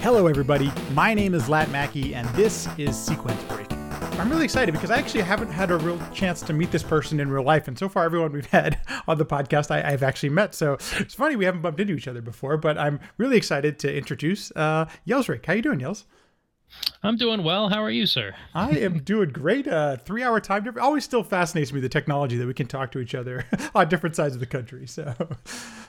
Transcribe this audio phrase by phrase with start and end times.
[0.00, 0.70] Hello, everybody.
[0.94, 3.70] My name is Lat Mackey, and this is Sequence Break.
[3.72, 7.18] I'm really excited because I actually haven't had a real chance to meet this person
[7.18, 10.28] in real life, and so far, everyone we've had on the podcast, I, have actually
[10.28, 10.54] met.
[10.54, 13.94] So it's funny we haven't bumped into each other before, but I'm really excited to
[13.94, 15.44] introduce uh, Yelsraek.
[15.44, 16.04] How you doing, Yels?
[17.02, 17.68] I'm doing well.
[17.68, 18.36] How are you, sir?
[18.54, 19.66] I am doing great.
[19.66, 20.84] Uh, three hour time difference.
[20.84, 24.14] Always still fascinates me the technology that we can talk to each other on different
[24.14, 24.86] sides of the country.
[24.86, 25.12] So,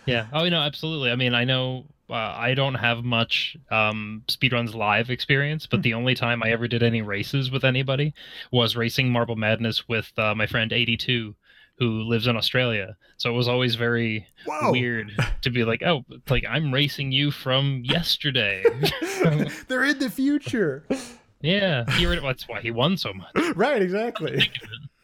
[0.08, 0.28] yeah.
[0.34, 1.12] Oh, you know, absolutely.
[1.12, 5.94] I mean, I know uh, I don't have much um, speedruns live experience, but the
[5.94, 8.14] only time I ever did any races with anybody
[8.52, 11.36] was racing Marble Madness with uh, my friend 82
[11.80, 12.98] who lives in Australia.
[13.18, 14.72] So it was always very Whoa.
[14.72, 18.64] weird to be like, oh, like I'm racing you from yesterday.
[19.68, 20.86] They're in the future.
[21.42, 23.32] Yeah, that's why he won so much.
[23.56, 24.52] Right, exactly.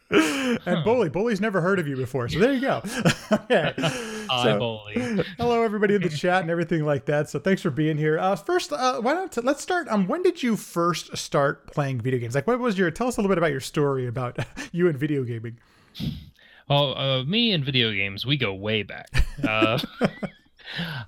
[0.10, 0.82] and huh.
[0.84, 2.82] Bully, Bully's never heard of you before, so there you go.
[3.32, 3.74] okay.
[4.42, 5.24] So, Bully.
[5.38, 7.30] Hello, everybody in the chat and everything like that.
[7.30, 8.18] So thanks for being here.
[8.18, 9.86] Uh, first, uh, why don't let's start.
[9.88, 12.34] Um, when did you first start playing video games?
[12.34, 12.90] Like, what was your?
[12.90, 14.36] Tell us a little bit about your story about
[14.72, 15.58] you and video gaming.
[16.68, 19.08] Oh, uh, me and video games, we go way back.
[19.46, 19.78] Uh,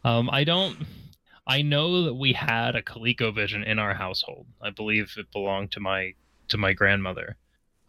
[0.04, 0.76] um, I don't.
[1.44, 4.46] I know that we had a ColecoVision in our household.
[4.62, 6.12] I believe it belonged to my
[6.48, 7.36] to my grandmother.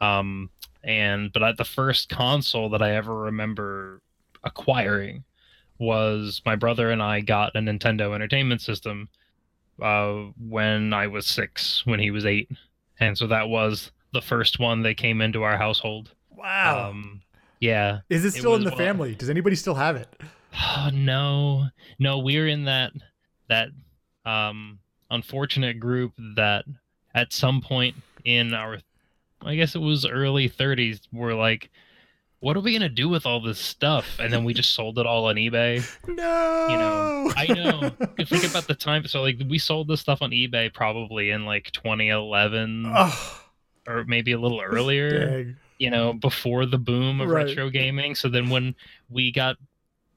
[0.02, 0.50] Um,
[0.84, 4.02] and but the first console that I ever remember
[4.44, 5.24] acquiring
[5.78, 9.10] was my brother and I got a Nintendo Entertainment System
[9.82, 12.50] uh, when I was six, when he was eight,
[13.00, 16.12] and so that was the first one that came into our household.
[16.30, 16.90] Wow.
[16.90, 17.22] Um,
[17.60, 18.00] yeah.
[18.10, 19.16] Is it still it in the family?
[19.16, 20.08] Does anybody still have it?
[20.54, 22.20] Oh, no, no.
[22.20, 22.92] We're in that
[23.50, 23.70] that
[24.26, 26.66] um, unfortunate group that
[27.14, 28.78] at some point in our,
[29.44, 31.70] I guess it was early 30s, we're like,
[32.42, 34.18] what are we gonna do with all this stuff?
[34.20, 35.86] And then we just sold it all on eBay.
[36.08, 37.90] No, you know, I know.
[38.26, 39.06] Think about the time.
[39.08, 43.42] So like, we sold this stuff on eBay probably in like 2011, oh.
[43.88, 45.44] or maybe a little earlier.
[45.44, 47.48] Dang you know, before the boom of right.
[47.48, 48.14] retro gaming.
[48.14, 48.76] So then when
[49.10, 49.56] we got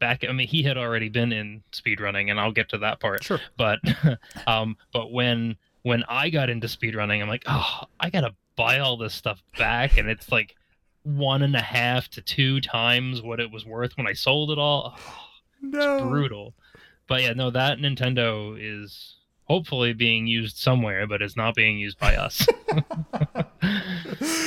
[0.01, 3.23] back, I mean, he had already been in speedrunning, and I'll get to that part.
[3.23, 3.41] Sure.
[3.57, 3.79] But,
[4.47, 8.97] um, but when when I got into speedrunning, I'm like, oh, I gotta buy all
[8.97, 10.55] this stuff back, and it's like
[11.03, 14.59] one and a half to two times what it was worth when I sold it
[14.59, 14.97] all.
[14.97, 15.25] Oh,
[15.61, 15.97] no.
[15.97, 16.55] It's brutal.
[17.09, 21.99] But yeah, no, that Nintendo is hopefully being used somewhere, but it's not being used
[21.99, 22.39] by us.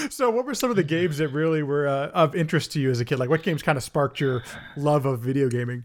[0.10, 2.90] so, what were some of the games that really were uh, of interest to you
[2.90, 3.20] as a kid?
[3.20, 4.44] Like, what games kind of sparked your
[4.76, 5.84] love of video gaming?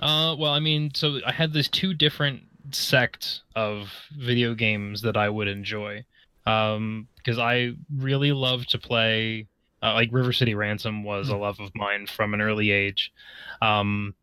[0.00, 5.16] Uh, well, I mean, so I had these two different sects of video games that
[5.16, 6.04] I would enjoy.
[6.46, 9.46] Um, because I really love to play,
[9.82, 11.40] uh, like River City Ransom was a hmm.
[11.40, 13.12] love of mine from an early age.
[13.60, 14.14] Um,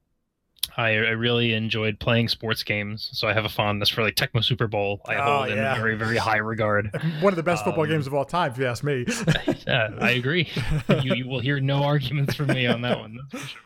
[0.77, 4.43] I, I, really enjoyed playing sports games, so I have a fondness for like Tecmo
[4.43, 5.01] Super Bowl.
[5.05, 5.75] I oh, hold yeah.
[5.75, 6.89] in very, very high regard.
[7.21, 9.05] One of the best football um, games of all time, if you ask me.
[9.67, 10.49] yeah, I agree.
[11.03, 13.17] you, you will hear no arguments from me on that one.
[13.31, 13.61] That's for sure.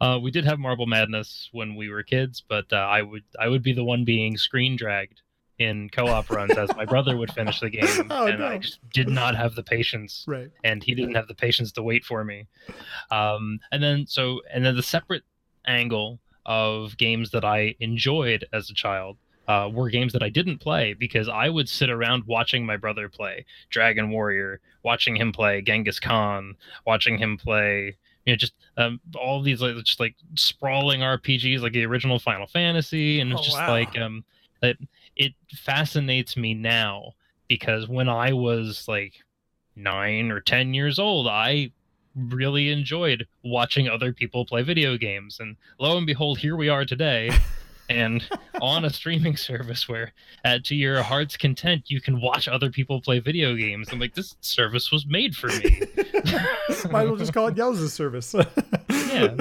[0.00, 3.48] Uh, we did have Marble Madness when we were kids, but uh, I would I
[3.48, 5.22] would be the one being screen dragged
[5.58, 8.46] in co-op runs as my brother would finish the game, oh, and no.
[8.46, 10.50] I just did not have the patience, right?
[10.64, 12.46] And he didn't have the patience to wait for me.
[13.10, 15.24] Um, and then so and then the separate
[15.66, 20.58] angle of games that I enjoyed as a child uh, were games that I didn't
[20.58, 25.60] play because I would sit around watching my brother play Dragon Warrior, watching him play
[25.62, 26.54] Genghis Khan,
[26.86, 27.96] watching him play
[28.28, 32.46] you know just um, all these like just like sprawling RPGs like the original Final
[32.46, 33.70] Fantasy, and it's oh, just wow.
[33.70, 34.22] like um,
[34.62, 34.78] it
[35.18, 37.12] it fascinates me now
[37.48, 39.14] because when I was like
[39.76, 41.72] nine or ten years old, I
[42.14, 45.38] really enjoyed watching other people play video games.
[45.40, 47.30] And lo and behold, here we are today.
[47.88, 48.28] and
[48.60, 50.12] on a streaming service where
[50.44, 54.14] at to your heart's content you can watch other people play video games i'm like
[54.14, 55.80] this service was made for me
[56.90, 58.34] might as well just call it Yells' service
[58.90, 59.34] yeah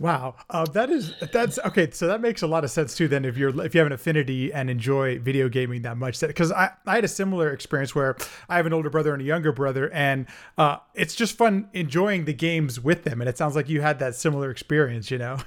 [0.00, 1.90] Wow, uh, that is that's okay.
[1.90, 3.08] So that makes a lot of sense too.
[3.08, 6.52] Then if you're if you have an affinity and enjoy video gaming that much, because
[6.52, 8.16] I I had a similar experience where
[8.48, 12.26] I have an older brother and a younger brother, and uh, it's just fun enjoying
[12.26, 13.20] the games with them.
[13.20, 15.38] And it sounds like you had that similar experience, you know.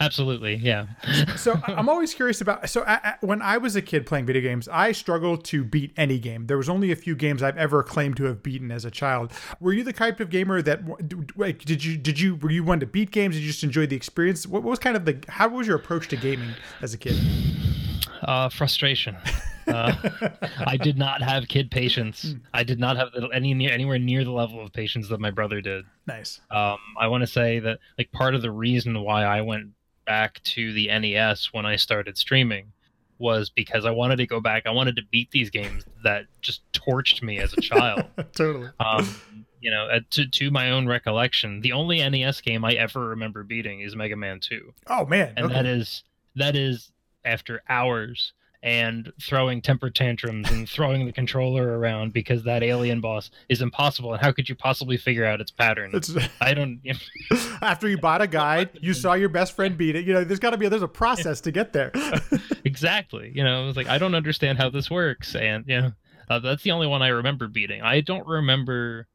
[0.00, 0.86] Absolutely, yeah.
[1.36, 2.68] so I'm always curious about.
[2.68, 5.92] So I, I, when I was a kid playing video games, I struggled to beat
[5.96, 6.46] any game.
[6.46, 9.32] There was only a few games I've ever claimed to have beaten as a child.
[9.60, 10.80] Were you the type of gamer that
[11.36, 13.34] like did you did you were you one to beat games?
[13.34, 14.46] Did you just enjoy the experience?
[14.46, 16.50] What, what was kind of the how was your approach to gaming
[16.82, 17.16] as a kid?
[18.22, 19.16] Uh, frustration.
[19.66, 19.94] Uh,
[20.66, 22.22] I did not have kid patience.
[22.22, 22.38] Hmm.
[22.54, 25.60] I did not have any near, anywhere near the level of patience that my brother
[25.60, 25.84] did.
[26.06, 26.40] Nice.
[26.50, 29.70] Um, I want to say that like part of the reason why I went
[30.08, 32.72] back to the NES when I started streaming
[33.18, 34.62] was because I wanted to go back.
[34.66, 38.04] I wanted to beat these games that just torched me as a child.
[38.32, 38.70] totally.
[38.80, 39.06] Um,
[39.60, 43.42] you know, uh, to to my own recollection, the only NES game I ever remember
[43.42, 44.72] beating is Mega Man 2.
[44.86, 45.34] Oh man.
[45.36, 45.54] and okay.
[45.54, 46.04] that is
[46.36, 46.90] that is
[47.24, 48.32] after hours
[48.62, 54.12] and throwing temper tantrums and throwing the controller around because that alien boss is impossible.
[54.12, 55.92] And how could you possibly figure out its pattern?
[55.94, 56.80] It's, I don't.
[56.82, 56.94] You
[57.30, 60.04] know, after you bought a guide, you saw your best friend beat it.
[60.04, 61.92] You know, there's got to be there's a process to get there.
[62.64, 63.32] exactly.
[63.34, 65.92] You know, it was like I don't understand how this works, and you know,
[66.28, 67.82] uh, that's the only one I remember beating.
[67.82, 69.06] I don't remember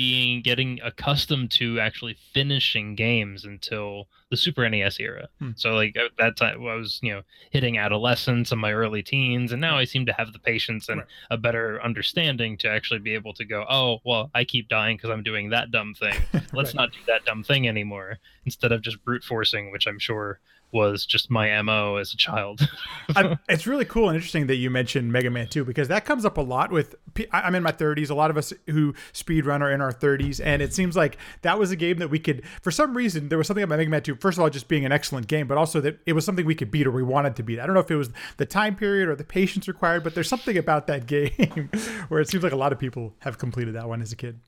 [0.00, 5.26] being getting accustomed to actually finishing games until the Super NES era.
[5.38, 5.52] Hmm.
[5.56, 9.52] So like at that time I was, you know, hitting adolescence and my early teens
[9.52, 11.06] and now I seem to have the patience and Right.
[11.30, 15.08] a better understanding to actually be able to go, "Oh, well, I keep dying because
[15.08, 16.14] I'm doing that dumb thing.
[16.52, 16.74] Let's Right.
[16.82, 20.40] not do that dumb thing anymore." Instead of just brute forcing, which I'm sure
[20.72, 22.68] was just my MO as a child.
[23.16, 26.24] I, it's really cool and interesting that you mentioned Mega Man 2 because that comes
[26.24, 26.94] up a lot with.
[27.32, 28.10] I'm in my 30s.
[28.10, 31.58] A lot of us who speedrun are in our 30s, and it seems like that
[31.58, 34.02] was a game that we could, for some reason, there was something about Mega Man
[34.02, 34.16] 2.
[34.16, 36.54] First of all, just being an excellent game, but also that it was something we
[36.54, 37.58] could beat or we wanted to beat.
[37.58, 40.28] I don't know if it was the time period or the patience required, but there's
[40.28, 41.70] something about that game
[42.08, 44.40] where it seems like a lot of people have completed that one as a kid.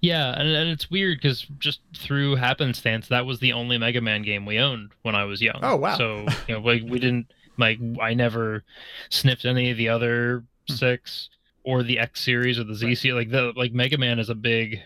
[0.00, 4.22] Yeah, and, and it's weird because just through happenstance, that was the only Mega Man
[4.22, 5.60] game we owned when I was young.
[5.62, 5.96] Oh, wow.
[5.96, 7.26] So you know, like we didn't
[7.56, 8.64] like I never
[9.08, 11.30] sniffed any of the other six
[11.62, 12.94] or the X series or the Z Hmm.
[12.94, 13.14] Series.
[13.16, 14.80] Like the like Mega Man is a big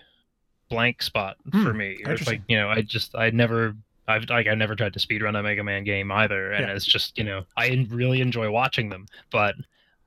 [0.68, 1.96] blank spot Hmm, for me.
[2.00, 3.74] It's like you know, I just I never.
[4.06, 6.74] I've like I never tried to speedrun a Mega Man game either, and Yeah.
[6.74, 9.54] it's just you know I really enjoy watching them, but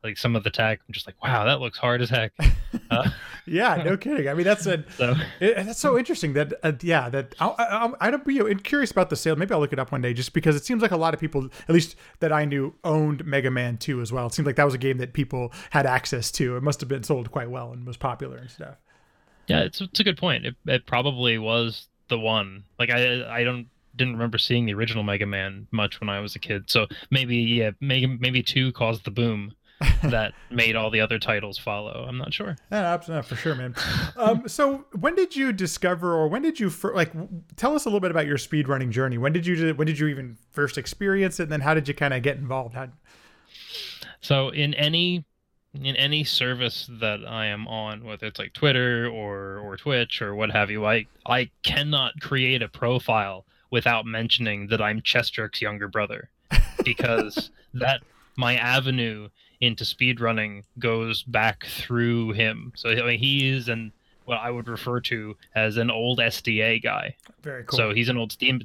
[0.04, 2.34] like some of the tech, I'm just like wow that looks hard as heck.
[2.90, 3.10] Uh,
[3.46, 4.28] Yeah, no kidding.
[4.28, 7.48] I mean, that's a so It, that's so interesting that uh, yeah that I,
[8.00, 9.36] I, I'd be curious about the sale.
[9.36, 11.20] Maybe I'll look it up one day just because it seems like a lot of
[11.20, 14.28] people, at least that I knew, owned Mega Man 2 as well.
[14.28, 16.56] It seemed like that was a game that people had access to.
[16.56, 18.76] It must have been sold quite well and was popular and stuff.
[19.48, 20.46] Yeah, it's it's a good point.
[20.46, 22.64] It, it probably was the one.
[22.80, 26.36] Like I I don't didn't remember seeing the original Mega Man much when I was
[26.36, 26.70] a kid.
[26.70, 29.54] So maybe yeah, maybe maybe two caused the boom
[30.04, 32.06] that made all the other titles follow.
[32.08, 32.56] I'm not sure.
[32.72, 33.76] Yeah, absolutely, for sure, man.
[34.18, 37.14] um, so when did you discover, or when did you fir- like?
[37.14, 39.18] w- Tell us a little bit about your speedrunning journey.
[39.18, 41.44] When did you when did you even first experience it?
[41.44, 42.76] And then how did you kind of get involved?
[42.76, 42.88] How,
[44.22, 45.26] So in any
[45.74, 50.36] in any service that I am on, whether it's like Twitter or or Twitch or
[50.36, 55.88] what have you, I I cannot create a profile without mentioning that I'm Chester's younger
[55.88, 56.30] brother,
[56.84, 58.02] because that
[58.36, 59.30] my avenue
[59.62, 62.74] into speedrunning goes back through him.
[62.76, 63.94] So I mean, he is an
[64.26, 67.16] what I would refer to as an old SDA guy.
[67.42, 67.78] very cool.
[67.78, 68.62] So he's an old Steam,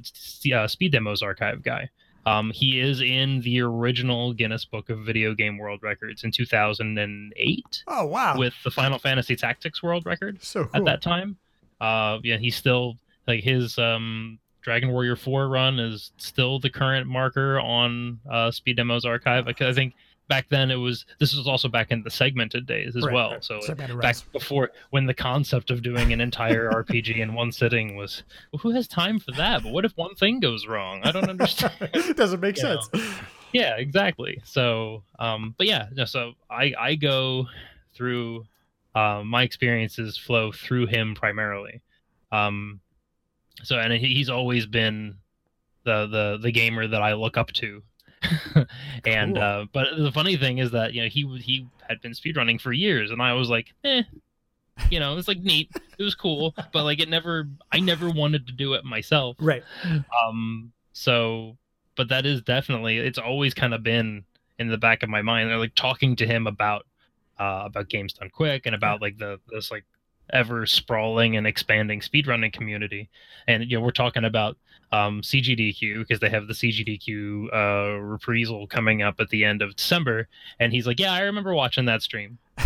[0.53, 1.89] uh, Speed Demos archive guy.
[2.25, 7.83] Um, he is in the original Guinness Book of Video Game World Records in 2008
[7.87, 10.75] oh wow, with the Final Fantasy Tactics World Record so cool.
[10.75, 11.37] at that time.
[11.79, 12.97] Uh, yeah, he's still
[13.27, 18.75] like his um, Dragon Warrior 4 run is still the current marker on uh, Speed
[18.75, 19.47] Demos archive.
[19.47, 19.93] I think
[20.27, 21.05] back then it was.
[21.19, 23.31] This was also back in the segmented days as Right, well.
[23.31, 23.43] right.
[23.43, 27.95] So Segmented back before when the concept of doing an entire RPG in one sitting
[27.95, 31.11] was well, who has time for that but what if one thing goes wrong i
[31.11, 32.81] don't understand It doesn't make You know.
[32.81, 33.19] sense.
[33.53, 37.47] yeah exactly so um but yeah no, so i i go
[37.95, 38.45] through
[38.95, 41.81] um my experiences flow through him primarily
[42.31, 42.79] um
[43.63, 45.15] so and he's always been
[45.83, 47.81] the the the gamer that i look up to
[49.05, 49.43] and Cool.
[49.43, 52.73] uh but the funny thing is that you know he he had been speedrunning for
[52.73, 54.01] years and i was like eh
[54.91, 58.45] you know it's like neat it was cool but like it never i never wanted
[58.47, 59.63] to do it myself Right.
[60.25, 61.57] um so
[61.95, 64.23] but that is definitely it's always kind of been
[64.59, 66.85] in the back of my mind They're like talking to him about
[67.39, 69.85] uh about games done quick and about like the this like
[70.31, 73.09] ever sprawling and expanding speedrunning community
[73.47, 74.57] and you know we're talking about
[74.91, 79.75] um cgdq because they have the cgdq uh reprisal coming up at the end of
[79.75, 80.27] december
[80.59, 82.37] and he's like yeah i remember watching that stream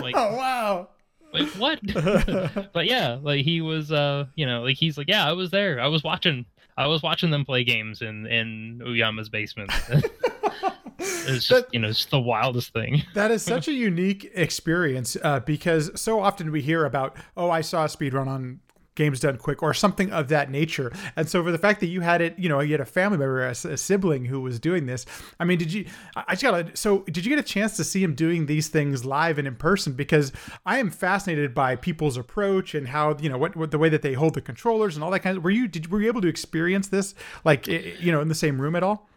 [0.00, 0.88] like oh wow.
[1.32, 1.80] Like what
[2.72, 5.80] but yeah, like he was, uh, you know, like he's like, yeah, I was there.
[5.80, 6.46] I was watching.
[6.78, 9.70] I was watching them play games in in Uyama's basement.
[10.98, 13.02] it's just, That- you know, it's the wildest thing.
[13.14, 17.60] That is such a unique experience uh, because so often we hear about, oh, I
[17.62, 18.60] saw a speed run on
[18.96, 20.90] games done quick or something of that nature.
[21.14, 23.18] And so for the fact that you had it, you know, you had a family
[23.18, 25.06] member, a, a sibling who was doing this.
[25.38, 25.86] I mean, did you?
[26.16, 26.76] I just gotta.
[26.76, 29.54] So did you get a chance to see him doing these things live and in
[29.54, 29.92] person?
[29.92, 30.32] Because
[30.64, 34.02] I am fascinated by people's approach and how you know what, what the way that
[34.02, 35.44] they hold the controllers and all that kind of.
[35.44, 38.60] Were you did were you able to experience this like you know in the same
[38.60, 39.08] room at all?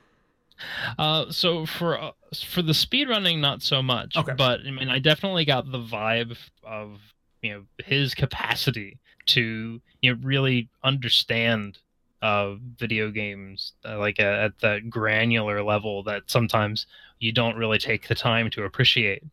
[0.97, 2.11] Uh, so for uh,
[2.45, 4.15] for the speed running, not so much.
[4.17, 4.33] Okay.
[4.37, 6.99] But I mean, I definitely got the vibe of
[7.41, 11.77] you know his capacity to you know really understand
[12.21, 16.85] uh, video games uh, like uh, at that granular level that sometimes
[17.19, 19.23] you don't really take the time to appreciate.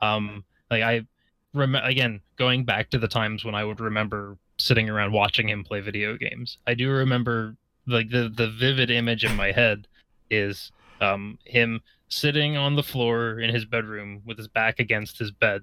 [0.00, 1.06] Um, like I
[1.54, 5.64] remember again going back to the times when I would remember sitting around watching him
[5.64, 6.58] play video games.
[6.66, 7.56] I do remember
[7.86, 9.86] like the the vivid image in my head
[10.30, 15.30] is um, him sitting on the floor in his bedroom with his back against his
[15.30, 15.62] bed,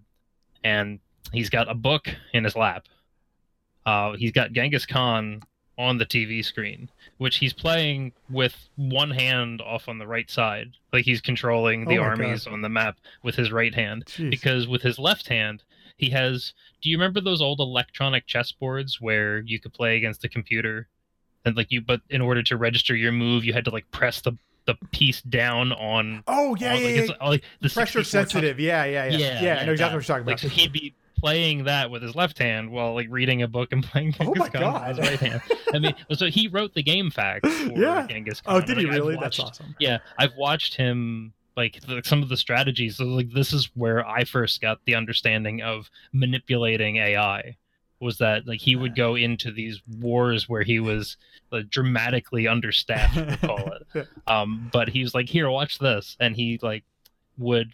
[0.63, 1.00] and
[1.31, 2.86] he's got a book in his lap.
[3.86, 5.41] Uh, he's got Genghis Khan
[5.77, 10.72] on the TV screen, which he's playing with one hand off on the right side,
[10.93, 12.53] like he's controlling the oh armies God.
[12.53, 14.05] on the map with his right hand.
[14.05, 14.31] Jeez.
[14.31, 15.63] Because with his left hand,
[15.98, 16.53] he has.
[16.81, 20.88] Do you remember those old electronic chessboards where you could play against the computer,
[21.43, 24.22] and like you, but in order to register your move, you had to like press
[24.22, 26.24] the the piece down on.
[26.27, 27.27] Oh yeah, on, yeah, like, yeah.
[27.27, 28.57] like the pressure sensitive.
[28.57, 28.63] Touch.
[28.63, 29.41] Yeah, yeah, yeah, yeah.
[29.41, 30.31] Yeah, I know exactly what you're talking about.
[30.31, 33.72] Like so he'd be playing that with his left hand while like reading a book
[33.72, 34.88] and playing oh Genghis oh my Khan God.
[34.88, 35.41] with his right hand.
[35.74, 37.41] I mean, so he wrote the GameFAQs
[37.74, 38.05] for yeah.
[38.07, 38.62] Genghis oh, Khan.
[38.62, 39.15] Oh, did he really?
[39.15, 39.75] Watched, That's awesome.
[39.79, 42.98] Yeah, I've watched him like the, some of the strategies.
[42.98, 47.57] So like this is where I first got the understanding of manipulating AI
[47.99, 51.17] was that like he would go into these wars where he was
[51.51, 54.07] like, dramatically understaffed, call it.
[54.27, 56.83] Um, but he was like, "Here, watch this," and he like
[57.37, 57.73] would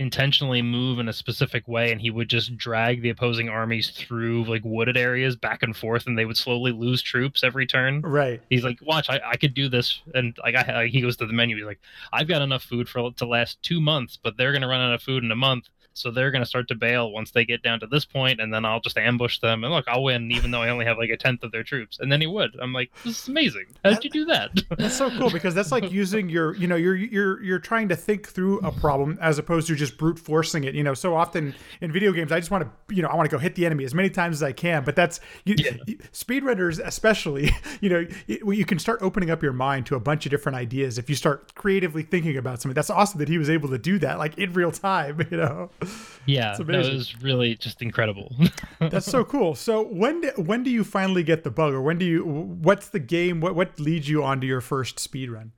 [0.00, 4.44] intentionally move in a specific way and he would just drag the opposing armies through
[4.44, 8.00] like wooded areas back and forth and they would slowly lose troops every turn.
[8.00, 8.40] Right.
[8.48, 10.00] He's like watch i, I could do this.
[10.14, 11.56] And like I, he goes to the menu.
[11.56, 11.80] He's like
[12.14, 15.02] i've got enough food for to last two months but they're to run out of
[15.02, 15.68] food in a month
[16.00, 18.52] so they're going to start to bail once they get down to this point, and
[18.52, 19.64] then I'll just ambush them.
[19.64, 21.98] And look, I'll win, even though I only have like a tenth of their troops.
[22.00, 22.58] And then he would.
[22.60, 23.66] I'm like, this is amazing.
[23.84, 24.50] How did you do that?
[24.78, 27.96] That's so cool because that's like using your, you know, you're you're you're trying to
[27.96, 30.74] think through a problem as opposed to just brute forcing it.
[30.74, 33.28] You know, so often in video games, I just want to, you know, I want
[33.28, 34.84] to go hit the enemy as many times as I can.
[34.84, 35.72] But that's you, yeah.
[36.12, 37.50] speedrunners, especially.
[37.80, 40.56] You know, you, you can start opening up your mind to a bunch of different
[40.56, 42.74] ideas if you start creatively thinking about something.
[42.74, 45.20] That's awesome that he was able to do that, like in real time.
[45.30, 45.70] You know.
[46.26, 48.34] Yeah, that was really just incredible.
[48.78, 49.54] That's so cool.
[49.54, 52.24] So when do, when do you finally get the bug, or when do you?
[52.24, 53.40] What's the game?
[53.40, 55.52] What what leads you onto your first speed run?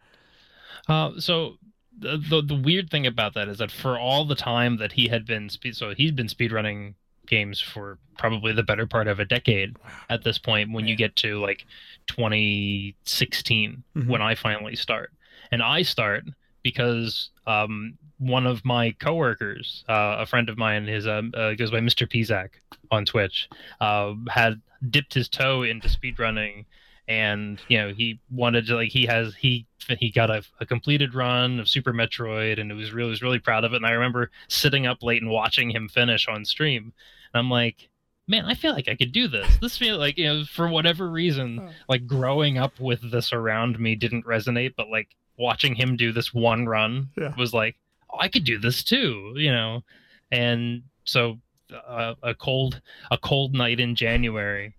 [0.88, 1.58] Uh, so
[1.98, 5.08] the, the, the weird thing about that is that for all the time that he
[5.08, 6.94] had been speed, so he's been speed running
[7.26, 9.76] games for probably the better part of a decade
[10.08, 10.72] at this point.
[10.72, 10.88] When Man.
[10.88, 11.64] you get to like
[12.08, 14.10] 2016, mm-hmm.
[14.10, 15.12] when I finally start,
[15.50, 16.24] and I start
[16.62, 21.70] because um, one of my coworkers, uh, a friend of mine, his uh, uh, goes
[21.70, 22.08] by Mr.
[22.08, 22.50] Pizak
[22.90, 23.48] on Twitch,
[23.80, 26.64] uh, had dipped his toe into speedrunning,
[27.08, 29.66] and you know he wanted to like he has he
[29.98, 33.40] he got a, a, completed run of Super Metroid, and it was really was really
[33.40, 33.76] proud of it.
[33.76, 36.92] And I remember sitting up late and watching him finish on stream,
[37.34, 37.88] and I'm like.
[38.28, 39.58] Man, I feel like I could do this.
[39.60, 43.96] This feel like you know, for whatever reason, like growing up with this around me
[43.96, 45.08] didn't resonate, but like
[45.38, 47.34] watching him do this one run yeah.
[47.36, 47.76] was like,
[48.12, 49.82] oh, I could do this too, you know.
[50.30, 51.38] And so
[51.72, 54.74] uh, a cold a cold night in January,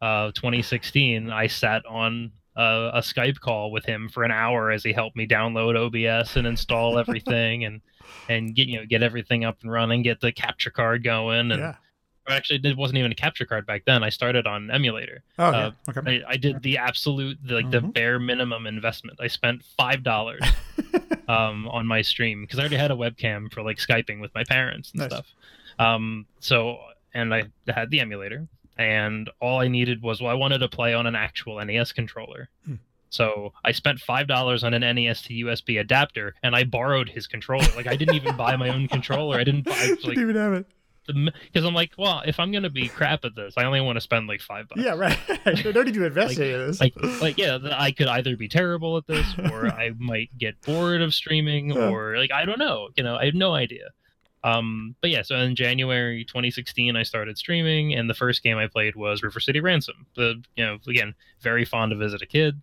[0.00, 4.82] uh, 2016, I sat on a, a, Skype call with him for an hour as
[4.82, 7.80] he helped me download OBS and install everything and
[8.28, 11.60] and get you know get everything up and running, get the capture card going, and
[11.60, 11.74] yeah
[12.28, 14.02] actually it wasn't even a capture card back then.
[14.02, 15.22] I started on emulator.
[15.38, 15.50] Oh, uh,
[15.86, 15.94] yeah.
[15.96, 16.24] okay.
[16.26, 17.86] I, I, did the absolute the, like mm-hmm.
[17.86, 19.18] the bare minimum investment.
[19.20, 20.42] I spent five dollars
[21.28, 24.44] um, on my stream because I already had a webcam for like skyping with my
[24.44, 25.10] parents and nice.
[25.10, 25.26] stuff.
[25.78, 26.78] Um, so
[27.14, 30.94] and I had the emulator, and all I needed was well, I wanted to play
[30.94, 32.48] on an actual NES controller.
[32.64, 32.74] Hmm.
[33.08, 37.26] So I spent five dollars on an NES to USB adapter, and I borrowed his
[37.26, 37.66] controller.
[37.76, 39.38] Like I didn't even buy my own controller.
[39.38, 39.72] I didn't buy.
[39.86, 40.66] Like, didn't even have it
[41.06, 44.00] because I'm like, well, if I'm gonna be crap at this, I only want to
[44.00, 44.80] spend like five bucks.
[44.80, 45.18] Yeah, right.
[45.44, 46.80] Don't need to invest like, in this.
[46.80, 51.02] Like, like, yeah, I could either be terrible at this, or I might get bored
[51.02, 52.88] of streaming, or like I don't know.
[52.96, 53.90] You know, I have no idea.
[54.44, 58.68] Um, but yeah, so in January 2016, I started streaming, and the first game I
[58.68, 60.06] played was River City Ransom.
[60.14, 62.60] The you know, again, very fond of it as a kid.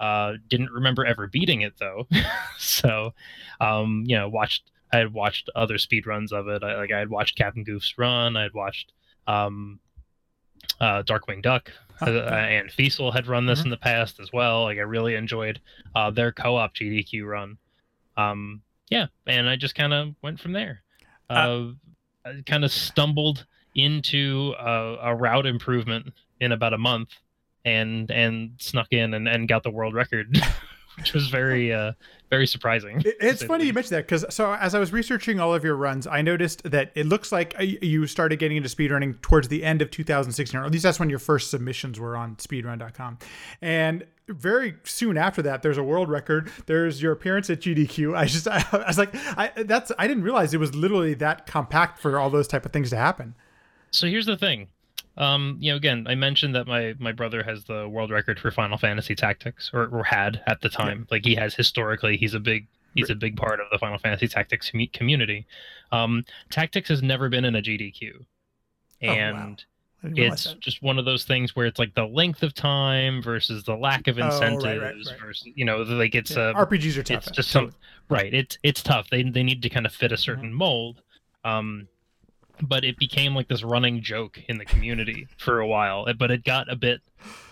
[0.00, 2.06] Uh, didn't remember ever beating it though,
[2.58, 3.12] so
[3.60, 6.62] um, you know, watched I had watched other speed runs of it.
[6.62, 8.36] I, like I had watched Captain Goof's run.
[8.36, 8.92] I had watched
[9.26, 9.80] um,
[10.80, 13.64] uh, Darkwing Duck uh, and Feasel had run this Mhm.
[13.64, 14.62] in the past as well.
[14.64, 15.60] Like I really enjoyed
[15.94, 17.58] uh, their co-op GDQ run.
[18.16, 20.82] Um, yeah, and I just kind of went from there.
[21.28, 21.66] Uh,
[22.24, 27.10] I kind of stumbled into a, a route improvement in about a month,
[27.64, 30.34] and and snuck in and, and got the world record,
[30.98, 31.92] which was very uh,
[32.30, 33.02] very surprising.
[33.04, 36.06] It's funny you mentioned that because so as I was researching all of your runs,
[36.06, 39.80] I noticed that it looks like uh, you started getting into speedrunning towards the end
[39.80, 43.18] of 2016, or at least that's when your first submissions were on speedrun.com.
[43.62, 46.50] And very soon after that, there's a world record.
[46.66, 48.14] There's your appearance at GDQ.
[48.16, 51.98] I just, I, was like, I that's I didn't realize it was literally that compact
[51.98, 53.34] for all those type of things to happen.
[53.90, 54.68] So here's the thing.
[55.18, 58.50] Um, you know, again, I mentioned that my my brother has the world record for
[58.50, 61.06] Final Fantasy Tactics, or, or had at the time.
[61.10, 64.28] Like he has historically, he's a big he's a big part of the Final Fantasy
[64.28, 65.46] Tactics community.
[65.92, 69.14] Um, Tactics has never been in a GDQ, Oh, wow.
[69.14, 69.64] and
[70.02, 73.20] didn't realize it's just one of those things where it's like the length of time
[73.20, 75.20] versus the lack of incentives Oh, right, right, right.
[75.20, 77.26] versus you know like it's Yeah, a RPGs are tough.
[77.26, 77.72] it's just some
[78.08, 81.02] right it's it's tough they they need to kind of fit a certain mold
[81.44, 81.88] um
[82.62, 86.30] but it became like this running joke in the community for a while Uh, but
[86.30, 87.00] it got a bit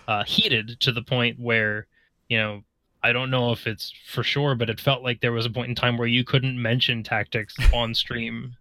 [0.07, 1.87] uh heated to the point where
[2.29, 2.61] you know
[3.03, 5.69] i don't know if it's for sure but it felt like there was a point
[5.69, 8.55] in time where you couldn't mention tactics on stream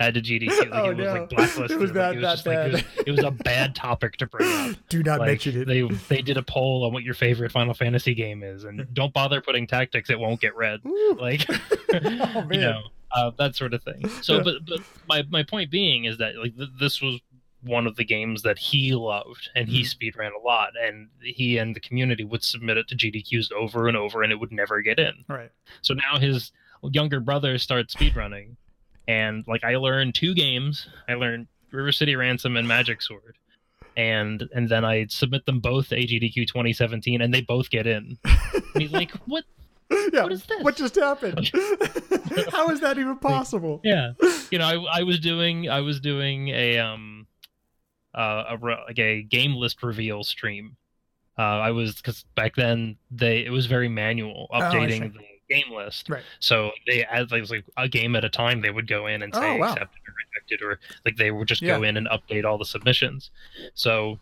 [0.00, 0.58] at a GDQ.
[0.58, 1.12] Like Oh, it was no.
[1.12, 1.70] like blacklisted.
[1.70, 4.16] It was Like, it was that just like it was, it was a bad topic
[4.16, 5.68] to bring up Do not like mention it.
[5.68, 9.12] they they did a poll on what your favorite Final Fantasy game is, and don't
[9.12, 10.80] bother putting tactics; it won't get read.
[10.84, 11.16] Ooh.
[11.20, 11.46] Like,
[11.92, 12.48] oh man.
[12.50, 12.82] you know,
[13.14, 14.08] uh, that sort of thing.
[14.22, 17.20] So, but but my my point being is that like th- this was
[17.64, 20.20] one of the games that he loved, and he Mm-hmm.
[20.20, 23.96] speedran a lot, and he and the community would submit it to GDQs over and
[23.96, 25.24] over, and it would never get in.
[25.28, 25.50] Right.
[25.82, 26.50] So now his
[26.82, 28.56] younger brother starts speedrunning,
[29.06, 30.88] and like I learned two games.
[31.08, 33.36] I learned River City Ransom and Magic Sword,
[33.96, 38.18] and and then I submit them both to AGDQ 2017, and they both get in.
[38.74, 39.44] And he's like, "What?
[40.12, 40.22] Yeah.
[40.24, 41.50] What is this?" What just happened?
[42.50, 43.80] How is that even possible?
[43.84, 44.12] Yeah,
[44.50, 47.26] you know, I I was doing I was doing a um
[48.14, 50.76] uh a like a game list reveal stream.
[51.38, 55.72] Uh, I was because back then they it was very manual Oh, updating the game
[55.74, 56.08] list.
[56.10, 56.22] Right.
[56.40, 59.34] So they as like, like a game at a time they would go in and
[59.34, 59.72] say Oh, wow.
[59.72, 63.30] accepted or rejected or like they would just go in and update all the submissions.
[63.74, 64.18] So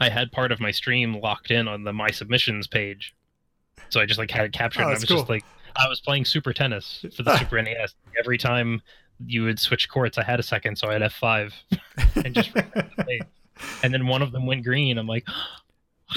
[0.00, 3.14] I had part of my stream locked in on the my submissions page.
[3.90, 5.18] So I just like had it captured Oh, and I was cool.
[5.18, 5.44] just like
[5.76, 7.94] I was playing Super Tennis for the Super NES.
[8.18, 8.82] Every time
[9.26, 11.52] you would switch courts, I had a second, so I had F5
[12.24, 12.50] and just.
[13.82, 14.98] And then one of them went green.
[14.98, 15.26] I'm like,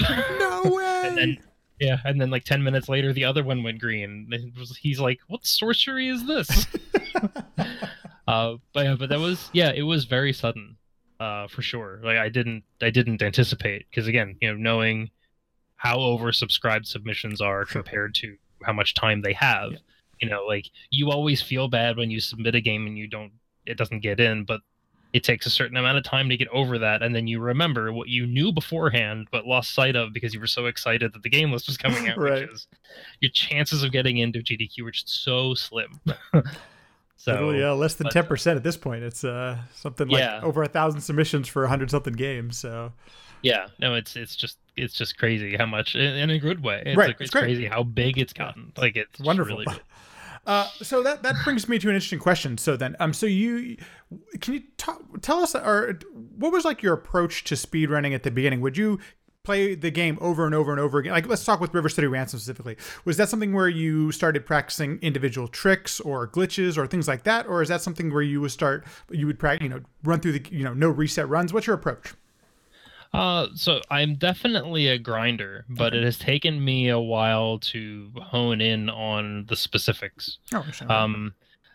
[0.38, 1.02] no way.
[1.06, 1.38] and then
[1.78, 4.28] yeah, and then like ten minutes later, the other one went green.
[4.58, 6.66] Was, he's like, "What sorcery is this?"
[8.26, 10.76] uh, but yeah, but that was yeah, it was very sudden,
[11.20, 12.00] uh, for sure.
[12.02, 15.10] Like I didn't I didn't anticipate because again, you know, knowing
[15.76, 19.78] how oversubscribed submissions are compared to how much time they have, Yeah.
[20.20, 23.32] you know, like you always feel bad when you submit a game and you don't
[23.66, 24.60] it doesn't get in, but
[25.12, 27.92] it takes a certain amount of time to get over that and then you remember
[27.92, 31.30] what you knew beforehand but lost sight of because you were so excited that the
[31.30, 32.42] game list was coming out Right.
[32.42, 32.66] which is
[33.20, 36.00] your chances of getting into gdq were just so slim
[37.16, 39.02] so Literally, uh, less than ten percent at this point.
[39.04, 40.40] It's uh something like Yeah.
[40.42, 42.58] over a thousand submissions for a hundred something games.
[42.58, 42.92] So
[43.42, 46.96] yeah no it's it's just it's just crazy how much in, a good way it's,
[46.96, 49.58] Right, like, it's it's crazy how big it's gotten like it's wonderful.
[49.58, 49.66] really.
[50.46, 52.56] Uh, so that that brings me to an interesting question.
[52.56, 53.76] So then, um, so you
[54.40, 55.98] can you ta- tell us, or
[56.36, 58.60] what was like your approach to speedrunning at the beginning?
[58.60, 59.00] Would you
[59.42, 61.12] play the game over and over and over again?
[61.12, 62.76] Like, let's talk with River City Ransom specifically.
[63.04, 67.48] Was that something where you started practicing individual tricks or glitches or things like that,
[67.48, 70.38] or is that something where you would start, you would practice, you know, run through
[70.38, 71.52] the, you know, no reset runs?
[71.52, 72.14] What's your approach?
[73.12, 75.98] Uh, so I'm definitely a grinder, but Okay.
[75.98, 80.38] it has taken me a while to hone in on the specifics.
[80.52, 80.90] Oh, understand.
[80.90, 81.34] Um,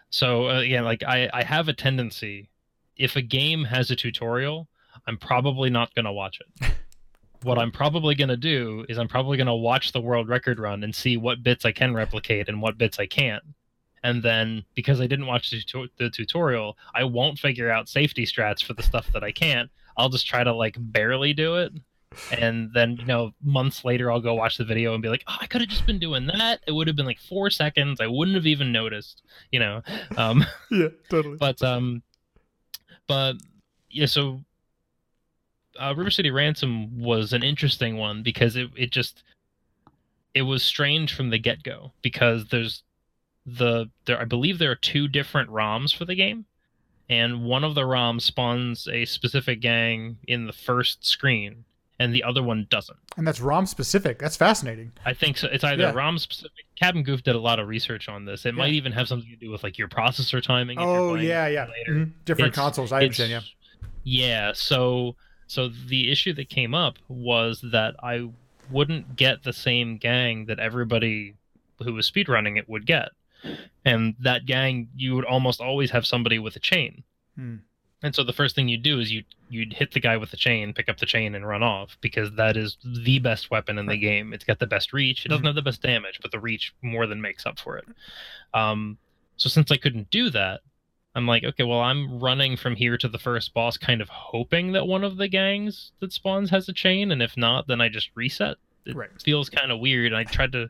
[0.10, 2.50] so uh, again, like I, I have a tendency,
[2.98, 4.68] if a game has a tutorial,
[5.08, 6.72] I'm probably not gonna watch it.
[7.44, 10.94] what I'm probably gonna do is I'm probably gonna watch the world record run and
[10.94, 13.44] see what bits I can replicate and what bits I can't.
[14.04, 18.74] And then because I didn't watch the tutorial, I won't figure out safety strats for
[18.74, 19.70] the stuff that I can't.
[19.98, 21.74] I'll just try to like barely do it.
[22.38, 25.38] And then, you know, months later, I'll go watch the video and be like, oh,
[25.40, 26.60] I could have just been doing that.
[26.68, 28.02] It would have been like four seconds.
[28.02, 29.82] I wouldn't have even noticed, you know.
[30.18, 31.38] Um, yeah, totally.
[31.38, 32.04] but um
[33.08, 33.34] but
[33.90, 34.40] yeah so
[35.80, 39.24] uh, river city ransom was an interesting one because it, it just
[40.34, 42.84] it was strange from the get-go because there's
[43.46, 46.46] the there i believe there are two different roms for the game
[47.10, 51.66] and one of the ROMs spawns a specific gang in the first screen,
[52.00, 52.98] and the other one doesn't.
[53.18, 54.18] And that's ROM specific.
[54.20, 54.92] That's fascinating.
[55.06, 55.48] I think so.
[55.52, 55.92] It's either Yeah.
[55.92, 56.66] ROM specific.
[56.80, 58.46] Captain Goof did a lot of research on this.
[58.46, 60.78] It might even have something to do with like your processor timing.
[60.80, 61.68] Oh yeah, yeah.
[61.90, 62.12] Mhm.
[62.26, 62.92] Different It's- consoles.
[62.92, 63.32] I understand.
[63.32, 63.42] Yeah.
[64.04, 64.52] Yeah.
[64.54, 65.16] So
[65.48, 68.30] so the issue that came up was that I
[68.70, 71.36] wouldn't get the same gang that everybody
[71.84, 73.10] who was speedrunning it would get.
[73.86, 77.04] And that gang you would almost always have somebody with a chain.
[77.36, 77.56] Hmm.
[78.04, 80.38] And so the first thing you do is you you'd hit the guy with the
[80.38, 83.86] chain, pick up the chain, and run off because that is the best weapon in
[83.86, 84.34] the game.
[84.34, 85.26] It's got the best reach.
[85.26, 85.50] It doesn't Mhm.
[85.50, 87.86] have the best damage, but the reach more than makes up for it.
[88.54, 88.98] Um,
[89.38, 90.62] so since I couldn't do that,
[91.14, 94.72] I'm like, okay, well, I'm running from here to the first boss, kind of hoping
[94.72, 97.90] that one of the gangs that spawns has a chain, and if not, then I
[97.90, 98.56] just reset.
[98.86, 99.10] It Right.
[99.22, 100.70] feels kind of weird, and I tried to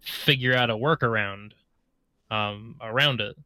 [0.00, 1.52] figure out a workaround
[2.30, 3.36] um, around it.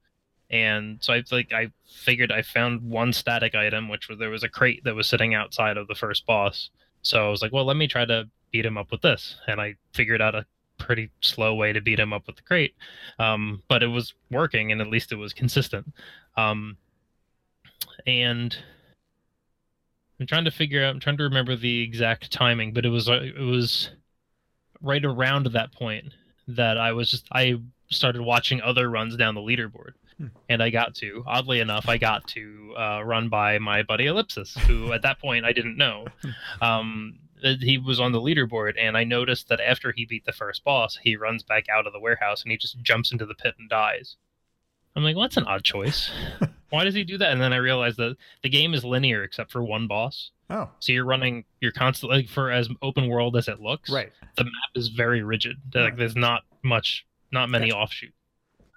[0.50, 4.42] And so I like I figured I found one static item, which was there was
[4.42, 6.70] a crate that was sitting outside of the first boss.
[7.00, 9.60] So I was like, well, let me try to beat him up with this, and
[9.60, 10.44] I figured out a
[10.78, 12.74] pretty slow way to beat him up with the crate.
[13.18, 15.92] Um, but it was working, and at least it was consistent.
[16.36, 16.76] Um,
[18.06, 18.56] and
[20.20, 20.94] I'm trying to figure out.
[20.94, 23.90] I'm trying to remember the exact timing, but it was uh, it was
[24.80, 26.12] right around that point
[26.48, 27.58] that I was just I
[27.92, 29.92] started watching other runs down the leaderboard.
[30.18, 30.26] Hmm.
[30.48, 34.54] And I got to, oddly enough, I got to uh, run by my buddy Ellipsis,
[34.66, 36.06] who at that point I didn't know.
[36.60, 40.32] Um, uh, he was on the leaderboard, and I noticed that after he beat the
[40.32, 43.34] first boss, he runs back out of the warehouse and he just jumps into the
[43.34, 44.16] pit and dies.
[44.94, 46.10] I'm like, well, that's an odd choice.
[46.68, 47.32] Why does he do that?
[47.32, 50.30] And then I realized that the game is linear except for one boss.
[50.50, 54.12] Oh, So you're running, you're constantly, like, for as open world as it looks, right.
[54.36, 55.56] the map is very rigid.
[55.74, 55.96] Like Right.
[55.96, 58.12] there's not much, not many offshoot.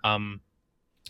[0.03, 0.41] Um,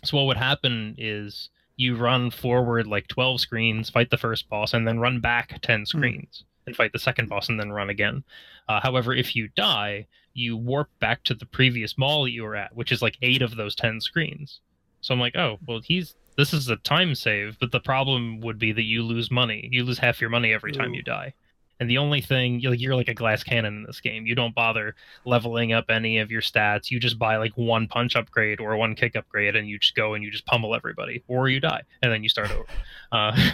[0.04, 4.74] so what would happen is you run forward like 12 screens, fight the first boss,
[4.74, 8.24] and then run back 10 screens and fight the second boss, and then run again.
[8.68, 12.56] Uh, however, if you die, you warp back to the previous mall that you were
[12.56, 14.60] at, which is like eight of those 10 screens.
[15.00, 18.58] So I'm like, oh, well, he's this is a time save, but the problem would
[18.58, 19.68] be that you lose money.
[19.72, 20.96] You lose half your money every time Ooh.
[20.96, 21.32] you die.
[21.78, 24.26] And the only thing you're like, a glass cannon in this game.
[24.26, 26.90] You don't bother leveling up any of your stats.
[26.90, 30.14] You just buy like one punch upgrade or one kick upgrade, and you just go
[30.14, 32.66] and you just pummel everybody, or you die, and then you start over.
[33.12, 33.50] Uh,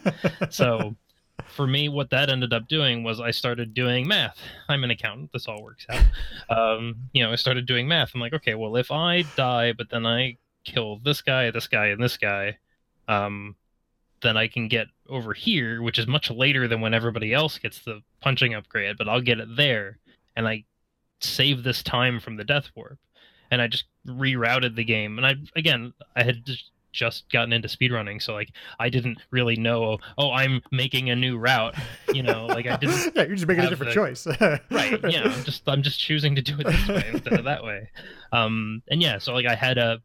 [0.50, 0.94] so
[1.46, 4.38] for me, what that ended up doing was I started doing math.
[4.68, 5.30] I'm an accountant.
[5.32, 6.56] This all works out.
[6.56, 8.12] Um, you know, I started doing math.
[8.14, 11.86] I'm like, okay, well, if I die, but then I kill this guy, this guy,
[11.86, 12.58] and this guy,
[13.08, 13.56] um,
[14.22, 17.80] then I can get over here, which is much later than when everybody else gets
[17.80, 19.98] the punching upgrade, but I'll get it there,
[20.36, 20.64] and I
[21.20, 22.98] save this time from the death warp.
[23.50, 25.18] And I just rerouted the game.
[25.18, 29.56] And I again, I had just just gotten into speedrunning, so like I didn't really
[29.56, 29.98] know.
[30.16, 31.74] Oh, I'm making a new route.
[32.12, 33.12] You know, like I didn't.
[33.16, 34.26] yeah, you're just making a different the- choice.
[34.70, 37.62] right yeah i'm just i'm just choosing to do it this way instead of that
[37.64, 37.88] way
[38.32, 40.00] um and yeah so like i had a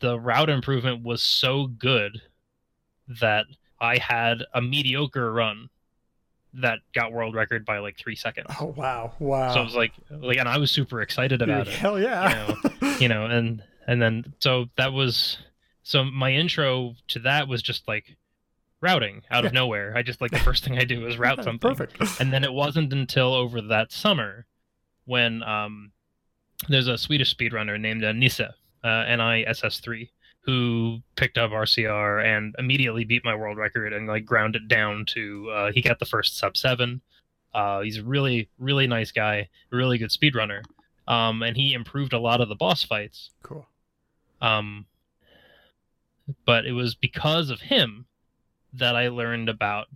[0.00, 2.20] the route improvement was so good
[3.20, 3.46] that
[3.80, 5.68] i had a mediocre run
[6.54, 9.52] that got world record by like three seconds Oh wow, wow.
[9.52, 12.54] so I was like like and i was super excited about it Hell yeah.
[12.98, 15.38] you know and and then so that was
[15.82, 18.16] so my intro to that was just like
[18.80, 19.60] routing out of Yeah.
[19.60, 22.20] nowhere i just like the first thing i do is route something Perfect.
[22.20, 24.46] and then it wasn't until over that summer
[25.04, 25.92] when um,
[26.68, 30.08] there's a Swedish speedrunner named uh, Nisse, uh, N-I-S-S-3,
[30.46, 35.04] who picked up RCR and immediately beat my world record and like ground it down
[35.08, 37.00] to uh, he got the first sub seven.
[37.52, 40.62] Uh, he's a really really nice guy, really good speedrunner,
[41.08, 43.30] um, and he improved a lot of the boss fights.
[43.42, 43.66] Cool.
[44.40, 44.86] Um,
[46.44, 48.06] but it was because of him
[48.72, 49.86] that I learned about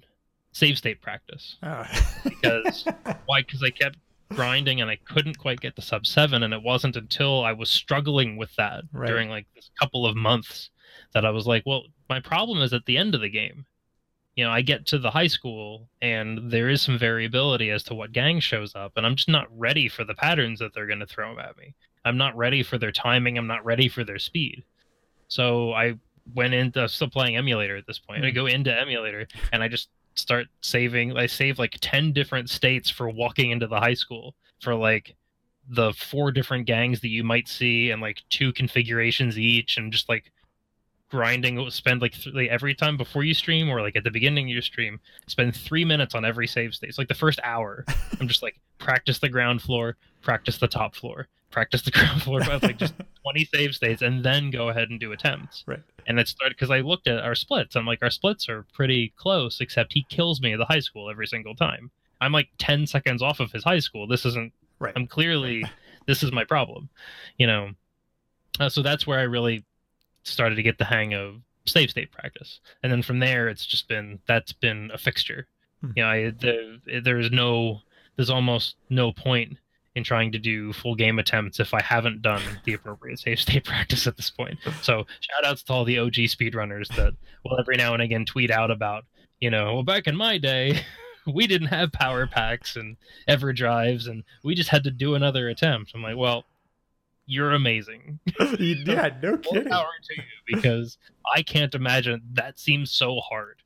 [0.53, 1.89] save state practice Ah.
[2.25, 2.85] because
[3.27, 3.43] why?
[3.43, 3.99] Because I kept
[4.31, 7.71] grinding and I couldn't quite get the sub seven, and it wasn't until I was
[7.71, 9.07] struggling with that Right.
[9.09, 10.71] during like this couple of months
[11.13, 13.67] that I was like, well, my problem is at the end of the game.
[14.37, 17.95] You know, I get to the high school and there is some variability as to
[17.95, 21.01] what gang shows up, and I'm just not ready for the patterns that they're going
[21.01, 21.75] to throw at me.
[22.05, 23.37] I'm not ready for their timing.
[23.37, 24.65] I'm not ready for their speed.
[25.29, 25.95] So I
[26.35, 28.25] went into still playing emulator at this point.
[28.25, 28.35] I Mhm.
[28.35, 31.17] go into emulator and I just start saving.
[31.17, 35.17] I save like ten different states for walking into the high school for like
[35.69, 40.09] the four different gangs that you might see and like two configurations each, and just
[40.09, 40.33] like
[41.11, 41.69] grinding.
[41.71, 44.53] Spend like, th- like every time before you stream or like at the beginning of
[44.53, 46.89] your stream, spend three minutes on every save state.
[46.89, 47.85] It's like the first hour.
[48.21, 52.41] I'm just like practice the ground floor, practice the top floor, practice the ground floor,
[52.41, 55.65] but like just 20 save states, and then go ahead and do attempts.
[55.67, 55.83] Right.
[56.07, 57.77] And it started because I looked at our splits.
[57.77, 61.11] I'm like, our splits are pretty close, except he kills me at the high school
[61.11, 61.91] every single time.
[62.21, 64.07] I'm like 10 seconds off of his high school.
[64.07, 64.53] This isn't.
[64.79, 64.93] Right.
[64.97, 65.65] I'm clearly.
[66.07, 66.89] This is my problem.
[67.37, 67.71] You know.
[68.59, 69.65] Uh, so that's where I really
[70.23, 73.89] started to get the hang of save state practice, and then from there, it's just
[73.89, 75.47] been that's been a fixture.
[75.81, 75.91] Hmm.
[75.97, 77.81] You know, I, the, there's no,
[78.17, 79.57] there's almost no point
[79.97, 83.65] in trying to do full game attempts if I haven't done the appropriate save state
[83.65, 84.59] practice at this point.
[84.83, 88.51] So shout outs to all the OG speedrunners that will every now and again tweet
[88.51, 89.05] out about,
[89.41, 90.83] you know, well back in my day,
[91.27, 92.97] we didn't have PowerPaks and
[93.29, 95.93] Everdrives and we just had to do another attempt.
[95.95, 96.45] I'm like, well,
[97.31, 98.19] you're amazing.
[98.59, 99.69] yeah, no More kidding.
[99.71, 100.23] power to you
[100.57, 100.99] because
[101.35, 103.63] I can't imagine that seems so hard.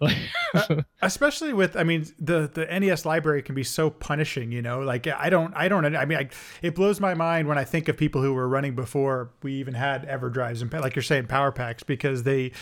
[1.02, 5.04] especially with i mean the the nes library can be so punishing you know like
[5.08, 6.28] i don't i don't i mean I,
[6.62, 9.74] it blows my mind when i think of people who were running before we even
[9.74, 12.52] had Everdrives and like you're saying PowerPaks because they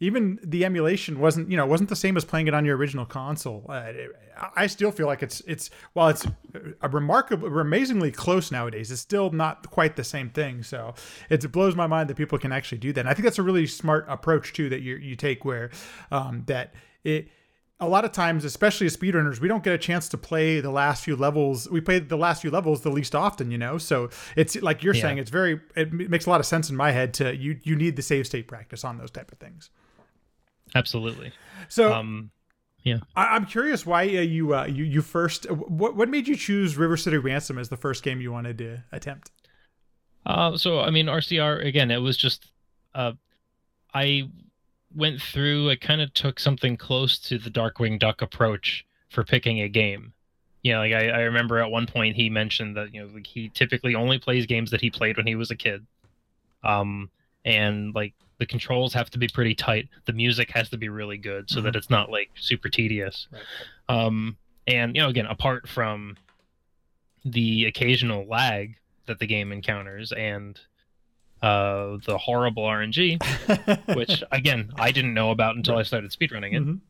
[0.00, 3.04] even the emulation wasn't you know wasn't the same as playing it on your original
[3.04, 3.92] console uh,
[4.56, 6.26] i still feel like it's it's while it's
[6.82, 10.94] a remarkable amazingly close nowadays it's still not quite the same thing so
[11.30, 13.42] it blows my mind that people can actually do that and i think that's a
[13.42, 15.70] really smart approach too that you you take where
[16.10, 17.28] um, that it
[17.80, 20.70] a lot of times, especially as speedrunners, we don't get a chance to play the
[20.70, 21.68] last few levels.
[21.68, 23.78] We play the last few levels the least often, you know.
[23.78, 25.02] So it's like you're Yeah.
[25.02, 25.60] saying, it's very.
[25.74, 27.58] It makes a lot of sense in my head to you.
[27.64, 29.70] You need the save state practice on those type of things.
[30.74, 31.32] Absolutely.
[31.68, 32.30] So Um,
[33.16, 35.50] I, I'm curious why uh, you uh, you you first.
[35.50, 38.82] What what made you choose River City Ransom as the first game you wanted to
[38.92, 39.30] attempt?
[40.26, 41.90] Uh, so I mean, RCR again.
[41.90, 42.46] It was just,
[42.94, 43.12] uh,
[43.92, 44.28] I
[44.94, 45.70] went through.
[45.70, 50.12] I kind of took something close to the Darkwing Duck approach for picking a game.
[50.62, 53.26] You know, like I, I remember at one point he mentioned that you know like
[53.26, 55.86] he typically only plays games that he played when he was a kid.
[56.62, 57.10] Um,
[57.44, 59.88] and like the controls have to be pretty tight.
[60.04, 63.26] The music has to be really good so that it's not like super tedious.
[63.32, 63.42] Right.
[63.88, 66.18] Um, and you know, again, apart from
[67.24, 68.76] the occasional lag
[69.06, 70.60] that the game encounters and
[71.40, 73.16] uh, the horrible RNG,
[73.96, 76.62] which again I didn't know about until I started speedrunning it.
[76.62, 76.80] Mhm.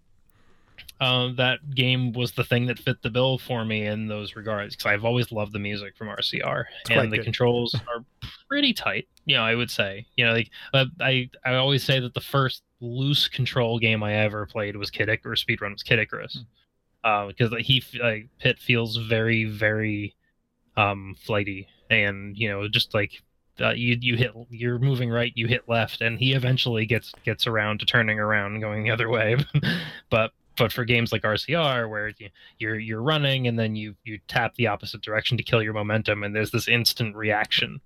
[1.00, 4.76] Uh, that game was the thing that fit the bill for me in those regards
[4.76, 7.24] because I've always loved the music from RCR quite and the good.
[7.24, 8.04] controls are
[8.48, 9.08] pretty tight.
[9.24, 10.06] You know, I would say.
[10.16, 14.14] You know, like uh, I I always say that the first loose control game I
[14.14, 15.44] ever played was Kid Icarus.
[15.44, 16.44] Speedrun was Kid Icarus.
[17.02, 20.14] Uh, because like, he like Pit feels very very
[20.76, 23.22] um flighty and you know just like
[23.60, 27.46] uh, you you hit you're moving right you hit left and he eventually gets gets
[27.46, 29.36] around to turning around and going the other way
[30.10, 34.18] but but for games like RCR where you, you're you're running and then you you
[34.28, 37.80] tap the opposite direction to kill your momentum and there's this instant reaction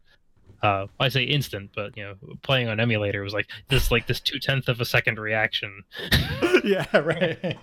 [0.62, 4.20] uh I say instant but you know playing on emulator was like this like this
[4.20, 5.84] two tenth of a second reaction
[6.64, 7.38] yeah, right.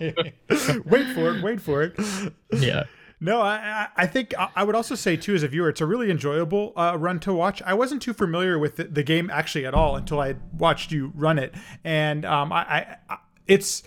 [0.86, 1.42] wait for it.
[1.42, 1.94] Wait for it.
[2.52, 2.84] yeah
[3.20, 3.56] No, I
[3.96, 6.72] I- I think I would also say too as a viewer, it's a really enjoyable
[6.76, 7.62] uh, run to watch.
[7.62, 11.12] I wasn't too familiar with the, the game actually at all until I watched you
[11.14, 13.16] run it, and um, I, I
[13.46, 13.82] it's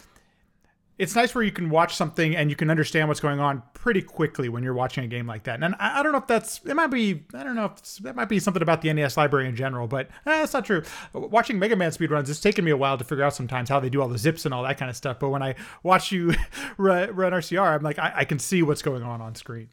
[0.99, 4.01] it's nice where you can watch something and you can understand what's going on pretty
[4.01, 5.63] quickly when you're watching a game like that.
[5.63, 8.17] And I, I don't know if that's it might be I don't know if that
[8.17, 10.83] might be something about the NES library in general, but eh, that's not true.
[11.13, 13.89] Watching Mega Man speedruns, it's taken me a while to figure out sometimes how they
[13.89, 15.19] do all the zips and all that kind of stuff.
[15.19, 16.33] But when I watch you
[16.77, 19.69] run, run RCR, I'm like I, I can see what's going on on screen.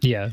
[0.00, 0.30] yeah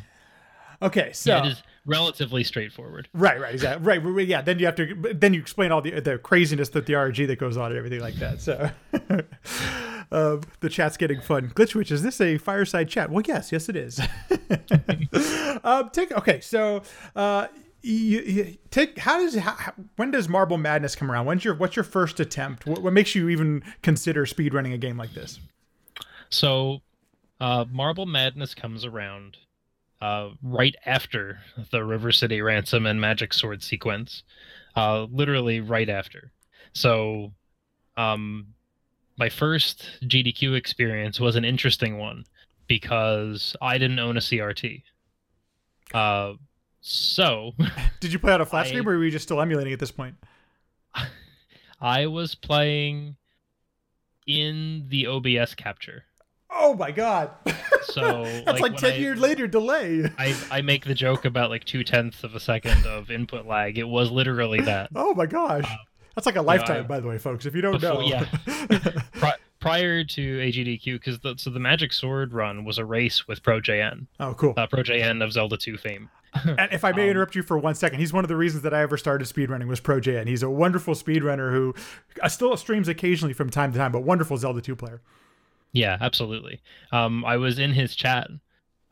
[0.81, 4.41] Okay, so yeah, it is relatively straightforward right, right, exactly, right, yeah.
[4.41, 7.39] Then you have to, then you explain all the the craziness that the RNG that
[7.39, 8.41] goes on and everything like that.
[8.41, 8.69] So,
[10.11, 11.49] um, the chat's getting fun.
[11.49, 13.09] Glitchwitch, is this a fireside chat?
[13.09, 13.99] Well, yes, yes, it is.
[15.63, 16.83] um, take okay, so.
[17.15, 17.47] Uh,
[17.83, 21.25] you, you take how does how, when does Marble Madness come around?
[21.25, 22.65] When's your what's your first attempt?
[22.65, 25.39] What, what makes you even consider speedrunning a game like this?
[26.29, 26.81] So,
[27.39, 29.37] uh, Marble Madness comes around
[30.01, 31.39] uh, right after
[31.71, 34.23] the River City Ransom and Magic Sword sequence,
[34.75, 36.31] uh, literally right after.
[36.73, 37.31] So,
[37.95, 38.47] um,
[39.17, 42.23] my first GDQ experience was an interesting one
[42.67, 44.83] because I didn't own a CRT.
[45.93, 46.33] Uh,
[46.81, 47.53] so
[47.99, 49.79] Did you play on a flat I- screen, or were you just still emulating at
[49.79, 50.15] this point?
[51.81, 53.15] I was playing
[54.25, 56.03] in the OBS capture.
[56.49, 57.31] Oh my god,
[57.83, 60.09] So that's like, like, ten I- year later delay.
[60.17, 63.77] I, I make the joke about like two tenths of a second of input lag.
[63.77, 64.89] It was literally that.
[64.95, 65.69] Oh my gosh.
[66.15, 67.45] That's like a lifetime, I- by the way, folks.
[67.45, 68.01] If you don't Before- know.
[68.01, 68.25] yeah.
[69.59, 73.41] Pri- prior to AGDQ, because the, so the Magic Sword run was a race with
[73.43, 74.53] ProJN, oh, cool.
[74.57, 76.09] uh, ProJN of Zelda 2 fame.
[76.45, 78.63] and if I may Um, interrupt you for one second, he's one of the reasons
[78.63, 81.73] that I ever started speedrunning was Pro and he's a wonderful speedrunner who
[82.21, 85.01] uh, still streams occasionally from time to time, but wonderful Zelda 2 player.
[85.71, 86.61] Yeah, absolutely.
[86.91, 88.29] Um, I was in his chat,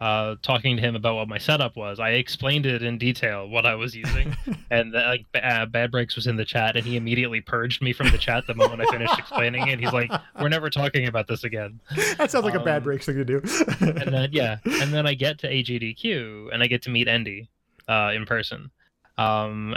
[0.02, 2.00] uh, talking to him about what my setup was.
[2.02, 4.36] I explained it in detail what I was using,
[4.70, 7.82] and the, like Ba- uh, Bad Breaks was in the chat, and he immediately purged
[7.82, 9.80] me from the chat the moment I finished explaining it.
[9.80, 11.80] He's like, "We're never talking about this again."
[12.18, 13.42] That sounds like a bad Um, breaks thing to do.
[13.80, 17.50] And then yeah, and then I get to AGDQ and I get to meet Endy
[17.88, 18.72] uh, in person.
[19.18, 19.70] Um,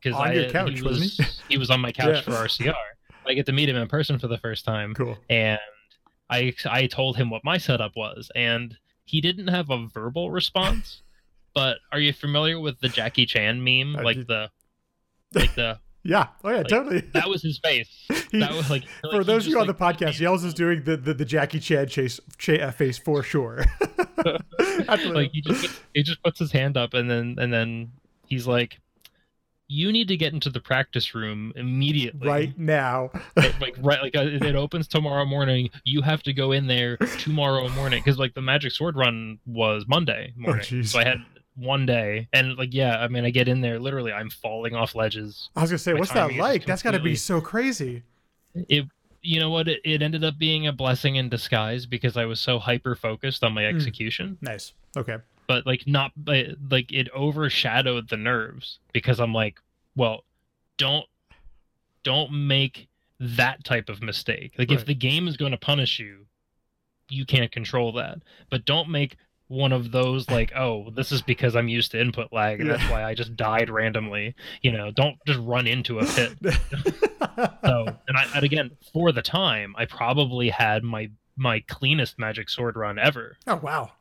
[0.00, 1.24] because On I your couch, he wasn't he?
[1.54, 2.20] he was on my couch Yeah.
[2.22, 2.74] for RCR.
[3.26, 5.18] I get to meet him in person for the first time cool.
[5.28, 5.58] and
[6.30, 11.02] I I told him what my setup was, and he didn't have a verbal response.
[11.54, 13.94] but are you familiar with the Jackie Chan meme?
[13.94, 14.50] Like the
[15.34, 16.26] like the Yeah.
[16.44, 17.00] Oh yeah, Like, totally.
[17.14, 17.88] that was his face.
[18.30, 20.52] He- That was like for like, those of you on like, the podcast, Yells is
[20.52, 23.64] doing the, the, the Jackie Chan chase cha- uh, face for sure.
[24.88, 27.92] Like he just puts- he just puts his hand up and then and then
[28.26, 28.78] he's like
[29.68, 33.10] you need to get into the practice room immediately right now.
[33.36, 36.96] Like- right like uh, it it opens tomorrow morning you have to go in there
[37.18, 40.88] tomorrow morning because like the magic sword run was monday morning jeez.
[40.88, 41.18] so i had
[41.56, 44.94] one day and like yeah i mean i get in there literally i'm falling off
[44.94, 46.64] ledges I was gonna say, My what's that like?
[46.66, 48.02] That's got to be so crazy.
[48.54, 48.84] it
[49.22, 52.40] you know what it, it ended up being a blessing in disguise because i was
[52.40, 53.76] so hyper focused on my Hmm.
[53.76, 54.72] execution Nice.
[54.96, 55.16] Okay.
[55.48, 59.58] But like not but, like it overshadowed the nerves because i'm like
[59.94, 60.24] well
[60.78, 61.06] don't
[62.02, 64.52] don't make that type of mistake.
[64.58, 66.26] Like if the game is going to punish you
[67.08, 68.18] you can't control that.
[68.50, 69.16] But don't make
[69.48, 72.76] one of those like oh this is because i'm used to input lag and Yeah.
[72.78, 74.34] that's why i just died randomly.
[74.60, 76.32] You know don't just run into a pit.
[77.64, 82.48] So and I and again for the time i probably had my my cleanest magic
[82.48, 83.36] sword run ever.
[83.46, 83.92] Oh wow.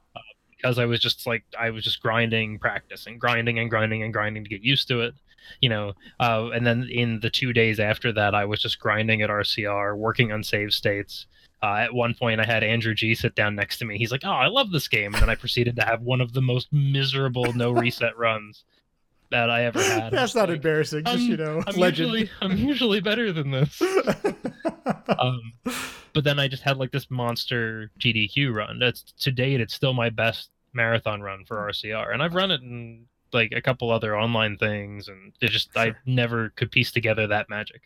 [0.65, 4.11] Because I was just like I was just grinding, practice and grinding and grinding and
[4.11, 5.13] grinding to get used to it,
[5.61, 5.93] you know.
[6.19, 9.95] Uh, and then in the two days after that, I was just grinding at RCR,
[9.95, 11.27] working on save states.
[11.61, 13.99] Uh, at one point, I had Andrew G sit down next to me.
[13.99, 16.33] He's like, "Oh, I love this game," and then I proceeded to have one of
[16.33, 18.63] the most miserable no reset runs
[19.29, 20.11] that I ever had.
[20.11, 21.05] That's not embarrassing.
[21.05, 22.11] Just you know, I'm legend.
[22.11, 23.81] usually I'm usually better than this.
[25.19, 25.53] um,
[26.13, 28.79] but then I just had like this monster GDQ run.
[28.79, 32.61] That's to date, it's still my best marathon run for RCR, and I've run it
[32.61, 37.27] in like a couple other online things, and it just I never could piece together
[37.27, 37.81] that magic.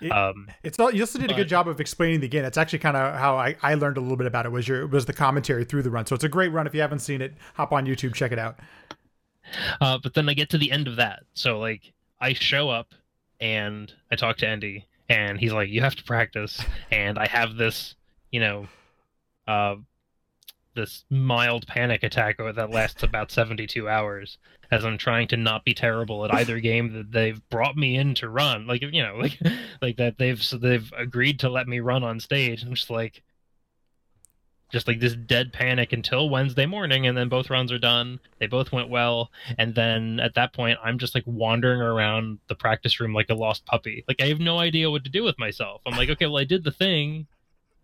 [0.00, 0.94] It- Um, It's not.
[0.94, 2.42] You also did a good job of explaining the game.
[2.42, 4.48] That's actually kind of how I, I learned a little bit about it.
[4.52, 6.06] Was your was the commentary through the run?
[6.06, 6.66] So it's a great run.
[6.66, 8.58] If you haven't seen it, hop on YouTube, check it out.
[9.80, 11.24] Uh, but then I get to the end of that.
[11.34, 12.94] So like I show up
[13.40, 17.56] and I talk to Andy and he's like, You have to practice and I have
[17.56, 17.94] this,
[18.30, 18.66] you know,
[19.46, 19.76] uh
[20.74, 24.38] this mild panic attack that lasts about 72 hours
[24.70, 28.14] as I'm trying to not be terrible at either game that they've brought me in
[28.16, 28.66] to run.
[28.66, 29.38] Like you know, like
[29.82, 32.62] like that they've so they've agreed to let me run on stage.
[32.62, 33.22] I'm just like
[34.70, 38.20] just like this dead panic until Wednesday morning, and then both runs are done.
[38.38, 42.54] They both went well, and then at that point, I'm just like wandering around the
[42.54, 44.04] practice room like a lost puppy.
[44.06, 45.82] Like I have no idea what to do with myself.
[45.86, 47.26] I'm like, okay, well, I did the thing.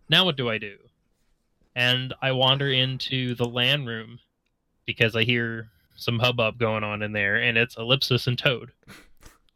[0.08, 0.76] Now what do I do?
[1.76, 4.18] And I wander into the LAN room
[4.86, 8.72] because I hear some hubbub going on in there, and it's Ellipsis and Toad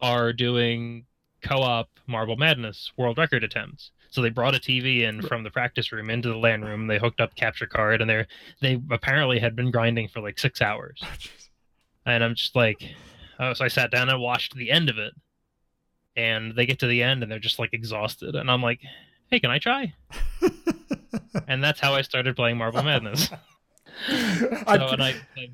[0.03, 1.07] are doing
[1.43, 3.91] co-op Marble Madness world record attempts.
[4.11, 6.89] So they brought a TV in from the practice room into the LAN room.
[6.89, 8.27] They hooked up capture card, and they
[8.61, 11.01] they apparently had been grinding for like six hours.
[11.03, 11.09] Oh,
[12.05, 12.83] and I'm just like,
[13.39, 15.15] oh, so I sat down and watched the end of it.
[16.17, 18.81] And they get to the end, and they're just like exhausted, and I'm like,
[19.31, 19.95] hey, can I try?
[21.49, 23.29] And that's how I started playing Marble Madness.
[24.09, 25.49] So, and I, I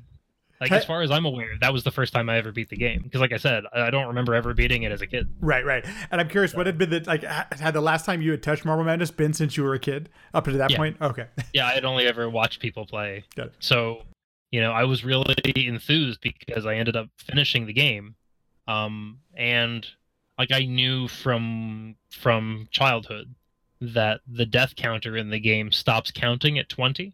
[0.61, 2.77] like as far as I'm aware, that was the first time I ever beat the
[2.77, 3.01] game.
[3.03, 5.27] Because, like I said, I don't remember ever beating it as a kid.
[5.41, 5.85] right, right.
[6.11, 7.23] And I'm curious, what had been the like?
[7.23, 10.09] Had the last time you had touched Marble Madness been since you were a kid?
[10.33, 10.77] Up to that Yeah.
[10.77, 11.25] point, okay.
[11.53, 13.25] Yeah, I had only ever watched people play.
[13.59, 14.03] So,
[14.51, 15.35] you know, I was really
[15.67, 18.15] enthused because I ended up finishing the game.
[18.67, 19.85] Um, and
[20.39, 23.35] like I knew from from childhood
[23.81, 27.13] that the death counter in the game stops counting at 20.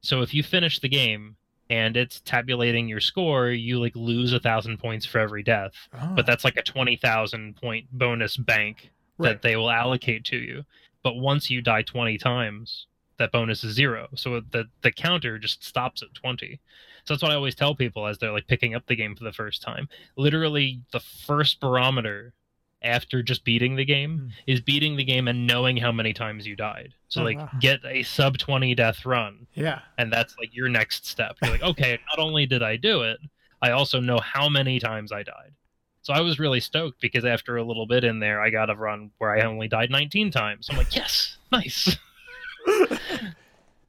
[0.00, 1.36] So if you finish the game
[1.70, 5.72] and it's tabulating your score, you like lose a thousand points for every death.
[5.94, 9.30] Oh, But that's like a 20,000 point bonus bank right.
[9.30, 10.64] that they will allocate to you.
[11.02, 12.86] But once you die 20 times,
[13.18, 14.08] that bonus is zero.
[14.14, 16.60] So the the counter just stops at 20.
[17.04, 19.24] So that's what I always tell people as they're like picking up the game for
[19.24, 19.88] the first time.
[20.16, 22.34] Literally the first barometer
[22.82, 24.28] after just beating the game Hmm.
[24.46, 26.94] is beating the game and knowing how many times you died.
[27.08, 27.50] So Oh, like wow.
[27.60, 29.80] get a sub 20 death run yeah.
[29.98, 31.36] and that's like your next step.
[31.42, 33.18] You're like, okay, not only did I do it,
[33.60, 35.52] I also know how many times I died.
[36.02, 38.74] So I was really stoked because after a little bit in there, I got a
[38.76, 40.68] run where I only died 19 times.
[40.70, 41.96] I'm like, yes, nice.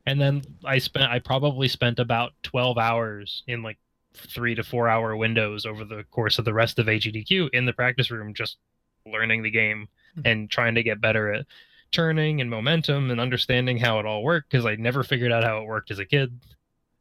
[0.06, 3.78] and then I spent, I probably spent about 12 hours in like
[4.14, 7.74] three to four hour windows over the course of the rest of AGDQ in the
[7.74, 8.58] practice room, just
[9.06, 10.22] learning the game Hmm.
[10.26, 11.46] and trying to get better at
[11.92, 15.60] turning and momentum and understanding how it all worked because I never figured out how
[15.60, 16.40] it worked as a kid.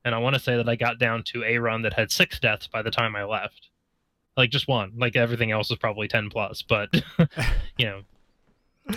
[0.05, 2.39] And I want to say that I got down to a run that had six
[2.39, 3.69] deaths by the time I left.
[4.37, 4.93] Like just one.
[4.97, 6.91] Like everything else was probably 10 plus, but
[7.79, 8.03] you know.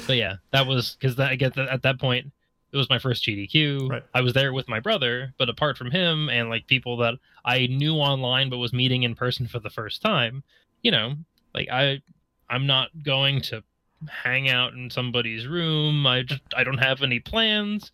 [0.08, 2.32] But yeah, that was because I get that at that point
[2.72, 3.90] it was my first GDQ.
[3.90, 4.04] Right.
[4.14, 7.68] I was there with my brother, but apart from him and like people that I
[7.68, 10.44] knew online but was meeting in person for the first time,
[10.82, 11.16] you know,
[11.54, 12.02] like I
[12.52, 13.64] I'm not going to
[14.10, 16.06] hang out in somebody's room.
[16.06, 17.92] I just I don't have any plans.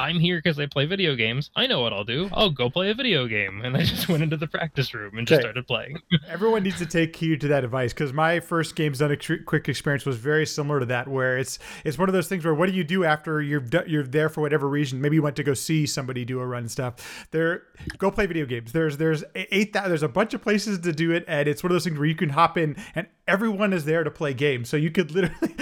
[0.00, 1.50] I'm here because I play video games.
[1.54, 2.30] I know what I'll do.
[2.32, 5.26] I'll go play a video game, and I just went into the practice room and
[5.26, 5.44] just Okay.
[5.44, 5.98] started playing.
[6.28, 9.68] Everyone needs to take heed to that advice because my first games done a quick
[9.68, 12.68] experience was very similar to that, where it's it's one of those things where what
[12.68, 15.00] do you do after you're do- you're there for whatever reason?
[15.00, 17.26] Maybe you went to go see somebody do a run and stuff.
[17.30, 17.64] There,
[17.98, 18.72] go play video games.
[18.72, 21.70] There's there's eight thou- there's a bunch of places to do it, and it's one
[21.70, 24.68] of those things where you can hop in and everyone is there to play games.
[24.68, 25.54] So you could literally,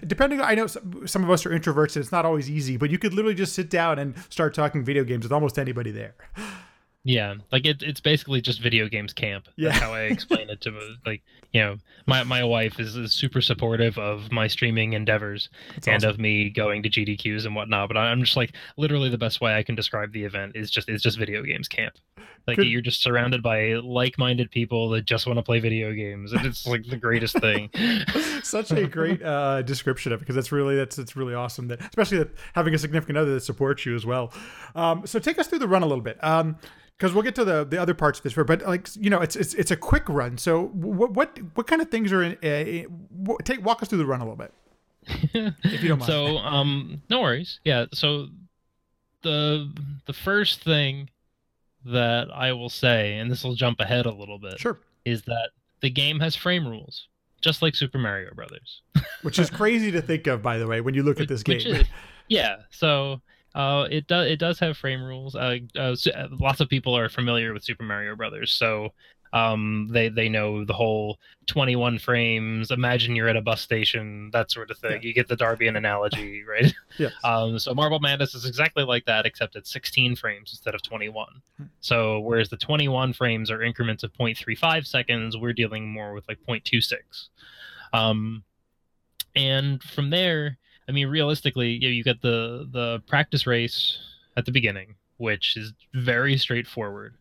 [0.06, 2.90] depending, I know some, some of us are introverts and it's not always easy, but
[2.90, 6.14] you could literally just sit down and start talking video games with almost anybody there.
[7.06, 9.46] Yeah, like it, it's basically just video games camp.
[9.56, 9.68] Yeah.
[9.68, 10.72] That's how I explain it to
[11.06, 11.76] like you know
[12.06, 16.10] my my wife is, is super supportive of my streaming endeavors It's and awesome.
[16.10, 17.88] of me going to GDQs and whatnot.
[17.88, 20.88] But I'm just like literally the best way I can describe the event is just
[20.88, 21.94] is just video games camp.
[22.46, 22.68] Like Good.
[22.68, 26.66] you're just surrounded by like-minded people that just want to play video games, and it's
[26.66, 27.70] like the greatest thing.
[28.42, 31.80] such a great uh, description of it because that's really that's it's really awesome that
[31.80, 34.32] especially that having a significant other that supports you as well.
[34.74, 36.22] Um, so take us through the run a little bit.
[36.22, 36.56] Um,
[36.98, 39.36] because we'll get to the, the other parts of this, but like you know, it's
[39.36, 40.38] it's it's a quick run.
[40.38, 42.32] So what what what kind of things are in?
[42.42, 44.52] Uh, what, take walk us through the run a little bit,
[45.64, 46.06] if you don't mind.
[46.10, 47.60] So, um, no worries.
[47.64, 47.86] Yeah.
[47.92, 48.28] So,
[49.22, 49.72] the
[50.06, 51.10] the first thing
[51.84, 55.50] that I will say, and this will jump ahead a little bit, sure, is that
[55.80, 57.08] the game has frame rules,
[57.40, 58.82] just like Super Mario Brothers.
[59.22, 61.56] which is crazy to think of, by the way, when you look at this game.
[61.56, 61.86] Which is-
[62.28, 62.56] yeah.
[62.70, 63.20] So.
[63.54, 64.28] Uh, it does.
[64.28, 65.34] It does have frame rules.
[65.34, 68.92] Uh, uh, uh, lots of people are familiar with Super Mario Brothers, so
[69.34, 72.70] um, they they know the whole 21 frames.
[72.70, 75.02] Imagine you're at a bus station, that sort of thing.
[75.02, 75.08] Yeah.
[75.08, 76.72] You get the Darbian analogy, right?
[76.96, 77.12] Yes.
[77.24, 81.26] Um, so Marble Madness is exactly like that, except it's 16 frames instead of 21.
[81.56, 81.64] Hmm.
[81.80, 86.38] So whereas the 21 frames are increments of 0.35 seconds, we're dealing more with like
[86.48, 87.30] 0.26.
[87.92, 88.44] Um,
[89.34, 90.56] and from there,
[90.88, 93.98] I mean, realistically, you, know, you get the the practice race
[94.36, 97.14] at the beginning, which is very straightforward.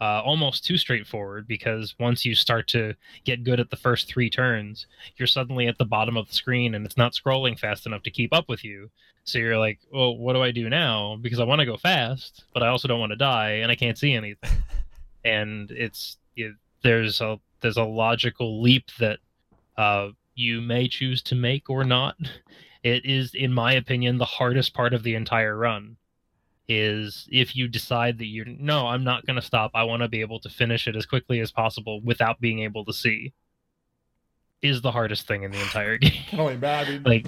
[0.00, 2.94] Uh, almost too straightforward because once you start to
[3.24, 4.86] get good at the first three turns,
[5.18, 8.10] you're suddenly at the bottom of the screen and it's not scrolling fast enough to
[8.10, 8.88] keep up with you.
[9.24, 11.18] So you're like, well, what do I do now?
[11.20, 13.74] Because I want to go fast, but I also don't want to die, and I
[13.74, 14.50] can't see anything.
[15.24, 19.18] and it's you, there's a there's a logical leap that
[19.76, 22.16] uh, you may choose to make or not.
[22.82, 25.96] It is, in my opinion, the hardest part of the entire run.
[26.68, 29.72] Is if you decide that you're no, I'm not going to stop.
[29.74, 32.84] I want to be able to finish it as quickly as possible without being able
[32.84, 33.32] to see.
[34.62, 37.04] Is the hardest thing in the entire game Only bad.
[37.04, 37.26] Like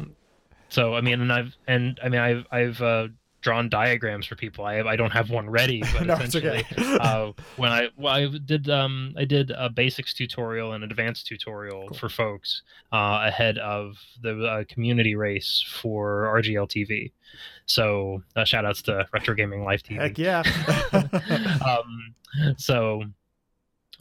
[0.73, 3.07] so i mean and i've and i mean i've i've uh
[3.43, 6.99] drawn diagrams for people i i don't have one ready but no, essentially okay.
[7.01, 11.89] uh when i well, i did um i did a basics tutorial and advanced tutorial
[11.89, 11.99] Cool.
[11.99, 12.63] for folks
[12.93, 17.13] uh ahead of the uh, community race for rgl tv
[17.67, 20.43] so uh, shout outs to retro gaming live tv Heck yeah.
[21.67, 22.15] um,
[22.57, 23.05] so,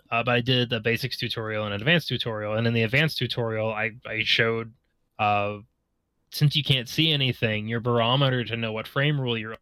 [0.10, 3.72] uh, but I did the basics tutorial and advanced tutorial, and in the advanced tutorial,
[3.72, 4.74] I I showed,
[5.20, 5.58] uh,
[6.32, 9.58] since you can't see anything, your barometer to know what frame rule you're on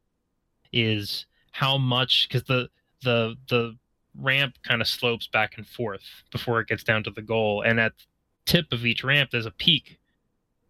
[0.72, 2.70] is how much because the
[3.03, 3.76] the the
[4.15, 7.80] ramp kind of slopes back and forth before it gets down to the goal, and
[7.80, 8.03] at the
[8.45, 9.99] tip of each ramp there's a peak.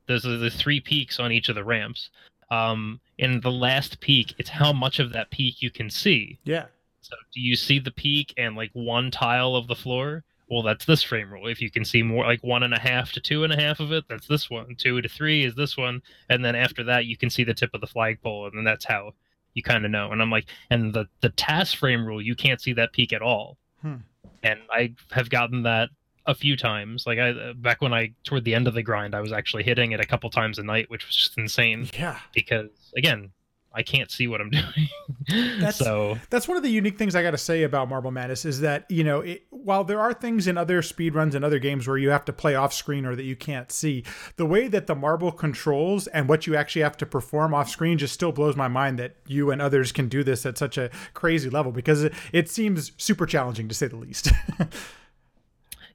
[0.08, 2.10] There's the three peaks on each of the ramps.
[2.50, 6.40] Um, in the last peak, it's how much of that peak you can see.
[6.46, 6.66] yeah.
[7.02, 10.24] So do you see the peak and like one tile of the floor?
[10.50, 11.48] Well, that's this frame rule.
[11.48, 13.80] If you can see more like one and a half to two and a half
[13.80, 14.76] of it, that's this one.
[14.76, 16.02] Two to three is this one.
[16.30, 18.86] And then after that you can see the tip of the flagpole, and then that's
[18.86, 19.14] how
[19.54, 20.12] you kind of know.
[20.12, 23.22] And I'm like, and the the TAS frame rule, you can't see that peak at
[23.22, 23.58] all.
[23.82, 23.96] Hmm.
[24.44, 25.90] And I have gotten that
[26.26, 27.06] a few times.
[27.06, 29.92] Like I back when I toward the end of the grind, I was actually hitting
[29.92, 32.20] it a couple times a night, which was just insane Yeah.
[32.34, 33.32] because again
[33.74, 34.90] I can't see what I'm doing.
[35.28, 38.44] That's- so That's one of the unique things I got to say about Marble Madness
[38.46, 41.88] is that you know it, while there are things in other speedruns and other games
[41.88, 44.04] where you have to play off screen or that you can't see,
[44.38, 47.98] the way that the marble controls and what you actually have to perform off screen
[47.98, 50.90] just still blows my mind that you and others can do this at such a
[51.14, 54.32] crazy level because it, it seems super challenging to say the least.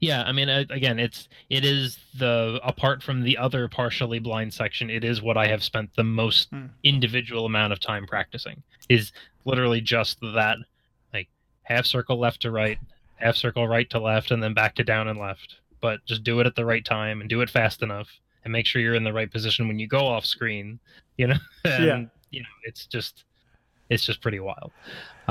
[0.01, 4.89] yeah, I mean, again, it's it is the apart from the other partially blind section,
[4.89, 6.67] it is what I have spent the most Hmm.
[6.83, 8.61] individual amount of time practicing.
[8.89, 9.11] Is
[9.45, 10.57] literally just that,
[11.13, 11.27] like
[11.63, 12.77] half circle left to right,
[13.15, 15.55] half circle right to left, and then back to down and left.
[15.81, 18.09] But just do it at the right time and do it fast enough,
[18.43, 20.79] and make sure you're in the right position when you go off screen.
[21.17, 21.35] You know,
[21.65, 22.05] and Yeah.
[22.31, 23.23] you know, it's just
[23.89, 24.71] it's just pretty wild.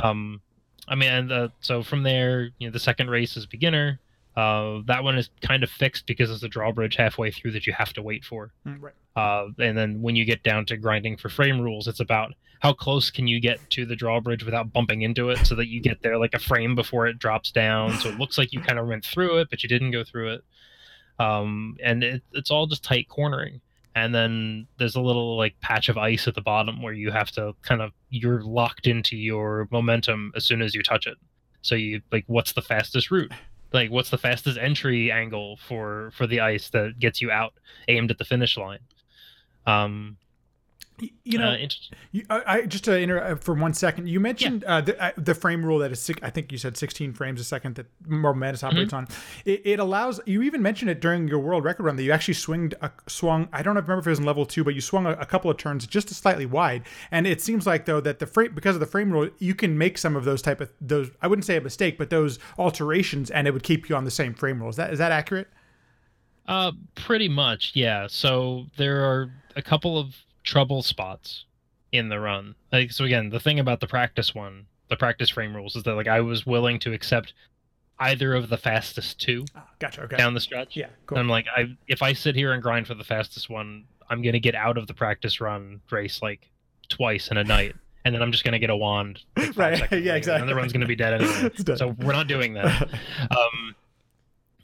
[0.02, 0.40] Um,
[0.86, 3.98] I mean, uh, so from there, you know, the second race is beginner.
[4.36, 7.72] Uh, that one is kind of fixed because there's a drawbridge halfway through that you
[7.72, 8.52] have to wait for.
[8.64, 8.94] right.
[9.16, 12.72] Uh, and then when you get down to grinding for frame rules, it's about how
[12.72, 16.02] close can you get to the drawbridge without bumping into it so that you get
[16.02, 17.92] there like a frame before it drops down.
[17.98, 20.34] So it looks like you kind of went through it, but you didn't go through
[20.34, 20.44] it.
[21.18, 23.60] Um, and it, it's all just tight cornering.
[23.94, 27.30] And then there's a little like patch of ice at the bottom where you have
[27.32, 31.16] to kind of you're locked into your momentum as soon as you touch it.
[31.62, 33.32] So you like what's the fastest route?
[33.74, 37.54] Like what's the fastest entry angle for for the ice that gets you out
[37.88, 38.78] aimed at the finish line?
[39.66, 40.16] Um,
[41.24, 41.68] You know, uh,
[42.12, 45.10] You, I, I just to inter uh, for one second, you mentioned uh, the, uh,
[45.16, 47.86] the frame rule that is six, I think you said 16 frames a second that
[48.06, 49.08] Marble Madness operates on.
[49.44, 52.34] It, it allows you even mentioned it during your world record run that you actually
[52.34, 53.48] swinged a, swung.
[53.52, 55.50] I don't remember if it was in level two, but you swung a, a couple
[55.50, 56.84] of turns just slightly wide.
[57.10, 59.76] And it seems like though that the frame because of the frame rule, you can
[59.76, 61.10] make some of those type of those.
[61.20, 64.12] I wouldn't say a mistake, but those alterations, and it would keep you on the
[64.12, 64.70] same frame rule.
[64.70, 65.48] Is that is that accurate?
[66.46, 68.06] uh, pretty much, yeah.
[68.08, 70.14] So there are a couple of
[70.44, 71.44] trouble spots
[71.92, 72.54] in the run.
[72.72, 75.94] Like so again, the thing about the practice one, the practice frame rules is that
[75.94, 77.32] like I was willing to accept
[77.98, 80.02] either of the fastest two Ah, gotcha.
[80.02, 80.16] Okay.
[80.16, 80.76] down the stretch.
[80.76, 80.88] yeah.
[81.06, 81.18] Cool.
[81.18, 84.38] I'm like, I if I sit here and grind for the fastest one, I'm gonna
[84.40, 86.50] get out of the practice run race like
[86.88, 87.74] twice in a night,
[88.04, 89.22] and then I'm just gonna get a wand.
[89.36, 90.40] like, Right, yeah, later, exactly.
[90.42, 91.50] And the run's gonna be dead anyway.
[91.76, 92.88] So we're not doing that.
[93.30, 93.74] Um,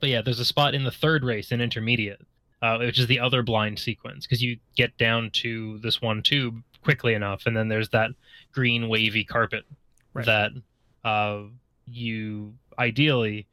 [0.00, 2.20] but yeah, there's a spot in the third race in intermediate,
[2.62, 6.62] uh, which is the other blind sequence because you get down to this one tube
[6.82, 8.10] quickly enough, and then there's that
[8.52, 9.64] green wavy carpet
[10.12, 10.26] Right.
[10.26, 10.50] that
[11.04, 11.42] uh,
[11.86, 13.46] you ideally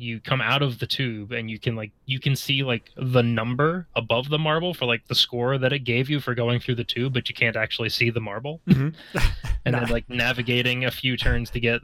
[0.00, 3.20] you come out of the tube and you can like you can see like the
[3.22, 6.76] number above the marble for like the score that it gave you for going through
[6.76, 8.94] the tube but you can't actually see the marble Mhm.
[9.64, 9.80] and Nah.
[9.80, 11.80] then like navigating a few turns to get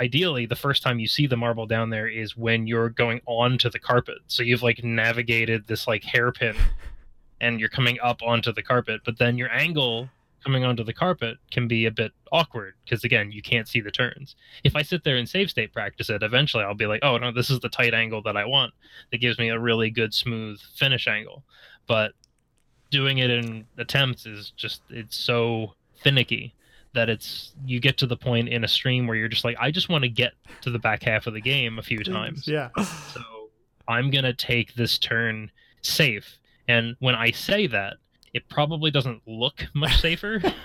[0.00, 3.68] ideally the first time you see the marble down there is when you're going onto
[3.68, 6.56] the carpet so you've like navigated this like hairpin
[7.42, 10.08] and you're coming up onto the carpet but then your angle
[10.42, 13.90] coming onto the carpet can be a bit awkward because again you can't see the
[13.90, 17.18] turns if i sit there and save state practice it eventually i'll be like oh
[17.18, 18.72] no this is the tight angle that i want
[19.10, 21.44] that gives me a really good smooth finish angle
[21.86, 22.12] but
[22.90, 26.54] doing it in attempts is just it's so finicky
[26.92, 29.70] that it's you get to the point in a stream where you're just like I
[29.70, 30.32] just want to get
[30.62, 32.48] to the back half of the game a few times.
[32.48, 32.70] Yeah.
[33.14, 33.22] So
[33.88, 35.50] I'm going to take this turn
[35.82, 36.38] safe.
[36.68, 37.94] And when I say that,
[38.34, 40.40] it probably doesn't look much safer,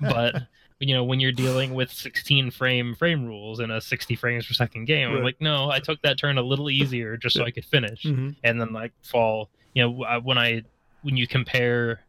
[0.00, 0.42] but
[0.78, 4.52] you know, when you're dealing with 16 frame frame rules in a 60 frames per
[4.52, 7.50] second game, I'm like, no, I took that turn a little easier just so I
[7.50, 8.36] could finish Mhm.
[8.44, 10.62] and then like fall you know when i
[11.02, 12.00] when you compare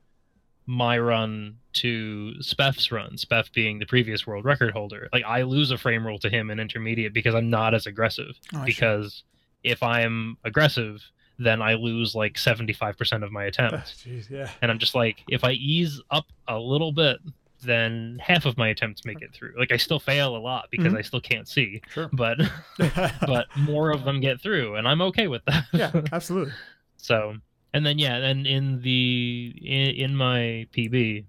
[0.66, 5.72] my run to Spef's run, Spef being the previous world record holder, like I lose
[5.72, 8.36] a frame rule to him in intermediate because I'm not as aggressive.
[8.54, 9.24] Oh, because
[9.64, 11.02] if I'm aggressive,
[11.40, 14.04] then I lose like 75% of my Ah, attempts.
[14.04, 14.50] Jeez, yeah.
[14.62, 17.20] And I'm just like, if I ease up a little bit,
[17.64, 19.54] then half of my attempts make it through.
[19.58, 20.98] Like I still fail a lot because Mhm.
[20.98, 22.10] I still can't see, Sure.
[22.14, 22.38] but
[23.26, 25.66] but more of them get through, and I'm okay with that.
[25.74, 26.54] yeah, absolutely.
[26.98, 27.36] So,
[27.74, 31.26] and then yeah, then in the in, in my PB,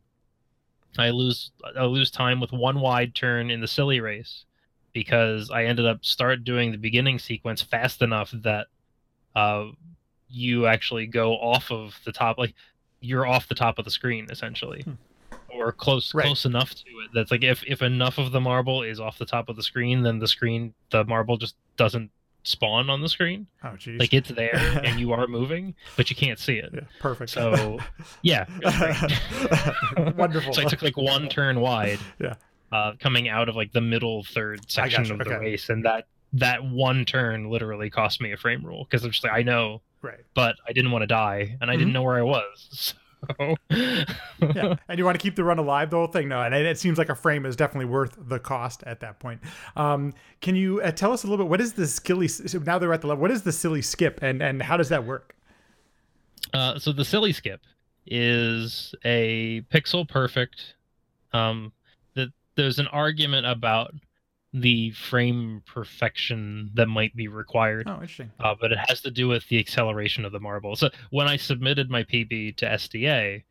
[0.98, 4.44] I lose I lose time with one wide turn in the silly race
[4.92, 8.66] because I ended up start doing the beginning sequence fast enough that
[9.36, 9.66] uh
[10.30, 12.54] you actually go off of the top like
[13.00, 14.82] you're off the top of the screen essentially.
[14.82, 14.92] Hmm.
[15.50, 16.26] Or close Right.
[16.26, 19.24] close enough to it that's like if if enough of the marble is off the
[19.26, 22.10] top of the screen then the screen the marble just doesn't
[22.44, 23.98] spawn on the screen Oh, jeez.
[23.98, 24.54] like it's there
[24.84, 27.30] and you are moving but you can't see it yeah, perfect.
[27.30, 27.78] so
[28.22, 30.16] yeah it was great.
[30.16, 30.52] Wonderful.
[30.52, 32.34] so i took like one turn wide Yeah.
[32.70, 36.62] uh coming out of like the middle third section of the race and that that
[36.64, 40.20] one turn literally cost me a frame rule because i'm just like i know right.
[40.34, 41.94] but i didn't want to die and i didn't Mhm.
[41.94, 42.94] know where i was
[43.70, 44.04] yeah.
[44.88, 46.28] And you want to keep the run alive, the whole thing?
[46.28, 49.18] No, and it, it seems like a frame is definitely worth the cost at that
[49.18, 49.40] point.
[49.74, 51.50] Um, can you uh, tell us a little bit?
[51.50, 52.28] What is the skilly?
[52.28, 53.20] So now they're at the level.
[53.20, 55.34] What is the silly skip, and and how does that work?
[56.54, 57.60] Uh, so the silly skip
[58.06, 60.74] is a pixel perfect.
[61.32, 61.72] Um,
[62.14, 63.92] that there's an argument about
[64.52, 67.86] the frame perfection that might be required.
[67.86, 68.30] Oh, interesting.
[68.40, 70.74] Uh, but it has to do with the acceleration of the marble.
[70.74, 73.44] So when I submitted my PB to SDA,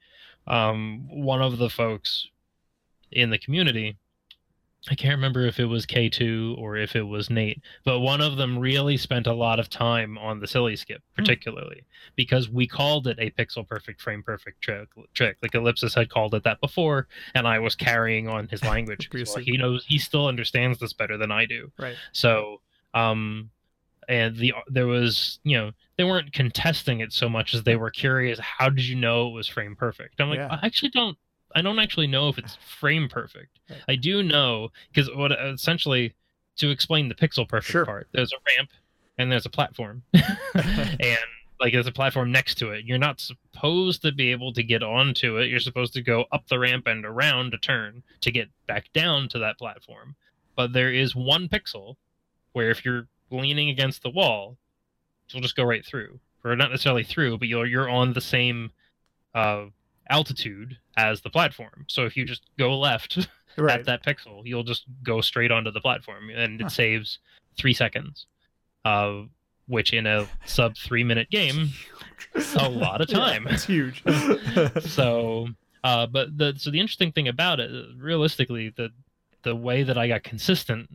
[0.47, 2.27] um, one of the folks
[3.11, 3.97] in the community
[4.89, 8.37] I can't remember if it was K2 or if it was Nate, but one of
[8.37, 11.23] them really spent a lot of time on the silly skip, hmm.
[11.23, 12.13] particularly hmm.
[12.15, 14.89] because we called it a pixel perfect frame perfect trick.
[15.13, 19.09] Trick like Ellipsis had called it that before, and I was carrying on his language.
[19.13, 21.71] well, he knows he still understands this better than I do.
[21.77, 21.95] Right.
[22.13, 22.61] So,
[22.93, 23.49] um,
[24.07, 27.91] and the there was you know they weren't contesting it so much as they were
[27.91, 28.39] curious.
[28.39, 30.21] How did you know it was frame perfect?
[30.21, 30.59] I'm like, yeah.
[30.61, 31.17] I actually don't
[31.55, 33.59] I don't actually know if it's frame perfect.
[33.87, 36.13] I do know because what essentially
[36.57, 37.85] to explain the pixel perfect sure.
[37.85, 38.71] part, there's a ramp
[39.17, 41.17] and there's a platform, and
[41.59, 42.85] like there's a platform next to it.
[42.85, 45.49] You're not supposed to be able to get onto it.
[45.49, 49.27] You're supposed to go up the ramp and around a turn to get back down
[49.29, 50.15] to that platform.
[50.55, 51.95] But there is one pixel
[52.53, 54.57] where if you're leaning against the wall,
[55.29, 58.71] you'll just go right through, or not necessarily through, but you're you're on the same
[59.33, 59.65] uh,
[60.09, 61.85] altitude as the platform.
[61.87, 63.27] So if you just go left
[63.57, 63.79] right.
[63.79, 66.69] at that pixel, you'll just go straight onto the platform, and it huh.
[66.69, 67.19] saves
[67.57, 68.25] three seconds.
[68.85, 69.23] Uh,
[69.67, 71.69] which in a sub three minute game,
[72.59, 73.43] a lot of time.
[73.45, 74.03] Yeah, it's huge.
[74.81, 75.49] so,
[75.83, 78.89] uh, but the so the interesting thing about it, realistically, the
[79.43, 80.89] the way that I got consistent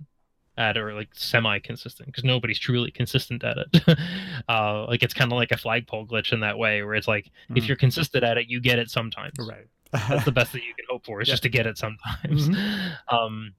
[0.59, 3.99] at or like semi consistent because nobody's truly consistent at it.
[4.49, 7.31] uh, like it's kind of like a flagpole glitch in that way where it's like
[7.51, 7.57] mm.
[7.57, 9.35] if you're consistent at it, you get it sometimes.
[9.39, 9.67] Right.
[9.93, 11.33] That's the best that you can hope for is yeah.
[11.33, 12.49] just to get it sometimes.
[12.49, 12.93] Mm-hmm.
[13.15, 13.55] Um,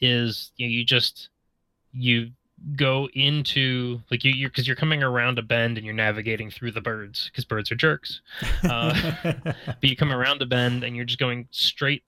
[0.00, 1.30] is you, know, you just
[1.92, 2.30] you
[2.76, 6.72] go into like you you're because you're coming around a bend and you're navigating through
[6.72, 8.20] the birds because birds are jerks.
[8.64, 9.32] Uh,
[9.64, 12.02] but you come around a bend and you're just going straight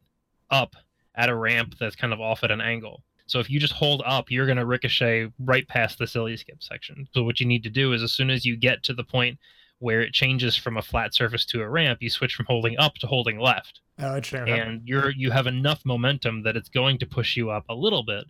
[0.51, 0.75] up
[1.15, 4.03] at a ramp that's kind of off at an angle so if you just hold
[4.07, 7.09] up, you're going to ricochet right past the silly skip section.
[7.13, 9.39] So what you need to do is as soon as you get to the point
[9.79, 12.95] where it changes from a flat surface to a ramp, you switch from holding up
[12.95, 13.81] to holding left.
[13.99, 14.55] Oh, interesting.
[14.55, 18.05] And you're you have enough momentum that it's going to push you up a little
[18.05, 18.25] bit,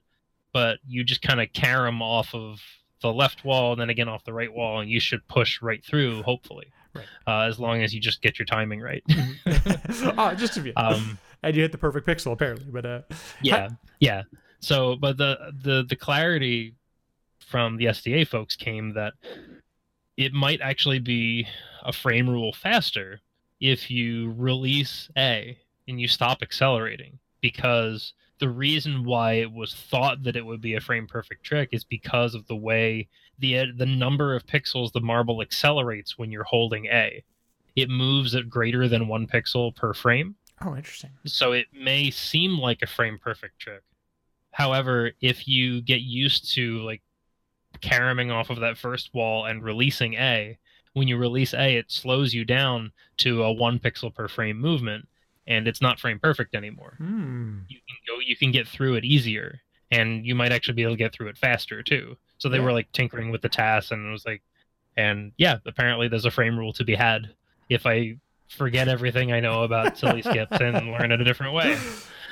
[0.53, 2.61] but you just kind of carom off of
[3.03, 5.85] the left wall and then again off the right wall, and you should push right
[5.85, 6.67] through, hopefully.
[6.95, 7.07] Right.
[7.27, 9.03] Uh, as long as you just get your timing right.
[10.17, 10.75] oh, just to be.
[10.77, 13.01] Um, and you hit the perfect pixel apparently, but uh,
[13.43, 13.69] yeah,
[14.01, 14.23] yeah.
[14.67, 16.75] So, but the the the clarity
[17.39, 19.13] from the SDA folks came that
[20.17, 21.47] it might actually be
[21.85, 23.21] a frame rule faster
[23.61, 25.57] if you release A
[25.87, 30.75] and you stop accelerating because the reason why it was thought that it would be
[30.75, 33.07] a frame perfect trick is because of the way
[33.39, 37.23] the the number of pixels the marble accelerates when you're holding A.
[37.77, 40.35] It moves at greater than 1 pixel per frame.
[40.61, 41.11] Oh, interesting.
[41.25, 43.83] So it may seem like a frame perfect trick,
[44.57, 47.03] However, if you get used to like
[47.83, 50.57] caroming off of that first wall and releasing A,
[50.95, 55.09] when you release A, it slows you down to a one pixel per frame movement,
[55.47, 56.95] and it's not frame perfect anymore.
[56.97, 57.59] Hmm.
[57.69, 60.95] You can go, you can get through it easier, and you might actually be able
[60.95, 62.17] to get through it faster too.
[62.39, 62.65] So they yeah.
[62.65, 64.41] were like tinkering with the tasks, and it was like,
[64.97, 67.35] and yeah, apparently there's a frame rule to be had
[67.69, 68.17] if I
[68.49, 71.77] forget everything I know about silly skips and learn it a different way.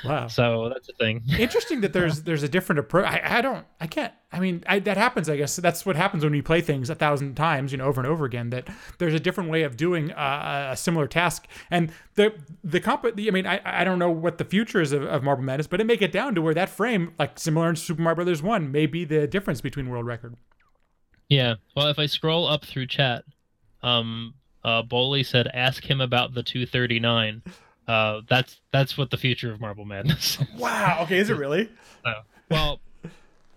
[0.05, 0.27] Wow.
[0.27, 1.23] So that's a thing.
[1.39, 3.05] Interesting that there's there's a different approach.
[3.05, 4.13] I, I don't I can't.
[4.31, 5.29] I mean I, that happens.
[5.29, 8.01] I guess that's what happens when you play things a thousand times, you know, over
[8.01, 8.49] and over again.
[8.49, 11.47] That there's a different way of doing uh, a similar task.
[11.71, 12.33] And the
[12.63, 13.05] the comp.
[13.05, 15.81] I mean I I don't know what the future is of, of Marble Madness, but
[15.81, 18.71] it may get down to where that frame, like similar in Super Mario Brothers One,
[18.71, 20.35] may be the difference between world record.
[21.29, 21.55] Yeah.
[21.75, 23.23] Well, if I scroll up through chat,
[23.81, 27.43] um, uh, Boley said, "Ask him about the 239."
[27.87, 30.39] Uh, that's that's what the future of Marble Madness.
[30.39, 30.47] Is.
[30.57, 30.99] Wow.
[31.03, 31.17] Okay.
[31.17, 31.69] Is it really?
[32.03, 32.13] So,
[32.49, 32.79] well,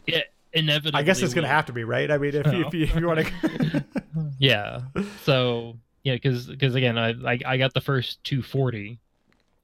[0.06, 0.22] yeah.
[0.52, 2.10] Inevitably, I guess it's going to have to be right.
[2.10, 3.84] I mean, if, you, if you, if you want to.
[4.38, 4.80] yeah.
[5.24, 8.98] So yeah, because because again, I, I I got the first 240,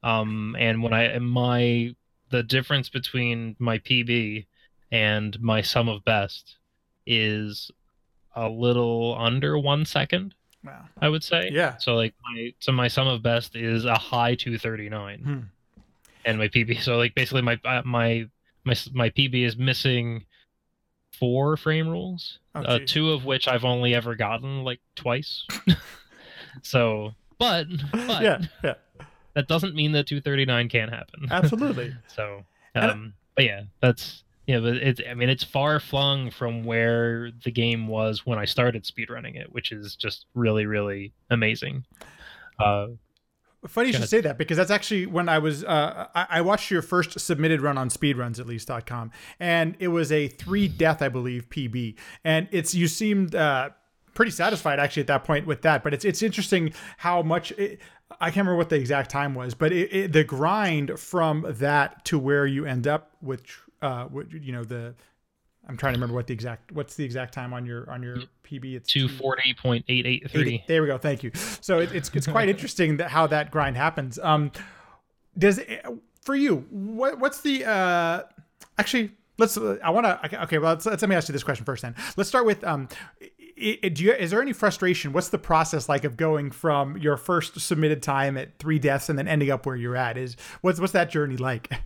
[0.03, 1.95] um, and when I my
[2.31, 4.47] the difference between my PB
[4.93, 6.57] and my sum of best
[7.07, 7.71] is
[8.37, 10.35] a little under one second.
[10.65, 10.85] Wow.
[11.01, 11.51] I would say.
[11.53, 11.77] Yeah.
[11.79, 15.19] So like my so my sum of best is a high 239.
[15.21, 15.39] Hmm.
[16.25, 18.27] And my PB so like basically my uh, my
[18.65, 20.25] my my PB is missing
[21.19, 25.47] four frame rules, oh, uh, two of which I've only ever gotten like twice.
[26.63, 28.75] so but but yeah, yeah,
[29.35, 31.29] that doesn't mean that 239 can't happen.
[31.31, 31.95] absolutely.
[32.09, 32.45] So,
[32.75, 37.31] And- um, but yeah, that's yeah, but it's I mean it's far flung from where
[37.45, 41.85] the game was when I started speedrunning it, which is just really really amazing.
[42.59, 42.89] Uh,
[43.67, 46.71] Funny you should say that because that's actually when I was uh, I, I watched
[46.71, 51.09] your first submitted run on speedruns at least.com and it was a three death I
[51.09, 53.71] believe PB and it's you seemed uh,
[54.13, 57.81] pretty satisfied actually at that point with that but it's it's interesting how much it,
[58.21, 62.05] I can't remember what the exact time was but it, it, the grind from that
[62.07, 64.09] to where you end up which uh
[64.41, 64.95] you know the
[65.69, 68.17] I'm trying to remember what the exact what's the exact time on your on your
[68.45, 70.67] PB it's 240.883.
[70.67, 70.99] There we go.
[70.99, 71.31] Thank you.
[71.61, 74.19] So it, it's it's quite interesting that how that grind happens.
[74.19, 74.53] Um,
[75.39, 75.61] does
[76.23, 76.67] for you?
[76.71, 78.23] What what's the uh?
[78.79, 79.57] Actually, let's.
[79.57, 80.43] I want to.
[80.45, 81.83] Okay, well, let's, let's let me ask you this question first.
[81.83, 82.89] Then let's start with um.
[83.57, 85.13] Do you, is there any frustration?
[85.13, 89.17] What's the process like of going from your first submitted time at three deaths and
[89.17, 90.19] then ending up where you're at?
[90.19, 91.71] Is what's what's that journey like?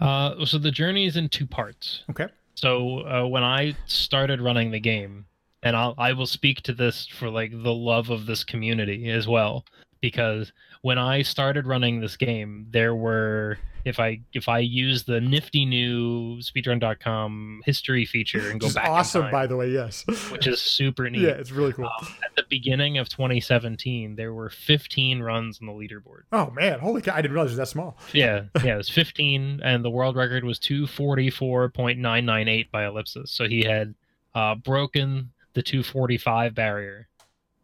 [0.00, 2.04] Uh, so the journey is in two parts.
[2.10, 2.26] Okay.
[2.54, 5.26] So uh, when I started running the game,
[5.62, 9.26] and I'll, I will speak to this for like the love of this community as
[9.26, 9.64] well,
[10.00, 15.20] because when I started running this game, there were if I if I use the
[15.20, 19.70] nifty new speedrun.com history feature and go back, awesome, time, by the way.
[19.70, 20.04] Yes.
[20.30, 21.22] which is super neat.
[21.22, 21.86] yeah, it's really cool.
[21.86, 26.22] Um, at the beginning of 2017, there were 15 runs on the leaderboard.
[26.32, 27.14] oh man, holy cow!
[27.14, 27.96] I didn't realize it was that small.
[28.12, 33.30] Yeah, yeah, it was 15, and the world record was 244.998 by ellipsis.
[33.30, 33.94] So he had
[34.34, 37.08] uh, broken the 245 barrier,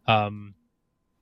[0.07, 0.55] um,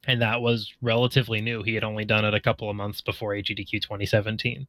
[0.07, 1.63] and that was relatively new.
[1.63, 4.67] He had only done it a couple of months before AGDQ 2017.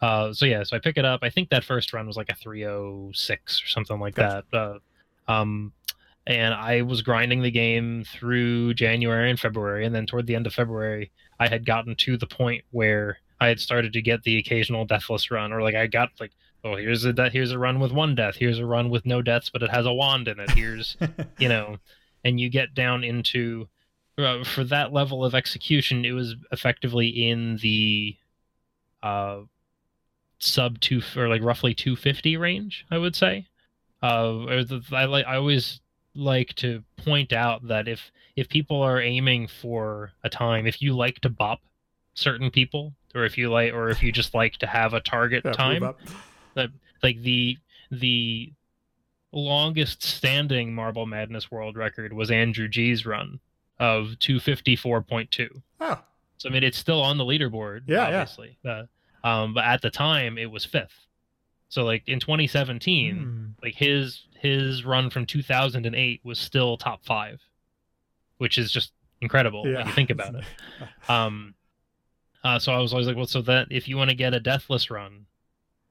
[0.00, 1.20] Uh, so yeah, so I pick it up.
[1.22, 4.44] I think that first run was like a 306 or something like Gotcha.
[4.52, 4.58] that.
[4.58, 4.78] Uh,
[5.30, 5.72] um,
[6.26, 10.46] and I was grinding the game through January and February, and then toward the end
[10.46, 11.10] of February,
[11.40, 15.32] I had gotten to the point where I had started to get the occasional deathless
[15.32, 16.30] run, or like I got like,
[16.62, 19.20] oh, here's a de- here's a run with one death, here's a run with no
[19.20, 20.50] deaths, but it has a wand in it.
[20.50, 20.96] Here's
[21.38, 21.76] you know,
[22.24, 23.68] and you get down into
[24.18, 28.16] uh, for that level of execution, it was effectively in the
[29.02, 29.40] uh
[30.38, 33.46] sub two or like roughly 250 range, I would say.
[34.02, 35.80] Uh, I like I always
[36.14, 40.94] like to point out that if if people are aiming for a time, if you
[40.96, 41.60] like to bop
[42.14, 45.42] certain people, or if you like, or if you just like to have a target
[45.44, 46.00] Yeah, time, up.
[47.02, 47.58] like the
[47.90, 48.52] the
[49.32, 53.40] longest standing Marble Madness world record was Andrew G's run
[53.82, 55.48] of 254.2.
[55.80, 56.00] Oh,
[56.38, 58.20] So I mean, it's still on the leaderboard, Yeah, yeah.
[58.20, 58.56] obviously.
[58.64, 58.84] Uh,
[59.24, 61.06] um, but at the time, it was fifth.
[61.68, 63.46] So like in 2017, hmm.
[63.62, 67.40] like his his run from 2008 was still top five,
[68.38, 70.44] which is just incredible when you think about it.
[71.08, 71.54] Um,
[72.44, 74.40] uh, so I was always like, well, so that if you want to get a
[74.40, 75.26] deathless run,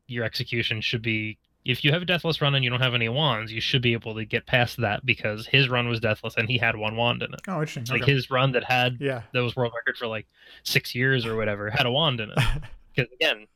[0.08, 1.38] your execution should be.
[1.64, 3.94] If you have a deathless run and you don't have any wands, you should be
[3.94, 7.22] able to get past that because his run was deathless and he had one wand
[7.22, 7.42] in it.
[7.48, 7.94] Oh, interesting.
[7.94, 8.14] Like okay.
[8.14, 9.22] his run that had yeah.
[9.34, 10.26] that was world record for like
[10.64, 12.38] six years or whatever had a wand in it.
[12.94, 13.48] Because again,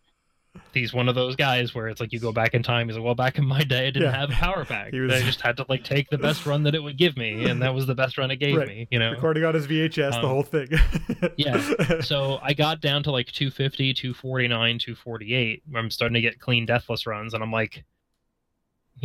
[0.73, 2.87] he's one of those guys where it's like you go back in time.
[2.87, 4.17] He's like, well, back in my day, I didn't Yeah.
[4.17, 4.93] have a PowerPak.
[5.07, 7.43] Was- I just had to like take the best run that it would give me,
[7.49, 8.67] and that was the best run it gave Right.
[8.69, 8.87] me.
[8.91, 9.11] You know.
[9.11, 10.69] Recording on his VHS, the Um, whole thing.
[11.37, 11.99] yeah.
[11.99, 15.63] so I got down to like 250, 249, 248.
[15.75, 17.83] I'm starting to get clean deathless runs, and I'm like,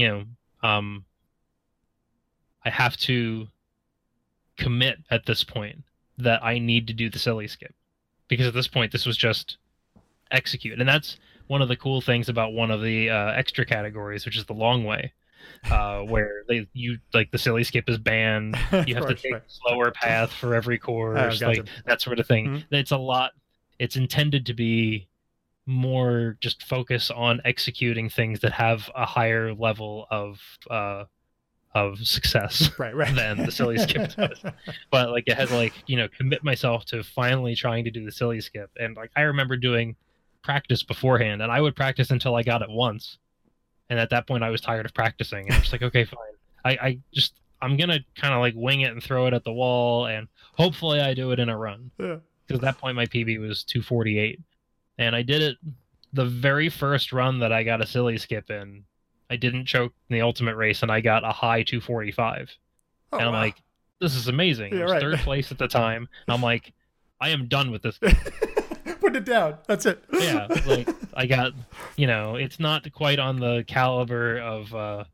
[0.00, 0.24] you know,
[0.68, 1.04] um,
[2.64, 3.48] I have to
[4.56, 5.84] commit at this point
[6.18, 7.74] that I need to do the silly skip
[8.28, 9.58] because at this point this was just
[10.30, 14.24] execute, and that's one of the cool things about one of the uh, extra categories,
[14.24, 15.12] which is the long way.
[15.70, 18.54] Uh, where they you like the silly skip is banned
[18.86, 21.60] you have to take a slower path for every course, Oh, gotcha.
[21.62, 22.46] like that sort of thing.
[22.46, 22.64] Mhm.
[22.70, 23.32] It's a lot.
[23.78, 25.08] It's intended to be
[25.70, 30.40] more just focus on executing things that have a higher level of
[30.70, 31.04] uh,
[31.74, 32.70] of success.
[32.78, 33.14] right, right.
[33.14, 34.42] than the silly skip does.
[34.90, 38.12] But like it has like you know commit myself to finally trying to do the
[38.12, 39.96] silly skip, and like I remember doing
[40.42, 43.18] practice beforehand, and I would practice until I got it once,
[43.88, 46.18] and at that point I was tired of practicing, and I'm just like okay fine,
[46.64, 49.52] I I just I'm gonna kind of like wing it and throw it at the
[49.52, 52.16] wall, and hopefully I do it in a run Yeah.
[52.46, 54.40] because at that point my PB was 248,
[55.00, 55.56] and I did it
[56.12, 58.84] the very first run that I got a silly skip in.
[59.28, 62.50] I didn't choke in the ultimate race, and I got a high 245,
[63.12, 63.40] Oh, and I'm wow.
[63.40, 63.56] like,
[64.00, 65.00] "This is amazing." Yeah, right.
[65.00, 66.08] third place at the time.
[66.26, 66.72] and I'm like,
[67.20, 67.98] "I am done with this."
[69.00, 69.56] Put it down.
[69.66, 70.02] That's it.
[70.12, 71.52] yeah, like I got,
[71.96, 75.04] you know, it's not quite on the caliber of uh,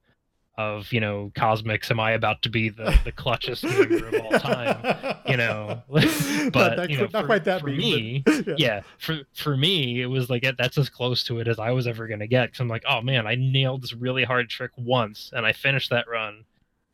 [0.59, 4.39] of you know Cosmo's am i about to be the the clutchest gamer of all
[4.39, 5.17] time?
[5.27, 5.83] You know?
[6.53, 8.55] But not, you know, not for, quite that for mean, me but- yeah.
[8.57, 11.87] yeah for for me it was like that's as close to it as i was
[11.89, 14.71] ever going to get because i'm like oh man i nailed this really hard trick
[14.77, 16.45] once and i finished that run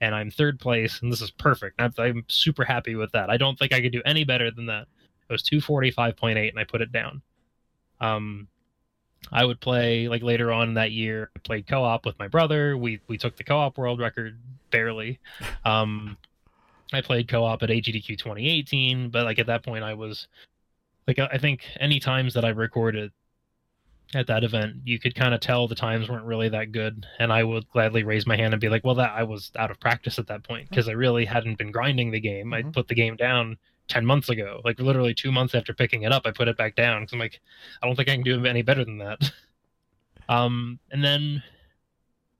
[0.00, 1.80] and i'm third place and this is perfect.
[1.80, 3.30] I'm, I'm super happy with that.
[3.30, 4.86] I don't think i could do any better than that.
[5.28, 7.22] It was 245.8 and i put it down.
[8.00, 8.48] Um
[9.30, 13.00] i would play like later on that year i played co-op with my brother we
[13.08, 14.38] we took the co-op world record
[14.70, 15.18] barely
[15.64, 16.16] um
[16.94, 20.28] I played co-op at AGDQ 2018, but like at that point I was
[21.08, 23.12] like I think any times that I recorded
[24.14, 27.32] at that event, you could kind of tell the times weren't really that good, and
[27.32, 29.80] I would gladly raise my hand and be like, "Well, that I was out of
[29.80, 32.52] practice at that point because I really hadn't been grinding the game.
[32.52, 32.74] I Mhm.
[32.74, 33.56] put the game down
[33.88, 36.74] 10 months ago, like literally 2 months after picking it up, I put it back
[36.76, 37.40] down cuz I'm like
[37.82, 39.32] I don't think I can do any better than that."
[40.28, 41.42] um and then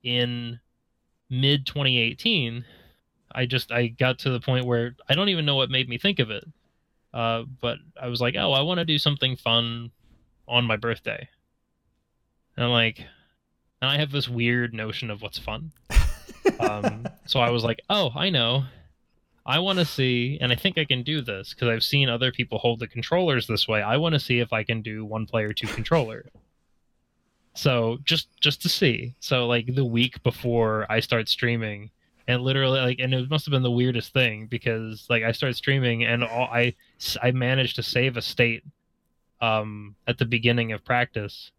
[0.03, 0.59] in
[1.29, 2.65] mid 2018
[3.35, 5.97] I just I got to the point where I don't even know what made me
[5.97, 6.43] think of it.
[7.13, 9.91] Uh, but I was like, oh, I want to do something fun
[10.47, 11.27] on my birthday.
[12.55, 12.99] And I'm like,
[13.81, 15.71] and I have this weird notion of what's fun.
[16.59, 18.65] Um, so I was like, oh, I know.
[19.45, 22.31] I want to see, and I think I can do this because I've seen other
[22.31, 23.81] people hold the controllers this way.
[23.81, 26.25] I want to see if I can do one player two controller.
[27.53, 29.15] So just just to see.
[29.19, 31.91] So like the week before I start streaming,
[32.27, 35.55] and literally like and it must have been the weirdest thing because like i started
[35.55, 36.73] streaming and all i
[37.21, 38.63] i managed to save a state
[39.41, 41.51] um at the beginning of practice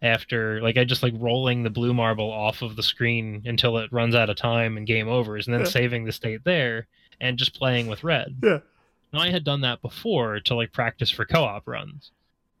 [0.00, 3.92] after like i just like rolling the blue marble off of the screen until it
[3.92, 6.86] runs out of time and game overs and then saving the state there
[7.22, 8.58] and just playing with red Yeah.
[9.14, 12.10] now i had done that before to like practice for co-op runs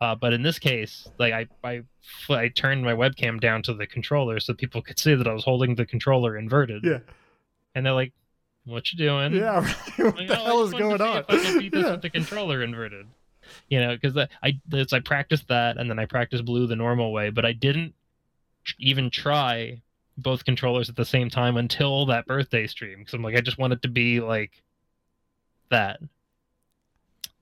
[0.00, 1.82] uh, but in this case, like I, I,
[2.28, 5.44] I turned my webcam down to the controller so people could see that I was
[5.44, 6.98] holding the controller inverted Yeah.
[7.76, 8.12] and they're like,
[8.64, 9.60] "What you doing?" Yeah.
[9.98, 11.18] what Like, the "Oh, hell is going on?
[11.18, 11.92] If I can beat this Yeah.
[11.92, 13.06] with the controller inverted,
[13.68, 14.60] you know, because I, I,
[14.92, 17.94] I practiced that, and then I practiced blue the normal way, but I didn't
[18.80, 19.82] even try
[20.18, 23.58] both controllers at the same time until that birthday stream because I'm like, I just
[23.58, 24.62] want it to be like
[25.70, 26.00] that.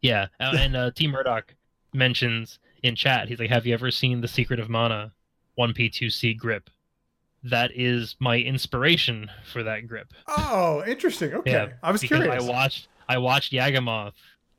[0.02, 1.54] Yeah, and uh, T Murdoch
[1.92, 5.12] mentions in chat, he's like, "Have you ever seen the Secret of Mana
[5.58, 6.70] 1P2C grip?"
[7.42, 10.12] That is my inspiration for that grip.
[10.28, 11.34] Oh, interesting.
[11.34, 11.52] Okay.
[11.52, 12.44] Yeah, I was because curious.
[12.44, 14.12] I watched I watched Yagamoth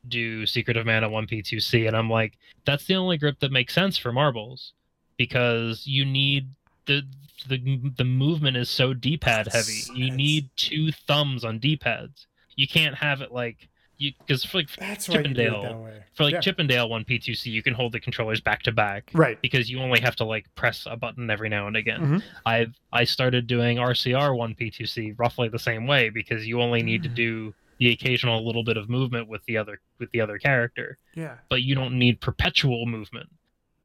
[0.07, 3.97] do Secret of Mana 1P2C and I'm like, that's the only grip that makes sense
[3.97, 4.74] for marbles.
[5.18, 6.49] Because you need
[6.86, 7.04] the
[7.48, 9.82] the the movement is so D pad heavy.
[9.96, 12.28] You That's- need two thumbs on D pads.
[12.56, 13.68] You can't have it like
[13.98, 16.40] you because for like That's why you did it Chip 'n Dale for like Yeah.
[16.42, 19.40] Chip 'n Dale 1P2C you can hold the controllers back to back Right.
[19.42, 22.00] because you only have to like press a button every now and again.
[22.02, 22.24] Mhm.
[22.46, 27.04] I've I started doing RCR one P2C roughly the same way because you only need
[27.04, 27.16] to Mm.
[27.16, 31.38] do the occasional little bit of movement with the other with the other character, Yeah.
[31.50, 33.30] but you don't need perpetual movement.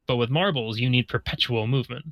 [0.07, 2.05] But with marbles, you need perpetual movement.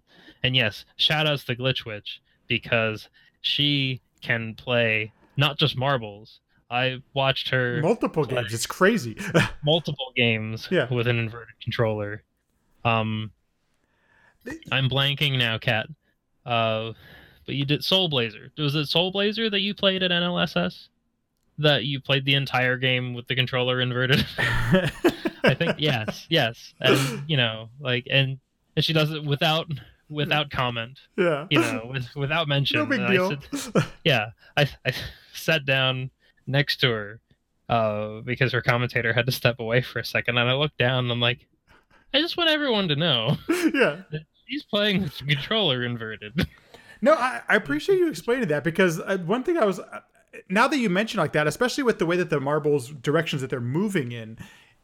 [0.44, 3.08] And yes, shout outs to Glitch Witch because
[3.42, 6.40] she can play not just marbles.
[6.70, 8.54] I watched her Multiple games.
[8.54, 9.18] It's crazy.
[9.64, 10.92] multiple games Yeah.
[10.94, 12.24] with an inverted controller.
[12.84, 13.32] Um,
[14.72, 15.88] I'm blanking now, Cat.
[16.46, 16.94] Uh,
[17.46, 18.52] but you did Soul Blazer.
[18.58, 20.88] Was it Soul Blazer that you played at NLSS?
[21.58, 24.26] That you played the entire game with the controller inverted?
[24.38, 26.74] I think yes, yes.
[26.82, 28.40] And you know, like, and
[28.76, 29.68] and she does it without
[30.10, 31.00] without comment.
[31.18, 31.48] yeah.
[31.50, 32.78] You know, with, without mention.
[32.80, 33.38] no big And I deal.
[34.04, 34.28] yeah,
[34.58, 34.94] I, I
[35.34, 36.12] sat down
[36.46, 37.20] next to her
[37.70, 41.06] uh, because her commentator had to step away for a second, and I looked down
[41.06, 41.48] and I'm like,
[42.14, 43.38] I just want everyone to know
[43.74, 44.02] yeah.
[44.48, 46.48] she's playing with the controller inverted.
[47.02, 49.80] No, I, I appreciate you explaining that because uh, one thing I was
[50.50, 53.50] now that you mention like that, especially with the way that the marbles directions that
[53.50, 54.38] they're moving in,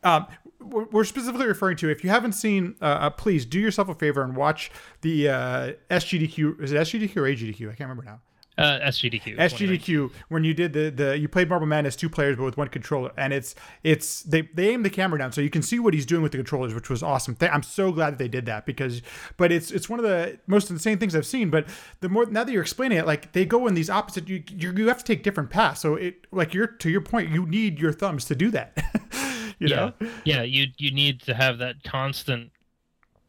[0.03, 0.27] um,
[0.59, 1.89] we're specifically referring to.
[1.89, 4.71] If you haven't seen, uh, uh, please do yourself a favor and watch
[5.01, 6.61] the uh, SGDQ.
[6.61, 7.61] Is it SGDQ or AGDQ?
[7.71, 8.21] I can't remember now.
[8.57, 9.37] Uh, SGDQ.
[9.37, 12.67] SGDQ when you did the the you played Marble Madness two players but with one
[12.67, 15.93] controller and it's it's they they aim the camera down so you can see what
[15.93, 17.37] he's doing with the controllers which was awesome.
[17.41, 19.01] I'm so glad that they did that because
[19.37, 21.49] but it's it's one of the most insane things I've seen.
[21.49, 21.67] But
[22.01, 24.27] the more now that you're explaining it, like they go in these opposite.
[24.27, 25.81] You you, you have to take different paths.
[25.81, 28.77] So it like you're to your point, you need your thumbs to do that.
[29.59, 29.93] you yeah, know.
[30.25, 30.41] yeah.
[30.43, 32.51] You you need to have that constant,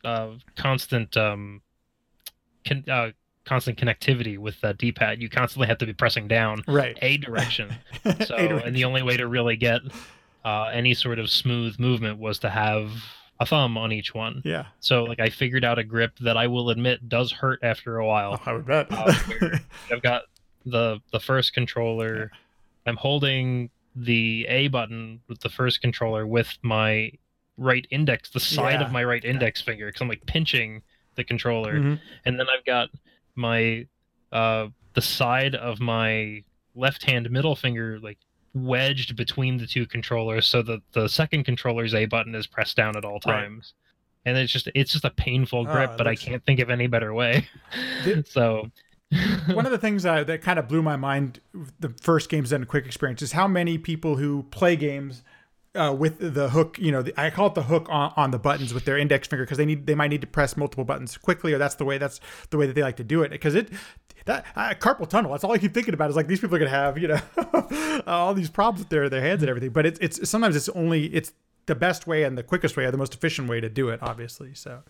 [0.05, 1.63] uh, constant um,
[2.67, 3.11] con- uh,
[3.45, 5.21] constant connectivity with the D-pad.
[5.21, 6.97] You constantly have to be pressing down Right.
[7.03, 7.75] a direction.
[8.27, 9.81] So, A and the only way to really get
[10.45, 12.91] uh, any sort of smooth movement was to have
[13.41, 14.43] a thumb on each one.
[14.45, 14.67] Yeah.
[14.81, 18.07] So like I figured out a grip that I will admit does hurt after a
[18.07, 18.41] while.
[18.47, 18.87] Oh, I would bet.
[18.91, 19.13] uh,
[19.93, 20.23] I've got
[20.65, 22.31] the the first controller.
[22.87, 27.11] I'm holding the A button with the first controller with my
[27.57, 28.87] right index, the side Yeah.
[28.87, 30.83] of my right index finger, because I'm like pinching
[31.17, 32.01] the controller, Mhm.
[32.25, 32.89] and then I've got
[33.35, 33.87] my
[34.33, 36.43] uh the side of my
[36.75, 38.19] left hand middle finger like
[38.55, 42.97] wedged between the two controllers so that the second controller's A button is pressed down
[42.97, 43.75] at all times.
[44.25, 46.87] And it's just it's just a painful grip, it but I can't think of any
[46.87, 47.49] better way.
[48.05, 48.71] Did- so
[49.53, 51.41] One of the things uh, that kind of blew my mind
[51.81, 55.23] the first Games Done Quick experience is how many people who play games
[55.75, 58.39] uh, with the hook, you know, the, I call it the hook on, on the
[58.39, 61.17] buttons with their index finger because they need they might need to press multiple buttons
[61.17, 62.21] quickly, or that's the way that's
[62.51, 63.31] the way that they like to do it.
[63.31, 63.71] Because it
[64.27, 66.59] that uh, carpal tunnel, that's all I keep thinking about is like these people are
[66.59, 69.71] gonna have you know all these problems with their their hands and everything.
[69.71, 71.33] But it's it's sometimes it's only it's
[71.67, 74.01] the best way and the quickest way, or the most efficient way to do it,
[74.03, 74.55] obviously.
[74.55, 74.83] So.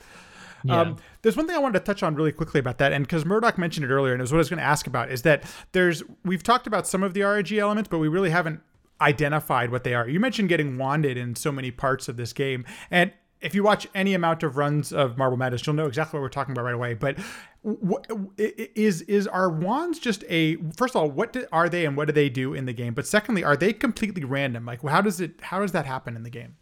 [0.64, 0.80] yeah.
[0.80, 3.24] Um, there's one thing I wanted to touch on really quickly about that, and because
[3.24, 5.22] Murdoch mentioned it earlier, and it was what I was going to ask about, is
[5.22, 8.60] that there's we've talked about some of the RNG elements, but we really haven't
[9.02, 10.08] identified what they are.
[10.08, 13.88] You mentioned getting wanded in so many parts of this game, and if you watch
[13.94, 16.74] any amount of runs of Marble Madness, you'll know exactly what we're talking about right
[16.74, 16.94] away.
[16.94, 17.18] But
[17.62, 18.06] what
[18.48, 22.06] is is our wands just a first of all, what do, are they and what
[22.06, 22.94] do they do in the game?
[22.94, 24.64] But secondly, are they completely random?
[24.64, 26.56] Like, how does it how does that happen in the game?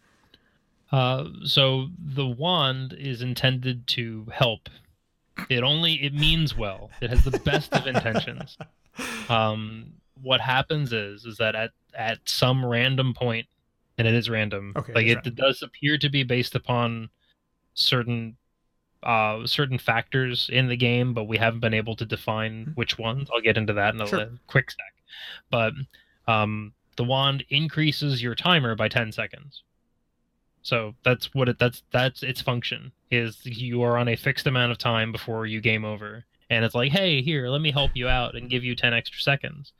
[0.91, 4.67] Uh, so the wand is intended to help.
[5.49, 6.89] It only it means well.
[7.01, 8.57] It has the best of intentions.
[9.29, 13.47] Um, what happens is is that at at some random point,
[13.97, 14.73] and it is random.
[14.75, 17.09] Okay, like it, it does appear to be based upon
[17.73, 18.35] certain
[19.03, 23.29] uh certain factors in the game, but we haven't been able to define which ones.
[23.33, 24.29] I'll get into that in a Sure.
[24.47, 24.79] quick sec.
[25.49, 25.73] But
[26.27, 29.63] um, the wand increases your timer by ten seconds.
[30.63, 34.71] So that's what it that's that's its function is you are on a fixed amount
[34.71, 36.23] of time before you game over.
[36.51, 39.21] And it's like, hey, here, let me help you out and give you 10 extra
[39.21, 39.71] seconds.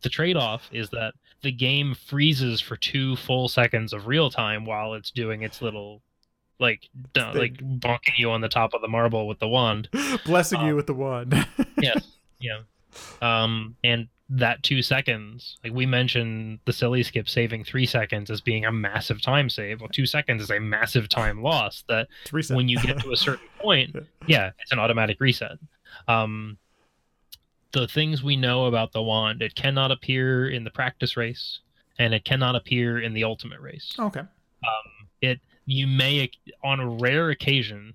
[0.00, 4.64] The trade off is that the game freezes for two full seconds of real time
[4.64, 6.02] while it's doing its little,
[6.58, 9.88] like, like bonking you on the top of the marble with the wand.
[10.24, 11.34] Blessing you Um, with the wand.
[11.80, 12.06] yes.
[12.40, 12.60] Yeah.
[13.20, 18.40] Um, and that two seconds, like we mentioned the silly skip saving three seconds as
[18.40, 19.80] being a massive time save.
[19.80, 22.08] Well, two seconds is a massive time loss that
[22.48, 24.02] when you get to a certain point, Yeah.
[24.26, 25.58] yeah, it's an automatic reset.
[26.08, 26.56] Um,
[27.74, 31.58] the things we know about the wand, it cannot appear in the practice race,
[31.98, 33.94] and it cannot appear in the ultimate race.
[33.98, 34.20] okay.
[34.20, 36.30] Um, it you may
[36.62, 37.94] on a rare occasion,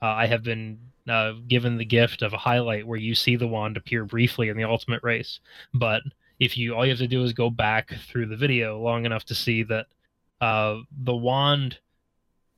[0.00, 3.46] uh, I have been uh, given the gift of a highlight where you see the
[3.48, 5.40] wand appear briefly in the ultimate race,
[5.74, 6.02] but
[6.38, 9.24] if you all you have to do is go back through the video long enough
[9.24, 9.86] to see that
[10.40, 11.78] uh, the wand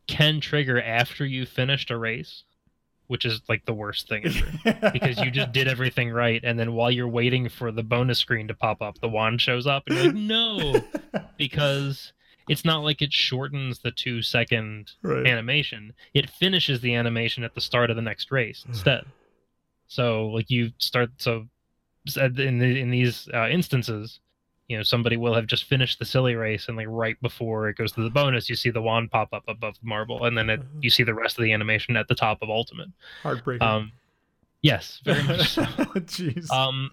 [0.06, 2.44] can trigger after you finished a race,
[3.10, 4.90] which is like the worst thing ever.
[4.92, 8.46] because you just did everything right and then while you're waiting for the bonus screen
[8.46, 10.80] to pop up the wand shows up and you're like no
[11.36, 12.12] because
[12.48, 15.26] it's not like it shortens the two second right.
[15.26, 19.04] animation it finishes the animation at the start of the next race instead
[19.88, 21.48] so like you start so
[22.06, 24.20] said in the, in these uh, instances
[24.70, 27.76] you know somebody will have just finished the silly race and like right before it
[27.76, 30.48] goes to the bonus you see the wand pop up above the marble and then
[30.48, 30.78] it, Uh-huh.
[30.80, 32.88] you see the rest of the animation at the top of ultimate
[33.24, 33.66] Heartbreaking.
[33.66, 33.92] um
[34.62, 35.62] yes very much so
[36.14, 36.48] Jeez.
[36.52, 36.92] um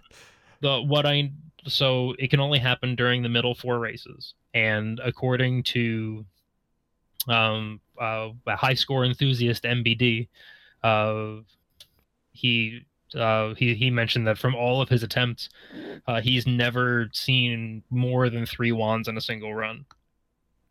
[0.60, 1.30] the what i
[1.66, 6.24] so it can only happen during the middle four races and according to
[7.28, 10.26] um uh, a high score enthusiast mbd
[10.82, 11.34] uh
[12.32, 12.80] he
[13.16, 15.48] uh he he mentioned that from all of his attempts
[16.06, 19.84] uh he's never seen more than three wands in a single run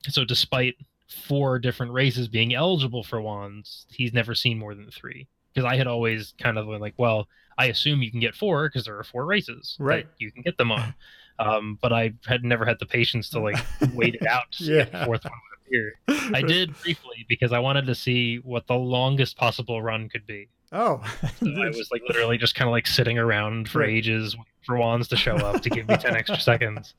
[0.09, 0.75] so despite
[1.09, 5.75] four different races being eligible for wands he's never seen more than three because i
[5.75, 7.27] had always kind of been like well
[7.59, 10.05] I assume you can get four because there are four races Right.
[10.05, 10.93] that you can get them on.
[11.39, 13.57] Um, but I had never had the patience to like
[13.93, 15.05] wait it out to see if the Yeah.
[15.05, 16.33] fourth one would appear.
[16.35, 20.49] I did briefly because I wanted to see what the longest possible run could be.
[20.71, 21.01] Oh.
[21.39, 23.89] So I was like literally just kind of like sitting around for Right.
[23.89, 26.93] ages waiting for wands to show up to give me ten extra seconds.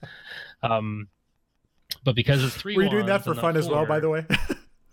[0.62, 1.08] Um,
[2.04, 4.00] but because it's three, Were you doing that for and not fun as well, by
[4.00, 4.24] the way?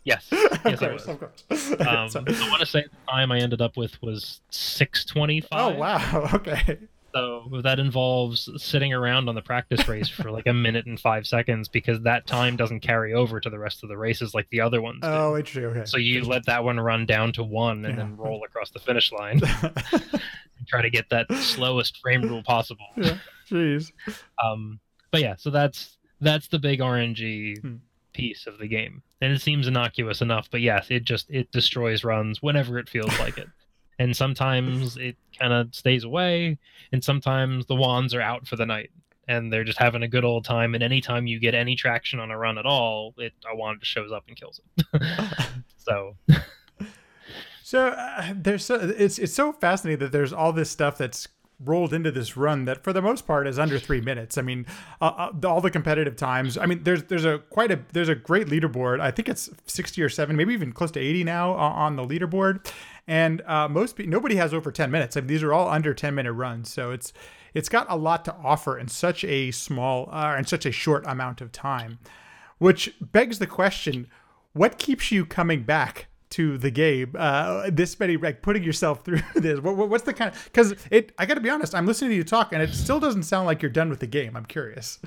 [0.08, 1.08] Yes, of yes, I was.
[1.08, 1.72] of course.
[1.80, 5.50] Um, I want to say the time I ended up with was six twenty-five.
[5.76, 6.30] Oh wow.
[6.32, 6.78] Okay.
[7.16, 11.26] So that involves sitting around on the practice race for like a minute and five
[11.26, 14.59] seconds because that time doesn't carry over to the rest of the races like the
[14.59, 14.99] other ones.
[15.01, 15.07] do.
[15.07, 15.63] Oh, interesting.
[15.66, 15.86] Okay.
[15.86, 18.03] So you let that one run down to one and Yeah.
[18.03, 19.39] then roll across the finish line
[19.93, 22.88] and try to get that slowest frame rule possible.
[22.97, 23.18] Yeah.
[23.49, 23.91] Jeez.
[24.43, 24.80] Um,
[25.11, 27.76] but yeah, so that's that's the big RNG Hmm.
[28.13, 30.49] piece of the game, and it seems innocuous enough.
[30.51, 33.47] But yes, it just it destroys runs whenever it feels like it,
[34.00, 36.58] and sometimes it kind of stays away,
[36.91, 38.91] and sometimes the wands are out for the night
[39.28, 40.76] and they're just having a good old time.
[40.76, 44.12] And anytime you get any traction on a run at all, it a wand shows
[44.12, 45.02] up and kills it.
[45.78, 46.16] so.
[47.64, 51.28] So uh, there's so, it's it's so fascinating that there's all this stuff that's
[51.64, 54.38] rolled into this run that for the most part is under three minutes.
[54.38, 54.66] I mean,
[55.01, 56.58] uh, uh, all the competitive times.
[56.58, 58.99] I mean, there's there's a quite a there's a great leaderboard.
[58.99, 62.68] I think it's sixty or seven, maybe even close to eighty now on the leaderboard.
[63.08, 65.16] And uh, most nobody has over ten minutes.
[65.16, 66.70] I mean, these are all under ten minute runs.
[66.70, 67.14] So it's
[67.53, 71.06] it's got a lot to offer in such a small uh, in such a short
[71.08, 71.99] amount of time,
[72.58, 74.08] which begs the question:
[74.53, 79.22] What keeps you coming back to the game uh, this many like putting yourself through
[79.36, 82.16] this what, what's the kind of because it i gotta be honest i'm listening to
[82.16, 85.00] you talk and it still doesn't sound like you're done with the game i'm curious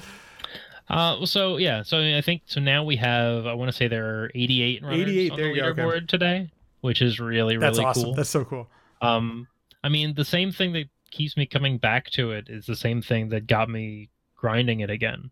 [0.91, 4.23] uh, so yeah, so I think so now we have I want to say there
[4.23, 6.07] are 88 runners 88, on the leaderboard okay.
[6.07, 6.51] today,
[6.81, 8.05] which is really really That's awesome.
[8.05, 8.15] cool.
[8.15, 8.69] That's so cool.
[9.03, 9.47] Um,
[9.85, 13.03] I mean the same thing that keeps me coming back to it is the same
[13.03, 15.31] thing that got me grinding it again.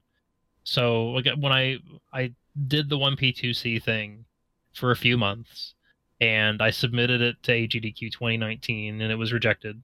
[0.65, 1.79] So like when I
[2.13, 2.35] I
[2.69, 4.27] did the 1P2C thing
[4.75, 5.75] for a few months
[6.21, 9.83] and I submitted it to AGDQ 2019 and it was rejected.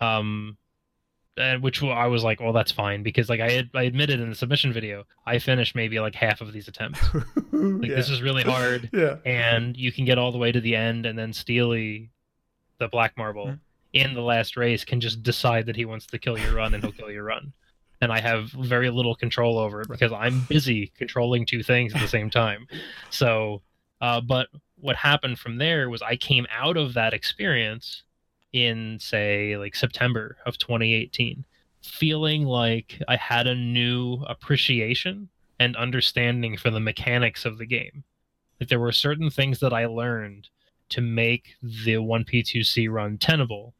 [0.00, 0.56] Um,
[1.36, 4.28] and which I was like, well, that's fine because like I had I admitted in
[4.28, 7.00] the submission video, I finished maybe like half of these attempts.
[7.52, 7.96] like yeah.
[7.96, 8.90] this is really hard.
[8.92, 9.16] yeah.
[9.24, 12.10] And you can get all the way to the end, and then Steely,
[12.78, 13.54] the black marble, mm-hmm.
[13.92, 16.82] in the last race can just decide that he wants to kill your run, and
[16.82, 17.52] he'll kill your run.
[18.02, 22.00] And I have very little control over it because I'm busy controlling two things at
[22.00, 22.66] the same time.
[23.10, 23.60] So,
[24.00, 24.48] uh, but
[24.80, 28.02] what happened from there was I came out of that experience
[28.52, 31.44] in say like September of 2018
[31.82, 35.28] feeling like I had a new appreciation
[35.58, 38.04] and understanding for the mechanics of the game.
[38.58, 40.48] Like there were certain things that I learned
[40.90, 43.74] to make the 1P2C run tenable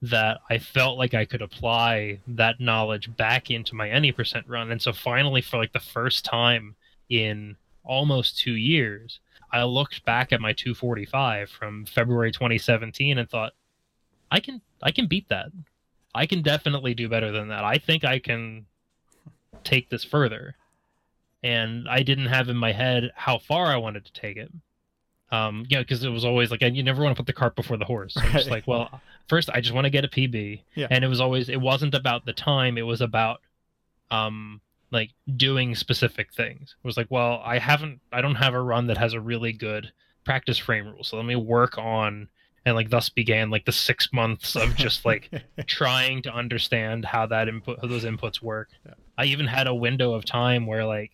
[0.00, 4.70] that I felt like I could apply that knowledge back into my any percent run.
[4.70, 6.76] And so finally for like the first time
[7.08, 7.56] in
[7.88, 9.18] almost 2 years,
[9.52, 13.52] I looked back at my 245 from February 2017 and thought,
[14.30, 15.46] I can I can beat that.
[16.14, 17.64] I can definitely do better than that.
[17.64, 18.66] I think I can
[19.64, 20.56] take this further.
[21.42, 24.52] And I didn't have in my head how far I wanted to take it.
[25.30, 27.54] Um, yeah, because it was always like and you never want to put the cart
[27.54, 28.14] before the horse.
[28.14, 30.62] So I'm just like, well, first I just want to get a PB.
[30.74, 30.88] Yeah.
[30.90, 33.40] And it was always it wasn't about the time, it was about
[34.10, 34.60] um
[34.90, 36.74] like doing specific things.
[36.82, 39.52] It was like, well, I haven't, I don't have a run that has a really
[39.52, 39.92] good
[40.24, 42.28] practice frame rule, so let me work on.
[42.64, 45.30] And like thus began like the six months of just like
[45.66, 48.68] trying to understand how that input, how those inputs work.
[48.84, 48.94] Yeah.
[49.16, 51.12] I even had a window of time where like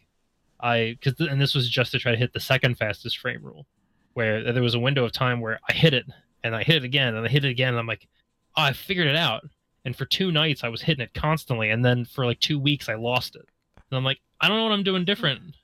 [0.61, 3.67] I, because and this was just to try to hit the second fastest frame rule,
[4.15, 6.07] where there was a window of time where I hit it
[6.43, 8.09] and I hit it again and I hit it again and I'm like,
[8.57, 9.45] oh, I figured it out.
[9.85, 12.89] And for two nights I was hitting it constantly, and then for like two weeks
[12.89, 13.47] I lost it
[13.95, 15.55] and I'm like, I don't know what I'm doing different.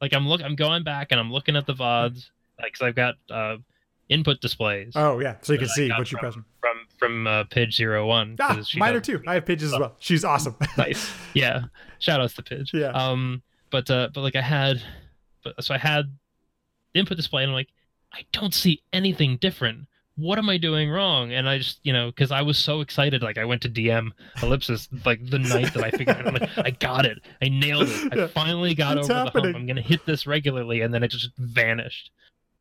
[0.00, 2.94] Like I'm look, I'm going back and I'm looking at the vods, like because I've
[2.94, 3.56] got uh,
[4.08, 4.92] input displays.
[4.94, 8.36] Oh yeah, so you can see what you're pressing from from uh, Pidge Zero One.
[8.40, 9.20] Ah, mine are too.
[9.26, 9.96] I have Pidges as well.
[9.98, 10.56] She's awesome.
[10.78, 11.10] nice.
[11.34, 11.64] Yeah.
[11.98, 12.72] Shout outs to Pidge.
[12.72, 12.90] Yeah.
[12.90, 13.42] Um.
[13.70, 14.08] But uh.
[14.14, 14.82] But like I had,
[15.42, 16.06] but so I had
[16.94, 17.70] the input display, and I'm like,
[18.12, 19.86] I don't see anything different
[20.20, 21.32] what am I doing wrong?
[21.32, 23.22] And I just, you know, because I was so excited.
[23.22, 24.10] Like I went to DM
[24.42, 26.26] Ellipsis like the night that I figured out.
[26.26, 27.18] I'm like, I got it.
[27.42, 28.18] I nailed it.
[28.18, 29.42] I finally got it's over happening.
[29.42, 29.56] the hump.
[29.56, 32.10] I'm gonna hit this regularly, and then it just vanished.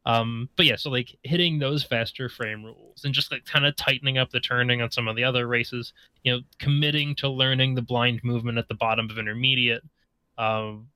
[0.06, 3.76] Um, but yeah, so like hitting those faster frame rules and just like kind of
[3.76, 5.94] tightening up the turning on some of the other races,
[6.24, 9.84] you know, committing to learning the blind movement at the bottom of intermediate,
[10.38, 10.88] um,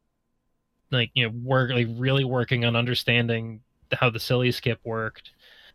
[0.89, 3.61] like you know, work like really working on understanding
[3.91, 5.31] how the silly skip worked,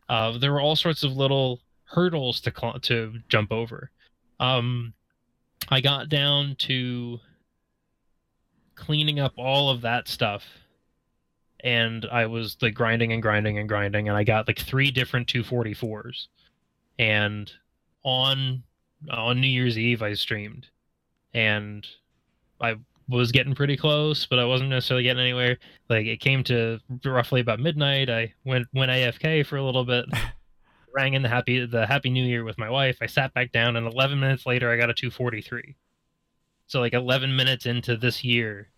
[0.09, 3.91] uh, there were all sorts of little hurdles to cl- to jump over.
[4.41, 4.95] Um,
[5.69, 7.19] I got down to
[8.75, 10.45] cleaning up all of that stuff,
[11.61, 15.29] and I was like grinding and grinding and grinding, and I got like three different
[15.29, 16.29] 244s.
[16.99, 17.51] And
[18.03, 18.63] on
[19.11, 20.69] on New Year's Eve, I streamed,
[21.35, 21.87] and
[22.61, 22.77] I
[23.09, 25.59] was getting pretty close, but I wasn't necessarily getting anywhere.
[25.89, 28.11] Like it came to roughly about midnight.
[28.11, 30.07] I went went AFK for a little bit,
[30.95, 32.99] rang in the happy the Happy New Year with my wife.
[33.01, 35.75] I sat back down, and 11 minutes later, I got a 243.
[36.67, 38.69] So like 11 minutes into this year,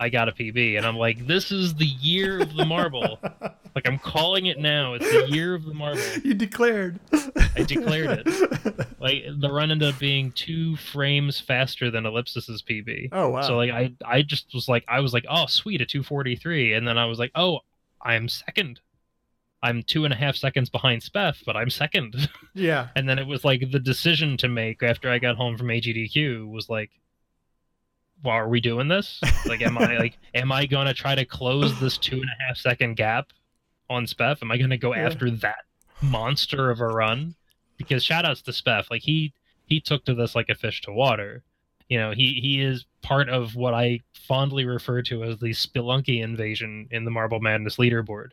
[0.00, 3.18] I got a PB, and I'm like, this is the year of the marble.
[3.74, 4.94] like I'm calling it now.
[4.94, 6.00] It's the year of the marble.
[6.24, 6.98] You declared.
[7.56, 8.86] I declared it.
[8.98, 13.10] Like the run ended up being two frames faster than Ellipsis's PB.
[13.12, 13.42] Oh wow.
[13.42, 16.86] So like I I just was like I was like oh sweet a 243 and
[16.86, 17.60] then I was like oh
[18.02, 18.80] I'm second.
[19.62, 22.30] I'm two and a half seconds behind Speff, but I'm second.
[22.54, 22.88] yeah.
[22.96, 26.50] and then it was like the decision to make after I got home from AGDQ
[26.50, 26.90] was like,
[28.22, 29.20] well, are we doing this?
[29.46, 32.56] Like, am I like, am I gonna try to close this two and a half
[32.56, 33.32] second gap
[33.88, 34.42] on Speff?
[34.42, 35.06] Am I gonna go Yeah.
[35.06, 35.64] after that
[36.02, 37.34] monster of a run?
[37.76, 39.32] Because shout outs to Speff, like he
[39.66, 41.42] he took to this like a fish to water.
[41.88, 46.22] You know, he he is part of what I fondly refer to as the Spelunky
[46.22, 48.28] invasion in the Marble Madness leaderboard.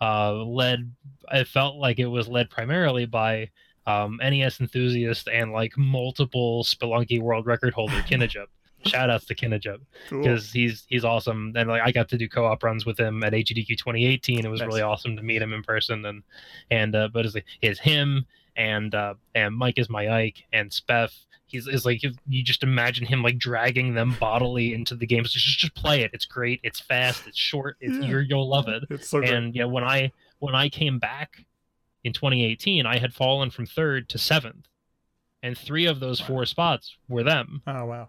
[0.00, 0.92] Uh, led,
[1.28, 3.48] I felt like it was led primarily by
[3.86, 8.46] um, NES enthusiast and like multiple Spelunky world record holder Kinnijup.
[8.90, 10.22] Shout outs to Kinnijup Cool.
[10.22, 13.32] because he's he's awesome and like I got to do co-op runs with him at
[13.32, 14.44] AGDQ 2018.
[14.44, 14.66] It was Nice.
[14.66, 16.22] really awesome to meet him in person and
[16.70, 18.26] and uh, but it's, like- it's him
[18.56, 21.12] and uh, and Mike is my Ike and Speff.
[21.48, 25.24] He's is like you just imagine him like dragging them bodily into the game.
[25.24, 26.10] So just just play it.
[26.12, 26.58] It's great.
[26.64, 27.26] It's fast.
[27.28, 27.76] It's short.
[27.80, 28.08] It's Yeah.
[28.08, 30.10] you're, you'll love it It's so and yeah when i
[30.40, 31.44] when i came back
[32.04, 34.66] in 2018 i had fallen from third to seventh
[35.42, 36.26] and three of those Wow.
[36.26, 38.08] four spots were them Oh wow.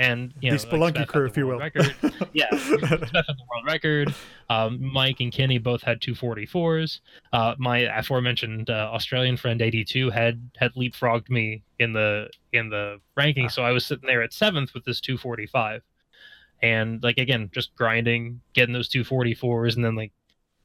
[0.00, 1.58] And you The know like, Spelunky Speff crew, if you will.
[1.58, 1.94] record.
[2.32, 2.48] yeah.
[2.52, 4.14] Speff had the world record.
[4.48, 7.00] Um, mike and kenny both had 244s
[7.32, 13.00] uh, my aforementioned uh, australian friend 82 had had leapfrogged me in the in the
[13.16, 13.44] ranking.
[13.44, 13.48] Ah.
[13.48, 15.82] so i was sitting there at seventh with this 245
[16.62, 20.12] and like again just grinding getting those 244s and then like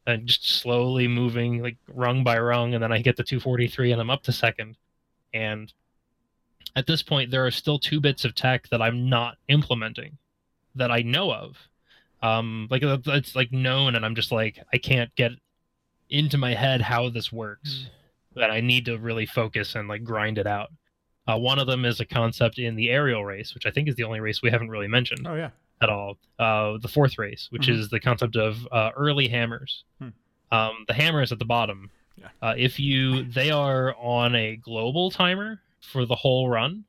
[0.07, 2.73] and just slowly moving like rung by rung.
[2.73, 4.77] And then i get the 243 and i'm up to second.
[5.33, 5.71] And
[6.76, 10.18] at this point there are still two bits of tech that i'm not implementing
[10.76, 11.57] that i know of
[12.23, 15.31] um like it's like known and i'm just like i can't get
[16.10, 17.89] into my head how this works
[18.35, 20.69] that i need to really focus and like grind it out
[21.27, 23.95] uh, one of them is a concept in the aerial race which i think is
[23.95, 25.49] the only race we haven't really mentioned Oh yeah.
[25.81, 26.18] at all.
[26.39, 27.80] Uh, the fourth race, which Mhm.
[27.80, 29.84] is the concept of uh, early hammers.
[29.99, 30.10] Hmm.
[30.52, 31.89] Um, the hammer is at the bottom.
[32.18, 32.27] Yeah.
[32.41, 36.85] Uh, if you, they are on a global timer for the whole run,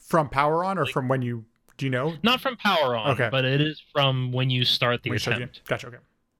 [0.00, 1.44] From power on or Like- from when you
[1.78, 2.16] do you know?
[2.22, 3.28] not from power on, Okay.
[3.30, 5.62] but it is from when you start the start attempt.
[5.66, 5.88] Gotcha.
[5.88, 5.98] Okay.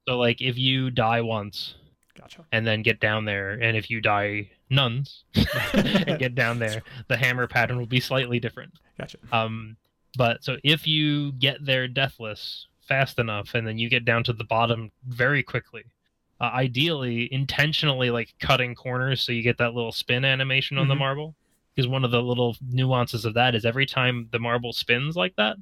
[0.09, 1.75] So, like, if you die once
[2.15, 2.47] Gotcha.
[2.53, 5.25] and then get down there, and if you die nuns
[5.75, 8.73] and get down there, the hammer pattern will be slightly different.
[8.99, 9.19] Gotcha.
[9.33, 9.77] Um,
[10.17, 14.33] but so if you get there deathless fast enough, and then you get down to
[14.33, 15.83] the bottom very quickly,
[16.41, 20.95] uh, ideally intentionally like cutting corners so you get that little spin animation on the
[20.95, 20.99] Mhm.
[20.99, 21.35] marble.
[21.77, 25.37] Because one of the little nuances of that is every time the marble spins like
[25.37, 25.57] that,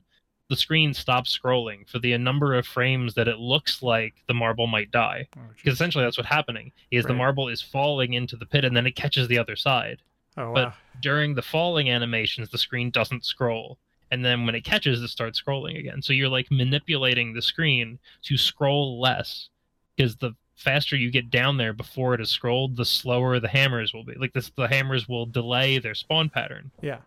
[0.49, 4.69] the screen stops scrolling for the number of frames that it looks like the marble
[4.69, 5.27] might die.
[5.37, 5.73] Oh, Because geez.
[5.75, 8.93] essentially that's what's happening is the marble is falling into the pit and then it
[8.95, 10.03] catches the other side
[10.37, 10.75] oh but- wow.
[11.01, 13.79] during the falling animations the screen doesn't scroll
[14.11, 17.99] and then when it catches it starts scrolling again so you're like manipulating the screen
[18.23, 19.49] to scroll less
[19.97, 23.93] because the faster you get down there before it is scrolled the slower the hammers
[23.93, 26.99] will be like this the hammers will delay their spawn pattern Yeah.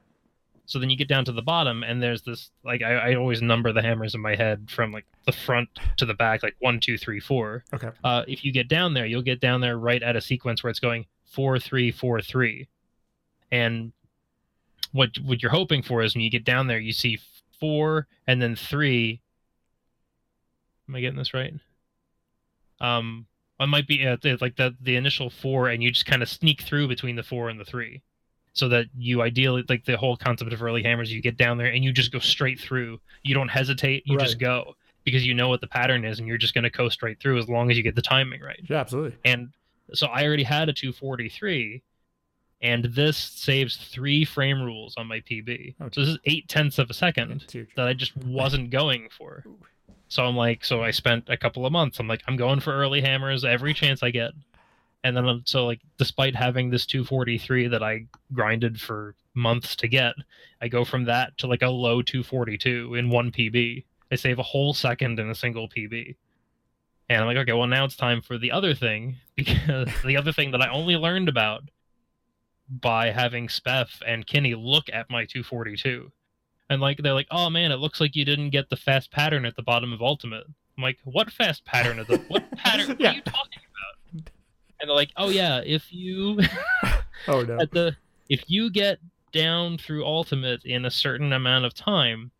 [0.65, 3.41] so then you get down to the bottom and there's this like I, I always
[3.41, 6.80] number the hammers in my head from like the front to the back like one
[6.82, 7.90] two three four Okay.
[8.03, 10.69] uh, if you get down there, you'll get down there right at a sequence where
[10.72, 12.68] it's going four three four three,
[13.52, 13.91] and
[14.91, 17.19] what what you're hoping for is when you get down there, you see
[17.60, 19.22] four and then three.
[20.88, 21.53] Am I getting this right?
[22.80, 23.26] Um,
[23.60, 26.30] it might be uh, it's like the the initial four, and you just kind of
[26.30, 28.02] sneak through between the four and the three,
[28.54, 31.12] so that you ideally like the whole concept of early hammers.
[31.12, 33.00] You get down there and you just go straight through.
[33.24, 34.04] You don't hesitate.
[34.06, 36.70] You just go because you know what the pattern is, and you're just going to
[36.70, 38.60] go straight through as long as you get the timing right.
[38.70, 38.78] Yeah.
[38.78, 39.18] Absolutely.
[39.24, 39.50] And
[39.94, 41.82] so I already had a 243,
[42.62, 45.76] and this saves three frame rules on my PB.
[45.80, 47.46] Oh, so this is eight tenths of a second
[47.78, 49.46] that I just wasn't going for.
[50.08, 52.00] So I'm like, so I spent a couple of months.
[52.00, 54.32] I'm like, I'm going for early hammers every chance I get.
[55.04, 59.88] And then I'm- so like, despite having this 243 that I grinded for months to
[59.88, 60.16] get,
[60.62, 63.86] I go from that to like a low 242 in one PB.
[64.12, 66.16] I save a whole second in a single PB.
[67.10, 70.32] And I'm like, okay, well now it's time for the other thing because the other
[70.32, 71.64] thing that I only learned about
[72.70, 76.12] by having Speff and Kenny look at my 242
[76.69, 79.45] and like they're like, "Oh man, it looks like you didn't get the fast pattern
[79.45, 80.44] at the bottom of Ultimate."
[80.77, 82.88] I'm like, "What fast pattern at the what pattern?
[82.89, 83.11] What Yeah.
[83.11, 84.31] are you talking about?"
[84.80, 86.39] And they're like, "Oh yeah, if you
[87.27, 87.57] Oh no.
[87.61, 87.95] at the
[88.30, 88.99] if you get
[89.31, 92.31] down through Ultimate in a certain amount of time,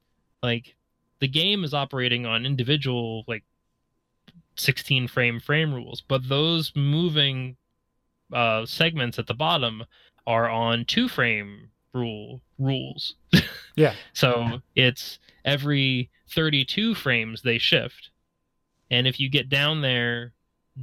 [0.44, 0.76] like
[1.20, 3.44] the game is operating on individual like
[4.56, 7.58] 16 frame frame rules, but those moving
[8.34, 9.84] uh, segments at the bottom
[10.26, 13.16] are on two frame rule rules.
[13.76, 13.94] Yeah.
[14.14, 18.10] so it's every 32 frames they shift.
[18.90, 20.34] And if you get down there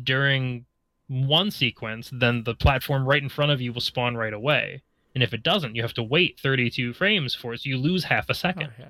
[0.02, 0.66] during
[1.08, 4.82] one sequence, then the platform right in front of you will spawn right away.
[5.14, 7.60] And if it doesn't, you have to wait 32 frames for it.
[7.60, 8.70] So you lose half a second.
[8.72, 8.88] Oh, yeah.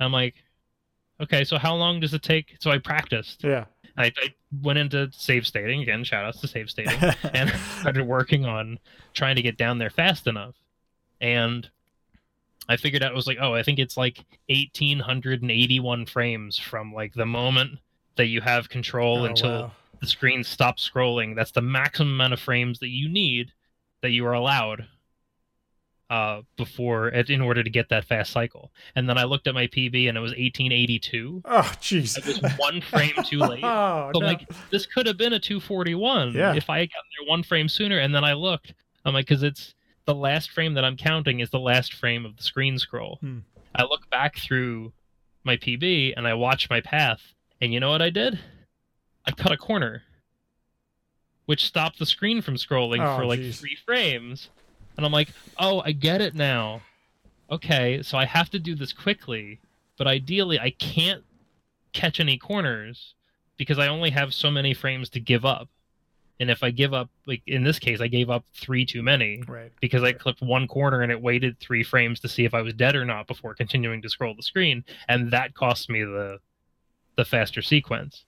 [0.00, 0.34] I'm like,
[1.20, 2.56] okay, so how long does it take?
[2.60, 3.44] So I practiced.
[3.44, 3.66] Yeah.
[3.96, 6.02] I, I went into save stating again.
[6.04, 6.98] Shout outs to save stating,
[7.34, 8.78] and I started working on
[9.12, 10.54] trying to get down there fast enough.
[11.24, 11.68] And
[12.68, 17.14] I figured out it was like, oh, I think it's like 1881 frames from like
[17.14, 17.78] the moment
[18.16, 19.72] that you have control Oh, until wow.
[20.00, 21.34] the screen stops scrolling.
[21.34, 23.52] That's the maximum amount of frames that you need
[24.02, 24.86] that you are allowed
[26.10, 28.70] uh, before in order to get that fast cycle.
[28.94, 31.42] And then I looked at my PB and it was 1882.
[31.46, 32.22] Oh, jeez.
[32.22, 33.64] I was one frame too late.
[33.64, 34.26] Oh, So no.
[34.26, 36.54] like this could have been a 241 Yeah.
[36.54, 37.98] if I had gotten there one frame sooner.
[37.98, 38.74] And then I looked,
[39.06, 39.74] I'm like, because it's
[40.06, 43.18] the last frame that I'm counting is the last frame of the screen scroll.
[43.20, 43.38] Hmm.
[43.74, 44.92] I look back through
[45.44, 47.20] my PB and I watch my path,
[47.60, 48.38] and you know what I did?
[49.26, 50.02] I cut a corner,
[51.46, 53.60] which stopped the screen from scrolling Oh, for like geez.
[53.60, 54.50] three frames.
[54.96, 55.28] And I'm like,
[55.58, 56.82] oh, I get it now.
[57.50, 59.60] Okay, so I have to do this quickly,
[59.98, 61.24] but ideally I can't
[61.92, 63.14] catch any corners
[63.56, 65.68] because I only have so many frames to give up.
[66.40, 69.42] And if I give up, like in this case, I gave up three too many
[69.46, 69.70] right.
[69.80, 72.74] because I clipped one corner and it waited three frames to see if I was
[72.74, 76.38] dead or not before continuing to scroll the screen, and that cost me the
[77.16, 78.24] the faster sequence.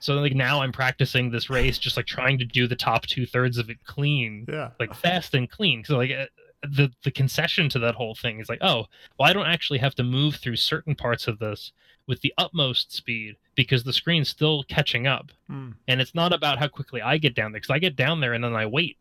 [0.00, 3.24] So like now I'm practicing this race, just like trying to do the top two
[3.26, 4.70] thirds of it clean, Yeah.
[4.80, 5.84] like fast and clean.
[5.84, 6.26] So like uh,
[6.68, 8.86] the the concession to that whole thing is like, oh,
[9.18, 11.72] well, I don't actually have to move through certain parts of this
[12.06, 15.74] with the utmost speed because the screen's still catching up, Mm.
[15.88, 18.32] and it's not about how quickly I get down there because I get down there
[18.32, 18.96] and then I wait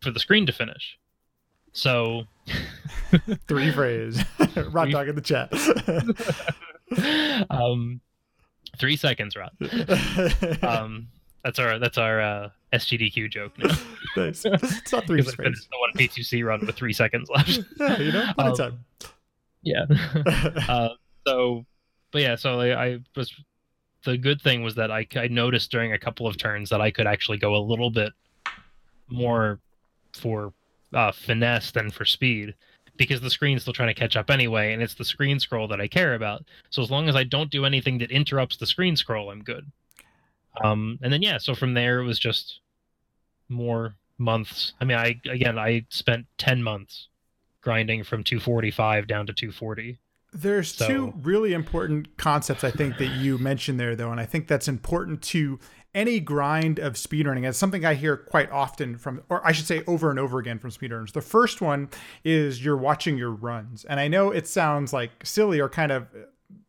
[0.00, 0.98] for the screen to finish.
[1.72, 2.24] So
[3.48, 4.22] Three phrase.
[4.72, 5.52] Rod Dog in the chat.
[7.50, 8.00] um,
[8.78, 9.50] three seconds, Rod.
[10.62, 11.08] Um,
[11.44, 13.74] that's our that's our uh, SGDQ joke now.
[14.16, 14.44] nice.
[14.44, 15.46] It's not three Because I phrase.
[15.46, 17.60] finished the one P2C run with three seconds left.
[17.78, 18.78] Yeah, you know, plenty Um,
[19.62, 19.84] yeah.
[20.68, 20.88] uh,
[21.26, 21.64] so,
[22.12, 23.32] but yeah, so I, I was.
[24.04, 26.90] The good thing was that I, I noticed during a couple of turns that I
[26.90, 28.14] could actually go a little bit
[29.10, 29.60] more
[30.14, 30.54] for
[30.94, 32.54] uh, finesse than for speed
[32.96, 35.80] because the screen's still trying to catch up anyway, and it's the screen scroll that
[35.80, 36.44] I care about.
[36.70, 39.70] So as long as I don't do anything that interrupts the screen scroll, I'm good.
[40.64, 42.60] Um, and then yeah, so from there it was just
[43.48, 44.72] more months.
[44.80, 47.08] I mean, I again I spent ten months
[47.60, 49.98] grinding from 245 down to 240.
[50.32, 54.26] There's So- two really important concepts I think that you mentioned there, though, and I
[54.26, 55.58] think that's important to
[55.92, 57.48] any grind of speedrunning.
[57.48, 60.60] It's something I hear quite often from, or I should say, over and over again
[60.60, 61.12] from speedrunners.
[61.12, 61.88] The first one
[62.24, 66.06] is you're watching your runs, and I know it sounds like silly or kind of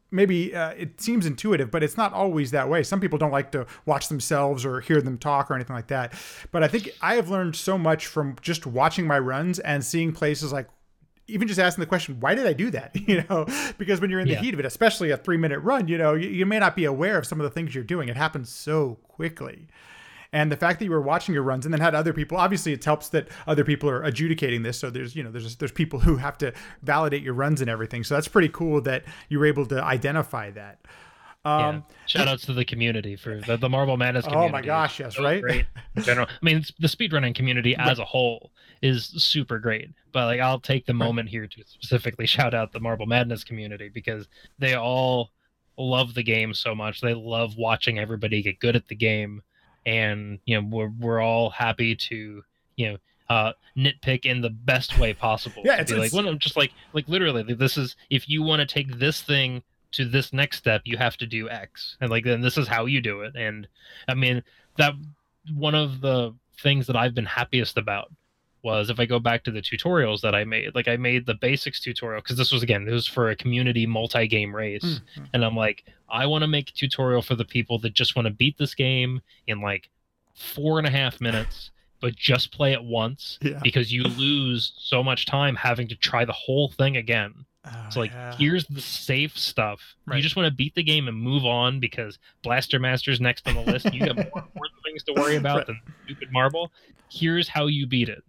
[0.09, 2.83] maybe uh, it seems intuitive, but it's not always that way.
[2.83, 6.13] Some people don't like to watch themselves or hear them talk or anything like that.
[6.51, 10.11] But I think I have learned so much from just watching my runs and seeing
[10.11, 10.67] places like
[11.27, 12.95] even just asking the question, why did I do that?
[13.07, 13.45] You know,
[13.77, 14.41] because when you're in the Yeah.
[14.41, 16.85] heat of it, especially a three minute run, you know, you, you may not be
[16.85, 18.09] aware of some of the things you're doing.
[18.09, 19.67] It happens so quickly.
[20.33, 22.71] And the fact that you were watching your runs and then had other people, obviously,
[22.71, 24.79] it helps that other people are adjudicating this.
[24.79, 26.53] So there's, you know, there's there's people who have to
[26.83, 28.03] validate your runs and everything.
[28.05, 30.79] So that's pretty cool that you were able to identify that.
[31.43, 31.95] Um, yeah.
[32.05, 35.23] Shout outs to the community for the, the Marble Madness Oh my gosh, yes, so
[35.23, 35.41] right?
[35.41, 35.65] Great
[35.95, 36.27] in general.
[36.29, 39.89] I mean, it's- the speedrunning community as a whole is super great.
[40.11, 43.89] But like, I'll take the moment here to specifically shout out the Marble Madness community
[43.89, 44.27] because
[44.59, 45.31] they all
[45.77, 47.01] love the game so much.
[47.01, 49.41] They love watching everybody get good at the game,
[49.85, 52.43] and you know, we're we're all happy to
[52.75, 52.97] you know.
[53.29, 55.61] Uh, nitpick in the best way possible.
[55.65, 58.59] Yeah, it's- like, it's- well, no, just like, like literally, this is if you want
[58.59, 59.63] to take this thing
[59.93, 62.85] to this next step you have to do x and like then this is how
[62.85, 63.67] you do it and
[64.07, 64.41] i mean
[64.77, 64.93] that
[65.53, 68.09] one of the things that i've been happiest about
[68.63, 71.33] was if i go back to the tutorials that i made like i made the
[71.35, 74.83] basics tutorial because this was again this was for a community multi-game race
[75.17, 78.15] Mm, and i'm like i want to make a tutorial for the people that just
[78.15, 79.89] want to beat this game in like
[80.35, 81.71] four and a half minutes
[82.01, 83.59] but just play it once yeah.
[83.63, 87.99] because you lose so much time having to try the whole thing again Oh, so
[87.99, 88.35] like, yeah.
[88.37, 89.79] here's the safe stuff.
[90.07, 90.15] Right.
[90.15, 93.53] You just want to beat the game and move on because Blaster Master's next on
[93.53, 93.93] the list.
[93.93, 95.67] You got more important things to worry about Right.
[95.67, 96.71] than stupid marble.
[97.11, 98.23] Here's how you beat it.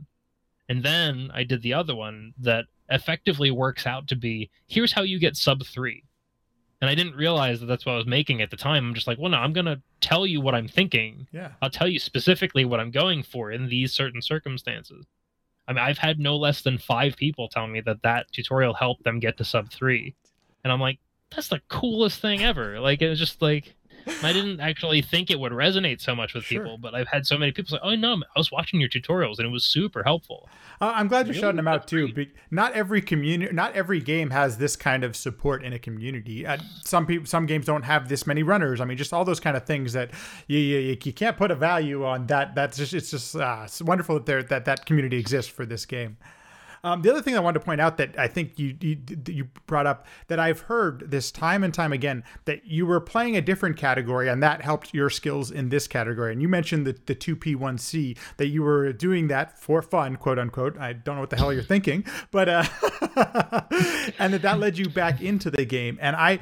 [0.73, 5.03] And then I did the other one that effectively works out to be here's how
[5.03, 6.03] you get sub three.
[6.81, 8.89] and I didn't realize that that's what I was making at the time.
[8.89, 11.29] I'm just like, well, no, I'm gonna tell you what I'm thinking.
[11.31, 11.51] Yeah.
[11.61, 15.05] I'll tell you specifically what I'm going for in these certain circumstances.
[15.69, 19.05] I mean, I've had no less than five people tell me that that tutorial helped
[19.05, 20.15] them get to sub three,
[20.65, 21.01] and I'm like,
[21.31, 22.81] that's the coolest thing ever.
[22.81, 23.75] Like it was just like
[24.23, 26.63] I didn't actually think it would resonate so much with Sure.
[26.63, 29.39] people, but I've had so many people say, "Oh no, I was watching your tutorials
[29.39, 30.49] and it was super helpful."
[30.81, 31.41] Uh, I'm glad you're Really?
[31.41, 32.13] shouting them out too.
[32.13, 36.47] Be- not every community, not every game has this kind of support in a community.
[36.47, 38.81] Uh, some people, some games don't have this many runners.
[38.81, 40.11] I mean, just all those kind of things that
[40.47, 42.27] you you, you can't put a value on.
[42.27, 45.65] That that's just it's just uh, it's wonderful that there that that community exists for
[45.67, 46.17] this game.
[46.85, 48.99] Um, the other thing I wanted to point out that I think you, you
[49.29, 53.37] you brought up that I've heard this time and time again that you were playing
[53.37, 56.33] a different category and that helped your skills in this category.
[56.33, 59.81] And you mentioned the the two P one C that you were doing that for
[59.81, 60.77] fun, quote unquote.
[60.77, 62.65] I don't know what the hell you're thinking, but uh,
[64.19, 65.99] and that that led you back into the game.
[66.01, 66.41] And I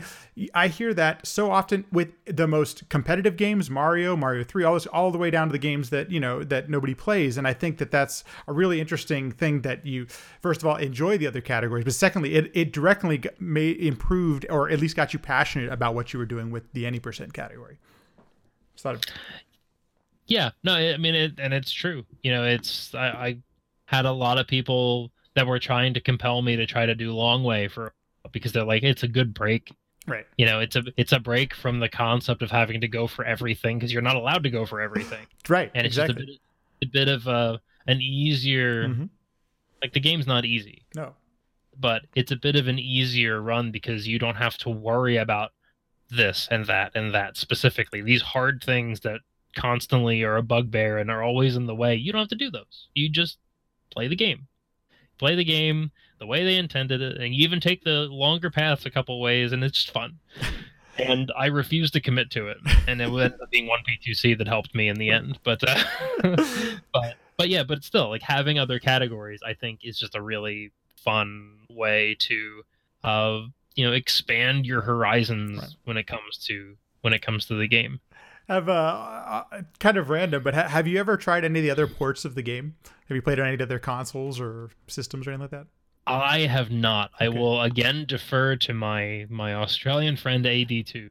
[0.54, 4.86] I hear that so often with the most competitive games, Mario, Mario Three, all this,
[4.86, 7.36] all the way down to the games that you know that nobody plays.
[7.36, 10.06] And I think that that's a really interesting thing that you
[10.40, 14.70] first of all enjoy the other categories, but secondly, it it directly may improved or
[14.70, 17.78] at least got you passionate about what you were doing with the any percent category.
[18.74, 19.02] Just thought of-
[20.26, 22.04] Yeah, no, I I mean, it, and it's true.
[22.22, 23.38] You know, it's I, I
[23.86, 27.12] had a lot of people that were trying to compel me to try to do
[27.12, 27.92] long way for
[28.32, 29.72] because they're like, it's a good break.
[30.06, 30.26] Right.
[30.38, 33.24] You know, it's a it's a break from the concept of having to go for
[33.24, 35.70] everything because you're not allowed to go for everything, Right.
[35.74, 36.26] and it's exactly.
[36.26, 36.38] just
[36.82, 39.08] a bit a bit of a an easier Mhm.
[39.82, 41.14] like the game's not easy, No.
[41.78, 45.52] but it's a bit of an easier run because you don't have to worry about
[46.08, 48.00] this and that and that specifically.
[48.02, 49.20] These hard things that
[49.56, 51.94] constantly are a bugbear and are always in the way.
[51.96, 52.88] You don't have to do those.
[52.94, 53.38] You just
[53.90, 54.46] play the game.
[55.18, 55.90] Play the game
[56.20, 59.50] the way they intended it, and you even take the longer paths a couple ways,
[59.52, 60.18] and it's just fun.
[60.98, 64.46] And I refused to commit to it, and it ended up being one P2C that
[64.46, 65.38] helped me in the end.
[65.44, 65.82] But, uh,
[66.92, 70.72] but, but yeah, but still, like having other categories, I think is just a really
[70.96, 72.62] fun way to,
[73.02, 73.40] uh,
[73.76, 75.70] you know, expand your horizons Right.
[75.84, 78.00] when it comes to when it comes to the game.
[78.48, 78.72] Have uh,
[79.52, 82.26] uh, kind of random, but ha- have you ever tried any of the other ports
[82.26, 82.74] of the game?
[83.08, 85.66] Have you played on any of the other consoles or systems or anything like that?
[86.10, 87.10] I have not.
[87.18, 91.10] I will again defer to my my Australian friend AD2,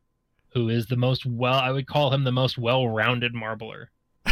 [0.53, 3.91] who is the most well I would call him the most well-rounded marbler.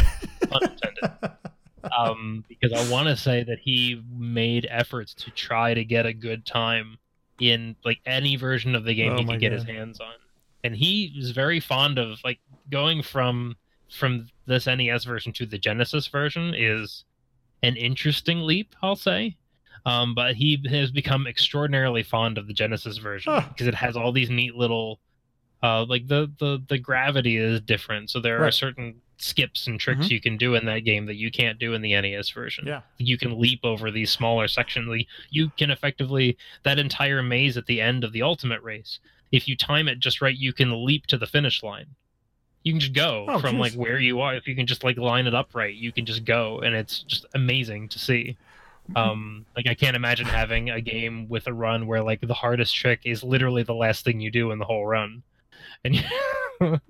[1.96, 6.12] Um, because I want to say that he made efforts to try to get a
[6.12, 6.98] good time
[7.40, 10.14] in like any version of the game Oh he could get his hands on,
[10.64, 12.40] and he is very fond of like
[12.70, 13.56] going from
[13.90, 17.04] from this NES version to the Genesis version is
[17.62, 19.36] an interesting leap, I'll say.
[19.86, 23.44] Um, but he has become extraordinarily fond of the Genesis version Huh.
[23.48, 25.00] because it has all these neat little,
[25.62, 28.10] uh, like the the the gravity is different.
[28.10, 30.10] So there are certain skips and tricks Mhm.
[30.10, 32.66] you can do in that game that you can't do in the NES version.
[32.68, 32.82] Yeah.
[32.98, 35.04] You can leap over these smaller sections.
[35.30, 39.00] You can effectively that entire maze at the end of the ultimate race.
[39.32, 41.86] If you time it just right, you can leap to the finish line.
[42.62, 43.60] You can just go Oh, from geez.
[43.60, 44.34] like where you are.
[44.36, 47.02] If you can just like line it up right, you can just go, and it's
[47.02, 48.36] just amazing to see.
[48.96, 52.74] Um, like I can't imagine having a game with a run where like the hardest
[52.74, 55.22] trick is literally the last thing you do in the whole run,
[55.84, 56.04] and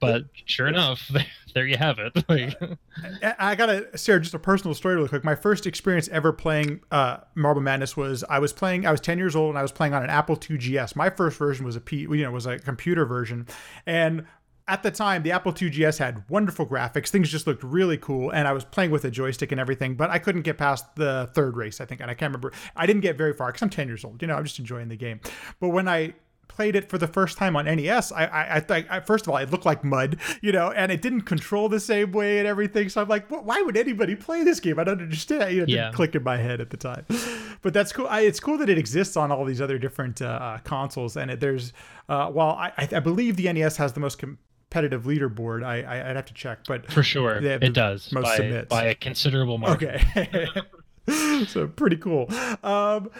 [0.00, 1.10] but sure enough,
[1.54, 2.12] there you have it.
[2.28, 2.56] Like,
[3.22, 5.24] I I gotta share just a personal story really quick.
[5.24, 8.86] My first experience ever playing uh, Marble Madness was I was playing.
[8.86, 10.96] I was ten years old and I was playing on an Apple II GS.
[10.96, 13.46] My first version was a P, you know, was a computer version,
[13.86, 14.24] and
[14.68, 17.08] at the time the Apple II GS had wonderful graphics.
[17.08, 19.94] Things just looked really cool, and I was playing with a joystick and everything.
[19.96, 22.52] But I couldn't get past the third race, I think, and I can't remember.
[22.76, 24.22] I didn't get very far because I'm ten years old.
[24.22, 25.20] You know, I'm just enjoying the game.
[25.60, 26.14] But when I
[26.48, 29.38] played it for the first time on NES, I, I, I, I first of all,
[29.38, 32.90] it looked like mud, you know, and it didn't control the same way and everything.
[32.90, 34.78] So I'm like, "Wh- why would anybody play this game?
[34.78, 35.50] I don't understand.
[35.52, 35.82] You know, it Yeah.
[35.84, 37.06] didn't click in my head at the time.
[37.62, 38.08] But that's cool.
[38.08, 41.16] I, it's cool that it exists on all these other different uh, uh, consoles.
[41.16, 41.72] And it, there's,
[42.08, 44.18] uh, while I, I I believe the NES has the most
[44.72, 48.36] competitive leaderboard, I, I I'd have to check, but for sure, it does most by,
[48.36, 48.68] submits.
[48.68, 50.00] by a considerable margin.
[50.16, 50.46] Okay.
[51.46, 52.30] so pretty cool.
[52.62, 53.10] Um,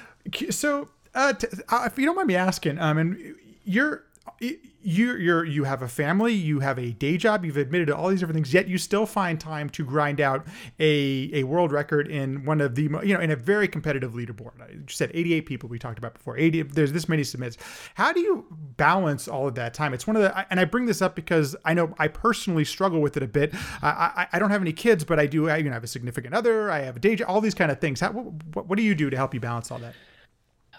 [0.51, 3.35] so uh, t- uh, if you don't mind me asking, um, and
[3.65, 4.05] you're
[4.41, 8.09] you you're you have a family, you have a day job, you've admitted to all
[8.09, 10.47] these different things, yet you still find time to grind out
[10.81, 14.61] a a world record in one of the you know in a very competitive leaderboard.
[14.61, 16.37] I said 88 people we talked about before.
[16.37, 17.57] 80 there's this many submits.
[17.95, 18.47] How do you
[18.77, 19.95] balance all of that time?
[19.95, 23.01] It's one of the and I bring this up because I know I personally struggle
[23.01, 23.55] with it a bit.
[23.83, 25.89] I I, I don't have any kids, but I do I, you know have a
[25.89, 26.71] significant other.
[26.71, 27.29] I have a day job.
[27.29, 28.01] All these kind of things.
[28.01, 29.95] How, what, what do you do to help you balance all that?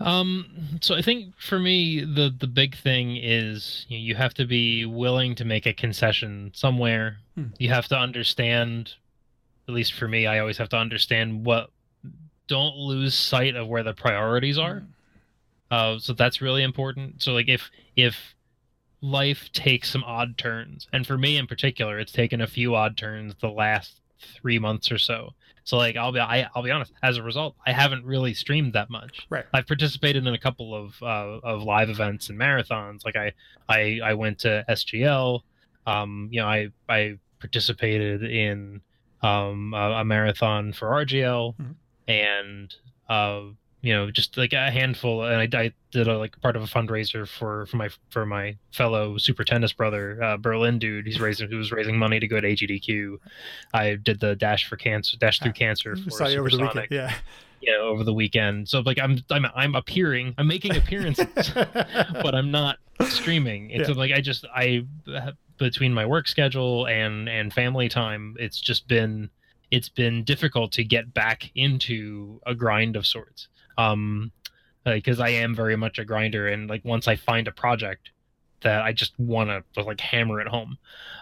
[0.04, 4.34] Um, so I think for me, the the big thing is you, know, you have
[4.36, 7.18] to be willing to make a concession somewhere.
[7.36, 7.48] Hmm.
[7.58, 8.96] You have to understand,
[9.68, 11.70] at least for me, I always have to understand what.
[12.48, 14.80] Don't lose sight of where the priorities are.
[14.80, 14.86] Hmm.
[15.72, 17.24] Uh, so that's really important.
[17.24, 18.36] So like if if
[19.02, 22.98] life takes some odd turns, and for me in particular, it's taken a few odd
[22.98, 25.34] turns the last three months or so.
[25.66, 26.92] So like I'll be I, I'll be honest.
[27.02, 29.26] As a result, I haven't really streamed that much.
[29.30, 29.46] Right.
[29.54, 33.06] I've participated in a couple of uh, of live events and marathons.
[33.06, 33.32] Like I
[33.70, 35.42] I I went to SGL.
[35.88, 38.82] Um, you know I I participated in
[39.22, 41.76] um a, a marathon for RGL Mhm.
[42.08, 42.76] and
[43.10, 43.42] uh
[43.84, 46.66] you know just like a handful and I, I did a like part of a
[46.66, 51.50] fundraiser for for my for my fellow super tennis brother uh, Berlin dude he's raising
[51.52, 53.18] who was raising money to go to AGDQ
[53.74, 56.88] I did the dash for cancer dash through cancer for you over the weekend.
[56.90, 57.14] Yeah.
[57.62, 62.34] you know, over the weekend so like I'm I'm I'm appearing I'm making appearances but
[62.34, 62.78] I'm not
[63.08, 63.70] streaming.
[63.70, 63.96] It's Yeah.
[63.96, 64.86] like I just I
[65.58, 69.30] between my work schedule and and family time, it's just been
[69.72, 73.48] it's been difficult to get back into a grind of sorts.
[73.78, 74.32] Um
[74.86, 78.10] because I am very much a grinder and like once I find a project
[78.64, 80.78] that I just want to like hammer it home.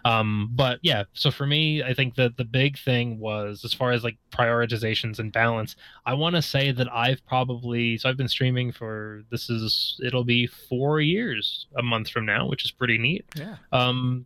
[0.06, 3.92] Um but yeah, so for me, I think that the big thing was as far
[3.92, 5.76] as like prioritizations and balance,
[6.06, 10.24] I want to say that I've probably so I've been streaming for this is it'll
[10.24, 13.26] be 4 years a month from now, which is pretty neat.
[13.36, 13.58] yeah.
[13.72, 14.26] Um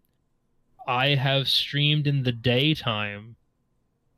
[0.87, 3.37] I have streamed in the daytime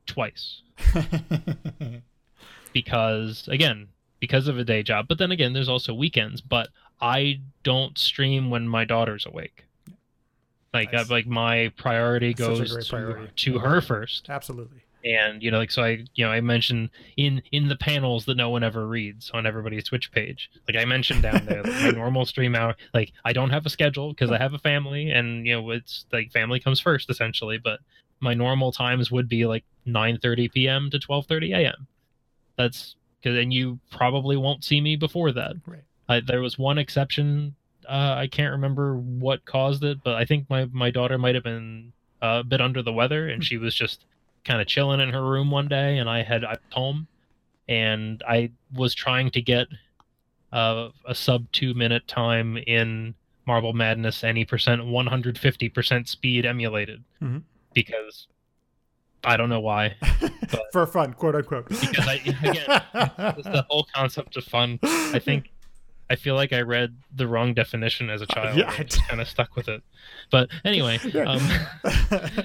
[0.05, 0.61] twice
[2.73, 3.87] because again,
[4.19, 5.07] because of a day job.
[5.07, 6.69] But then again, there's also weekends, but
[7.01, 9.65] I don't stream when my daughter's awake.
[10.73, 11.09] Like Nice.
[11.09, 13.31] uh, like my priority a goes to, priority.
[13.35, 14.83] to her first Absolutely.
[15.03, 18.35] and you know like so i you know i mentioned in in the panels that
[18.35, 21.89] no one ever reads on everybody's twitch page like i mentioned down there like my
[21.95, 25.47] normal stream hour like i don't have a schedule because i have a family and
[25.47, 27.79] you know it's like family comes first essentially but
[28.19, 30.89] my normal times would be like 9:30 p.m.
[30.91, 31.87] to 12:30 a.m.
[32.57, 35.83] that's because and you probably won't see me before that Right.
[36.09, 37.55] I, there was one exception
[37.87, 41.43] uh, i can't remember what caused it but i think my my daughter might have
[41.43, 44.05] been uh, a bit under the weather and she was just
[44.43, 47.07] kind of chilling in her room one day and I had I home
[47.67, 49.67] and I was trying to get
[50.53, 53.13] uh, a sub 2 minute time in
[53.45, 57.43] Marble Madness any percent 150% speed emulated Mhm.
[57.73, 58.27] because
[59.27, 59.95] I don't know why
[60.71, 61.67] For fun, quote unquote.
[61.69, 62.81] because I again
[63.37, 65.51] it's the whole concept of fun I think
[66.09, 69.19] I feel like I read the wrong definition as a child yeah, I just kind
[69.19, 69.83] of stuck with it
[70.31, 71.23] but anyway Yeah.
[71.23, 71.41] um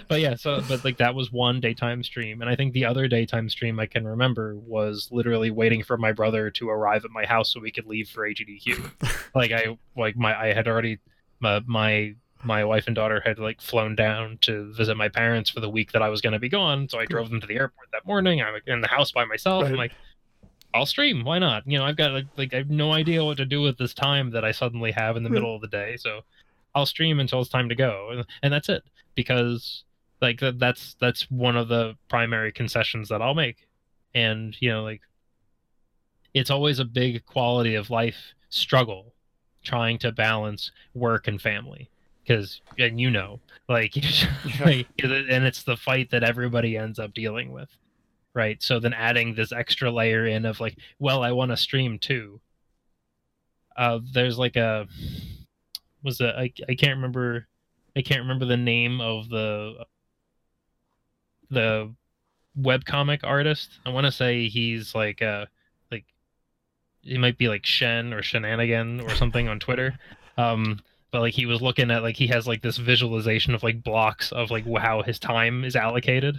[0.08, 3.06] but yeah so but like that was one daytime stream and i think the other
[3.06, 7.24] daytime stream i can remember was literally waiting for my brother to arrive at my
[7.24, 8.90] house so we could leave for agdq
[9.34, 10.98] like i like my i had already
[11.40, 12.14] my my
[12.44, 15.92] my wife and daughter had like flown down to visit my parents for the week
[15.92, 18.06] that i was going to be gone so i drove them to the airport that
[18.06, 19.92] morning i'm in the house by myself i'm like
[20.74, 21.24] I'll stream.
[21.24, 21.64] Why not?
[21.66, 23.94] You know, I've got like, like I have no idea what to do with this
[23.94, 25.96] time that I suddenly have in the middle of the day.
[25.96, 26.22] So
[26.74, 28.82] I'll stream until it's time to go, and, and that's it.
[29.14, 29.84] Because
[30.20, 33.68] like that, that's that's one of the primary concessions that I'll make,
[34.14, 35.02] and you know, like
[36.32, 39.12] it's always a big quality of life struggle
[39.62, 41.90] trying to balance work and family.
[42.22, 43.94] Because and you know, like,
[44.64, 47.76] like, and it's the fight that everybody ends up dealing with
[48.34, 48.62] right?
[48.62, 52.40] So then adding this extra layer in of like well i want to stream too.
[53.76, 54.86] Uh there's like a
[56.02, 57.46] was a I, I can't remember
[57.96, 59.84] i can't remember the name of the
[61.50, 61.94] the
[62.58, 63.78] webcomic artist.
[63.86, 65.46] I want to say he's like uh
[65.90, 66.04] like
[67.02, 69.98] he might be like shen or shenanigan or something on twitter.
[70.36, 70.80] Um
[71.12, 74.32] but like he was looking at like he has like this visualization of like blocks
[74.32, 76.38] of like how his time is allocated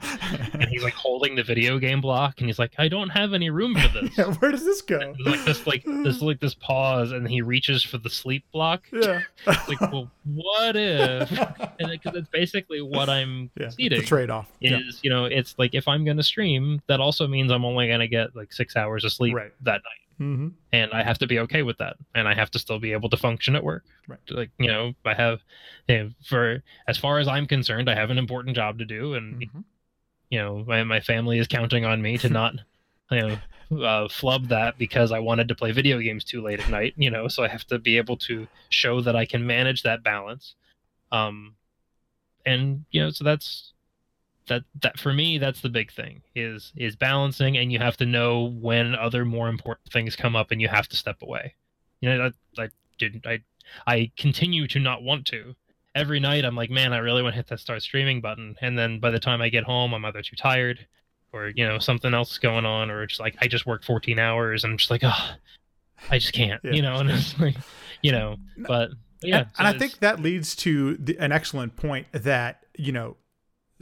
[0.53, 3.49] and he's like holding the video game block and he's like i don't have any
[3.49, 4.97] room for this yeah, where does this go?
[5.23, 8.81] There's, like this like this like this pause and he reaches for the sleep block
[8.91, 9.21] Yeah.
[9.45, 11.31] like well what if
[11.79, 13.69] and because it's basically what i'm yeah.
[13.77, 14.47] The trade off.
[14.59, 14.79] is Yeah.
[15.03, 18.35] you know it's like if i'm gonna stream that also means i'm only gonna get
[18.35, 19.51] like six hours of sleep Right.
[19.61, 22.59] that night hmm and I have to be okay with that, and I have to
[22.59, 23.83] still be able to function at work.
[24.07, 24.19] Right.
[24.29, 25.41] Like you know, I have,
[25.87, 29.13] you know, for as far as I'm concerned, I have an important job to do,
[29.13, 29.59] and hmm
[30.29, 32.55] you know, my my family is counting on me to not,
[33.11, 33.39] you
[33.69, 36.95] know, uh, flub that because I wanted to play video games too late at night.
[36.97, 40.03] You know, so I have to be able to show that I can manage that
[40.03, 40.55] balance.
[41.11, 41.55] Um,
[42.45, 43.72] and you know, so that's
[44.47, 48.05] that that for me that's the big thing is is balancing and you have to
[48.05, 51.55] know when other more important things come up and you have to step away.
[52.01, 53.41] You know i, I didn't i
[53.87, 55.55] i continue to not want to.
[55.95, 58.55] Every night i'm like man i really want to hit that start streaming button.
[58.61, 60.87] And then by the time i get home i'm either too tired
[61.33, 64.19] or you know something else is going on or just like i just worked 14
[64.19, 65.31] hours and i'm just like oh
[66.09, 66.71] i just can't yeah.
[66.71, 67.55] you know and it's like
[68.01, 68.91] you know but
[69.21, 72.91] yeah and, so and i think that leads to the, an excellent point that you
[72.91, 73.17] know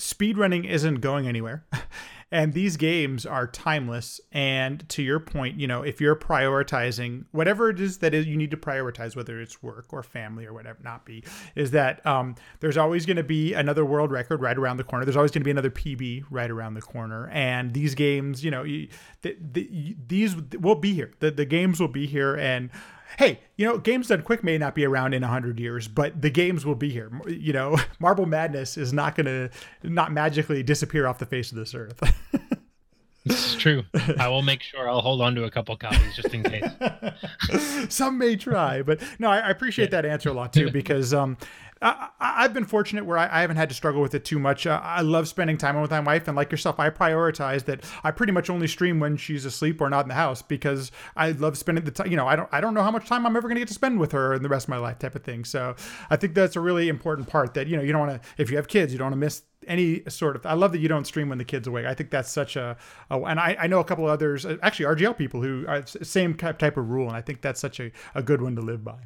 [0.02, 1.64] speedrunning isn't going anywhere.
[2.32, 4.22] and these games are timeless.
[4.32, 8.38] And to your point you know if you're prioritizing whatever it is that is you
[8.38, 11.24] need to prioritize whether it's work or family or whatever not be
[11.56, 15.06] is that um, there's always going to be another world record right around the corner.
[15.06, 17.30] There's always going to be another pb right around the corner.
[17.30, 21.12] And these games you know the, the, these will be here.
[21.20, 22.36] The, the games will be here.
[22.36, 22.70] And
[23.18, 26.30] hey, you know, games done quick may not be around in 100 years, but the
[26.30, 27.12] games will be here.
[27.28, 29.50] You know, Marble Madness is not going to
[29.84, 32.02] not magically disappear off the face of this earth.
[33.24, 33.84] It's true.
[34.18, 36.68] I will make sure I'll hold on to a couple copies just in case.
[37.90, 41.38] Some may try, but no, I, I appreciate that answer a lot too because um,
[41.82, 44.68] I, have been fortunate where I, I, haven't had to struggle with it too much.
[44.68, 47.84] Uh, I love spending time with my wife, and like yourself, I prioritize that.
[48.04, 51.32] I pretty much only stream when she's asleep or not in the house because I
[51.32, 52.12] love spending the time.
[52.12, 53.68] You know, I don't I don't know how much time I'm ever going to get
[53.70, 55.44] to spend with her in the rest of my life, type of thing.
[55.44, 55.76] So
[56.10, 58.52] I think that's a really important part that you know you don't want to if
[58.52, 60.88] you have kids, you don't want to miss any sort of i love that you
[60.88, 62.76] don't stream when the kids awake i think that's such a,
[63.12, 65.86] a and I, I know a couple of others uh, actually rgl people who are
[65.86, 68.84] same type of rule and i think that's such a, a good one to live
[68.84, 68.98] by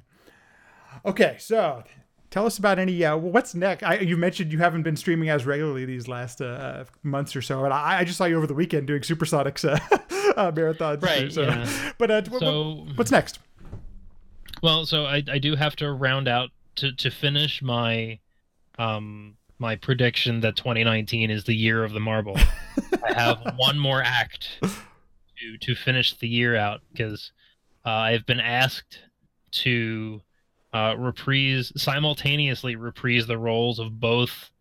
[1.06, 1.84] okay so
[2.32, 3.04] Tell us about any.
[3.04, 3.84] Uh, what's next?
[3.84, 7.64] I, you mentioned you haven't been streaming as regularly these last uh, months or so,
[7.64, 9.80] and I, I, just saw you over the weekend doing Supersonics uh,
[10.36, 11.02] uh, marathons.
[11.02, 11.22] Right.
[11.22, 11.42] Too, so.
[11.44, 11.92] Yeah.
[11.98, 13.40] But uh, so, what's next?
[14.62, 18.20] Well, so I, I do have to round out to to finish my
[18.78, 22.38] um my prediction that 2019 is the year of the marble.
[23.04, 27.32] I have one more act to to finish the year out because
[27.86, 29.00] uh, I've been asked
[29.52, 30.22] to
[30.76, 34.52] uh, reprise simultaneously reprise the roles of both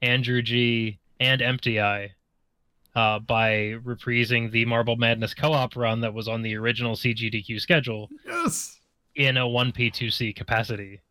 [0.00, 2.14] Andrew G and Empty Eye
[2.96, 8.08] uh, by reprising the Marble Madness co-op run that was on the original CGDQ schedule.
[8.24, 8.78] Yes.
[9.16, 11.02] In a 1P2C capacity.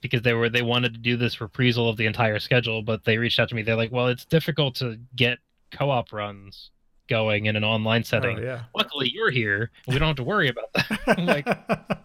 [0.00, 3.18] Because they were they wanted to do this reprisal of the entire schedule, but they
[3.18, 3.62] reached out to me.
[3.62, 5.38] They're like, "Well, it's difficult to get
[5.70, 6.70] co-op runs
[7.08, 8.38] going in an online setting.
[8.38, 8.62] Oh, yeah.
[8.74, 9.70] Luckily, you're here.
[9.86, 11.00] We don't have to worry about that.
[11.18, 11.46] I'm like,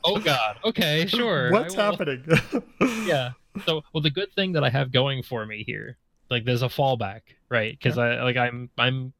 [0.03, 1.51] oh god, okay, sure.
[1.51, 2.23] What's happening?
[3.05, 3.31] yeah.
[3.65, 5.97] So, well, the good thing that I have going for me here,
[6.29, 7.77] like, there's a fallback, right?
[7.77, 8.03] Because yeah.
[8.03, 9.13] I like I'm I'm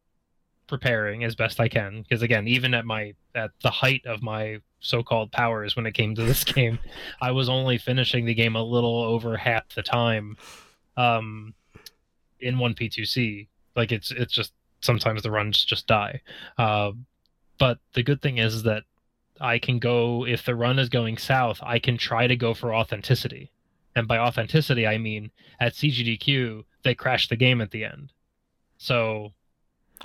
[0.72, 2.02] preparing as best I can.
[2.02, 6.16] Because again, even at my at the height of my so-called powers when it came
[6.16, 6.80] to this game,
[7.22, 10.38] I was only finishing the game a little over half the time,
[10.98, 11.54] um,
[12.40, 13.48] in one P2C.
[13.76, 16.22] Like it's it's just sometimes the runs just die.
[16.58, 16.92] Uh,
[17.58, 18.84] but the good thing is that
[19.40, 22.74] I can go if the run is going south, I can try to go for
[22.74, 23.52] authenticity.
[23.96, 28.12] And by authenticity, I mean at CGDQ they crash the game at the end.
[28.78, 29.34] So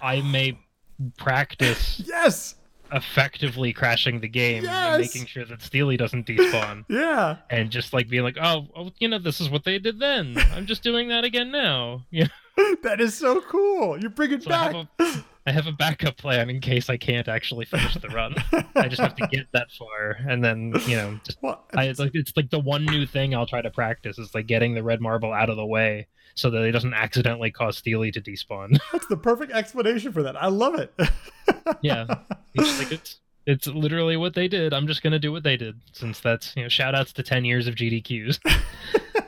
[0.01, 0.59] I may
[1.17, 2.57] practice yes
[2.93, 4.95] effectively crashing the game yes!
[4.95, 6.85] and making sure that Steely doesn't despawn.
[6.89, 7.37] yeah.
[7.51, 10.37] And just like being like, oh, oh, you know, this is what they did then.
[10.53, 12.05] I'm just doing that again now.
[12.11, 12.29] Yeah.
[12.83, 14.01] that is so cool.
[14.01, 14.75] You bring it so back.
[14.75, 18.09] I have, a, I have a backup plan in case I can't actually finish the
[18.09, 18.35] run.
[18.75, 21.39] I just have to get that far, and then you know, just
[21.75, 24.47] I, it's like it's like the one new thing I'll try to practice is like
[24.47, 28.13] getting the red marble out of the way so that it doesn't accidentally cause Steely
[28.13, 28.79] to despawn.
[28.93, 30.41] That's the perfect explanation for that.
[30.41, 30.95] I love it.
[31.83, 32.07] yeah,
[32.55, 34.73] it's like it's it's literally what they did.
[34.73, 37.45] I'm just gonna do what they did since that's you know shout outs to ten
[37.45, 38.39] years of GDQs.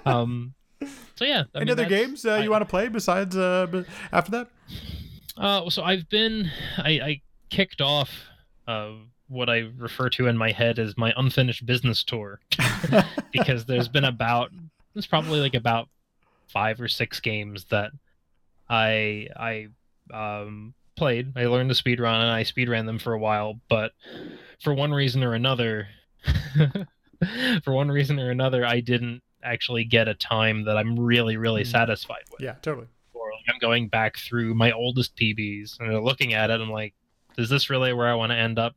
[0.07, 0.55] um,
[1.17, 1.45] so yeah.
[1.55, 4.49] I Any mean, other games uh, you want to play besides uh, after that?
[5.37, 8.11] Uh, so I've been I, I kicked off
[8.67, 8.93] uh,
[9.29, 12.41] what I refer to in my head as my unfinished business tour
[13.33, 14.51] because there's been about
[14.95, 15.89] there's probably like about
[16.49, 17.91] five or six games that
[18.69, 19.69] I I
[20.13, 21.33] um, played.
[21.37, 23.93] I learned to speed run and I speed ran them for a while, but
[24.61, 25.89] for one reason or another,
[27.63, 31.63] for one reason or another, I didn't actually get a time that I'm really, really
[31.63, 31.71] mm.
[31.71, 32.41] satisfied with.
[32.41, 32.89] Yeah, totally.
[33.15, 36.95] Or like I'm going back through my oldest PBs and looking at it, I'm like,
[37.37, 38.75] is this really where I want to end up?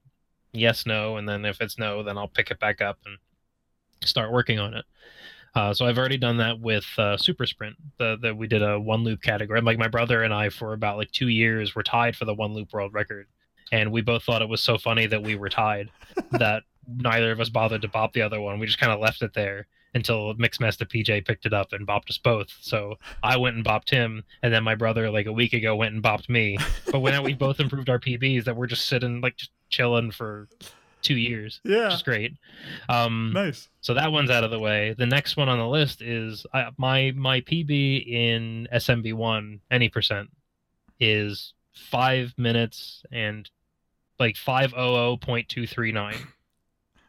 [0.53, 3.17] Yes, no, and then if it's no, then I'll pick it back up and
[4.03, 4.85] start working on it.
[5.53, 7.75] Uh, so I've already done that with uh, Super Sprint.
[7.97, 9.61] The, the we did a one loop category.
[9.61, 12.53] Like my brother and I, for about like two years, were tied for the one
[12.53, 13.27] loop world record,
[13.71, 15.89] and we both thought it was so funny that we were tied
[16.31, 18.59] that neither of us bothered to bop the other one.
[18.59, 22.09] We just kind of left it there until Mixmaster PJ picked it up and bopped
[22.09, 22.47] us both.
[22.61, 25.93] So I went and bopped him, and then my brother like a week ago went
[25.93, 26.57] and bopped me.
[26.91, 30.47] But when we both improved our PBs, that we're just sitting like just chilling for
[31.01, 31.61] two years.
[31.63, 31.85] Yeah.
[31.85, 32.33] Which is great.
[32.89, 33.69] Um, nice.
[33.81, 34.95] So that one's out of the way.
[34.97, 39.89] The next one on the list is uh, my my PB in SMB one any
[39.89, 40.29] percent
[40.99, 43.49] is five minutes and
[44.19, 46.27] like five oh oh point two three nine.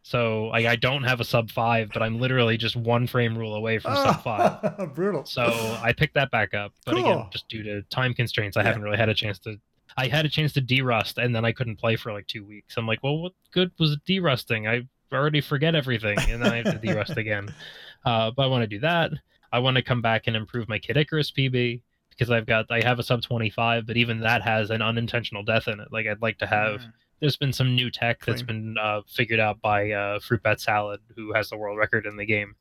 [0.03, 3.55] So like I don't have a sub five, but I'm literally just one frame rule
[3.55, 4.95] away from sub five.
[4.95, 5.25] Brutal.
[5.25, 5.45] So
[5.83, 7.05] I picked that back up, but Cool.
[7.05, 8.69] again, just due to time constraints, I Yeah.
[8.69, 9.57] haven't really had a chance to.
[9.97, 12.77] I had a chance to derust, and then I couldn't play for like two weeks.
[12.79, 14.67] I'm like, well, what good was derusting?
[14.69, 17.53] I already forget everything, and then I have to derust again.
[18.05, 19.13] Uh, but I want to do that.
[19.53, 22.83] I want to come back and improve my Kid Icarus PB because I've got I
[22.83, 25.87] have a sub 25, but even that has an unintentional death in it.
[25.93, 26.81] Like I'd like to have.
[26.81, 26.93] Mm.
[27.23, 31.01] There's been some new tech that's been uh, figured out by uh, Fruit Bat Salad,
[31.15, 32.57] who has the world record in the game.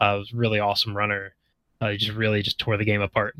[0.00, 1.34] Uh, a really awesome runner.
[1.80, 3.34] Uh, he just really just tore the game apart,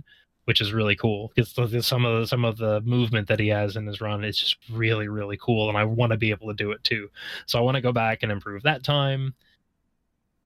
[0.46, 1.52] which is really cool because
[1.86, 4.56] some of the some of the movement that he has in his run is just
[4.68, 7.10] really really cool, and I want to be able to do it too.
[7.46, 9.34] So I want to go back and improve that time.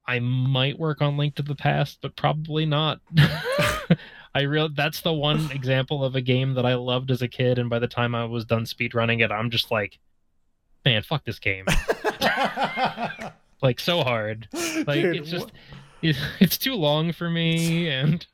[0.06, 3.00] I might work on Link to the Past, but probably not.
[4.34, 7.58] I real that's the one example of a game that I loved as a kid,
[7.58, 9.98] and by the time I was done speedrunning it, I'm just like,
[10.84, 11.66] man, fuck this game.
[13.62, 14.48] like so hard.
[14.52, 15.52] Like Dude, it's just
[16.02, 18.26] it- it's too long for me and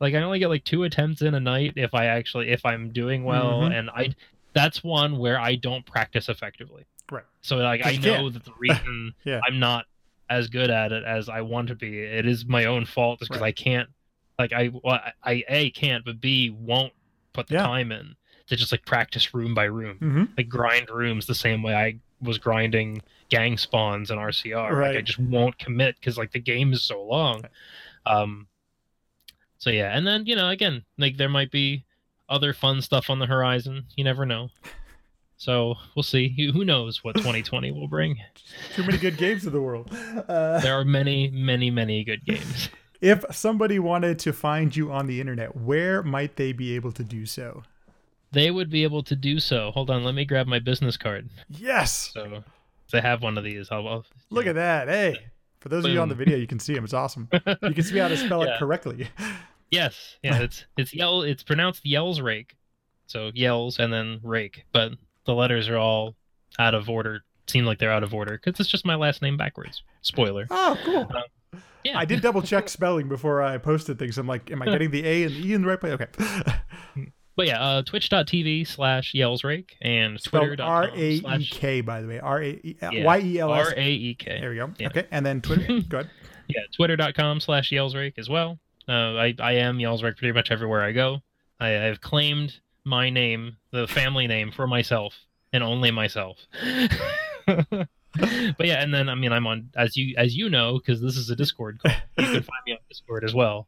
[0.00, 2.90] like I only get like two attempts in a night if I actually if I'm
[2.90, 3.78] doing well Mhm.
[3.78, 4.14] and I
[4.52, 6.84] that's one where I don't practice effectively.
[7.10, 7.24] Right.
[7.42, 9.40] So like I know that the reason Yeah.
[9.46, 9.86] I'm not
[10.28, 13.40] as good at it as I want to be, it is my own fault because
[13.40, 13.48] Right.
[13.48, 13.88] I can't
[14.38, 16.92] like I well, I A can't but B won't
[17.32, 17.62] put the Yeah.
[17.66, 18.16] time in
[18.50, 20.28] to just like practice room by room Mhm.
[20.36, 23.00] like grind rooms the same way I was grinding
[23.30, 24.72] gang spawns in RCR.
[24.82, 27.42] Like I just won't commit because like the game is so long.
[28.06, 28.46] Um.
[29.58, 31.84] So yeah, and then you know again like there might be
[32.28, 33.86] other fun stuff on the horizon.
[33.96, 34.50] You never know.
[35.36, 36.28] So we'll see.
[36.36, 38.16] Who who knows what 2020 will bring?
[38.74, 39.90] Too many good games in the world.
[40.28, 42.68] Uh, There are many, many, many good games.
[43.00, 47.02] if somebody wanted to find you on the internet, where might they be able to
[47.04, 47.62] do so?
[48.32, 49.70] They would be able to do so.
[49.72, 51.30] Hold on, let me grab my business card.
[51.48, 52.10] Yes.
[52.14, 52.44] So
[52.92, 53.68] they have one of these.
[53.70, 54.88] I'll, I'll Look at that.
[54.88, 55.16] Hey.
[55.60, 56.84] For those of you on the video, you can see him.
[56.84, 57.28] It's awesome.
[57.32, 59.08] You can see how to spell it correctly.
[59.70, 61.22] Yes, yeah, it's it's yell.
[61.22, 62.56] It's pronounced yells rake,
[63.06, 64.92] so yells and then rake, but
[65.26, 66.16] the letters are all
[66.58, 67.20] out of order.
[67.46, 69.82] Seem like they're out of order because it's just my last name backwards.
[70.02, 70.46] Spoiler.
[70.50, 71.06] Oh, cool.
[71.14, 74.18] Um, yeah, I did double check spelling before I posted things.
[74.18, 75.92] I'm like, am I getting the A and the E in the right place?
[75.92, 77.06] Okay.
[77.40, 82.18] But yeah, uh, twitch.tv slash Yelsraek and twitter.com R A E K, by the way.
[82.20, 82.76] R A E.
[82.82, 83.68] Y E L S.
[83.68, 84.40] R A E K.
[84.42, 84.70] There we go.
[84.78, 84.88] Yeah.
[84.88, 85.06] Okay.
[85.10, 85.80] And then Twitter.
[85.88, 86.10] Good.
[86.48, 88.58] Yeah, twitter.com slash Yelsraek as well.
[88.86, 91.22] Uh, I, I am Yelsraek pretty much everywhere I go.
[91.58, 95.14] I, I've claimed my name, the family name, for myself
[95.50, 96.36] and only myself.
[97.46, 97.88] but
[98.60, 101.30] yeah, and then I mean I'm on as you as you know because this is
[101.30, 101.94] a Discord call.
[102.18, 103.66] You can find me on Discord as well.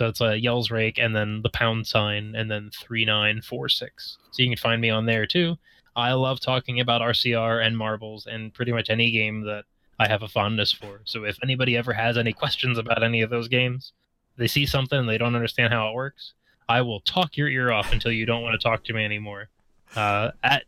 [0.00, 4.16] So it's a Yelsraek and then the pound sign and then three nine four six.
[4.30, 5.58] So you can find me on there too.
[5.94, 9.64] I love talking about RCR and marbles and pretty much any game that
[9.98, 11.02] I have a fondness for.
[11.04, 13.92] So if anybody ever has any questions about any of those games,
[14.38, 16.32] they see something they don't understand how it works,
[16.66, 19.50] I will talk your ear off until you don't want to talk to me anymore.
[19.94, 20.64] Uh, at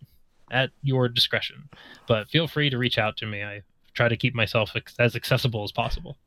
[0.50, 1.70] at your discretion,
[2.06, 3.42] but feel free to reach out to me.
[3.42, 3.62] I
[3.94, 6.18] try to keep myself as accessible as possible.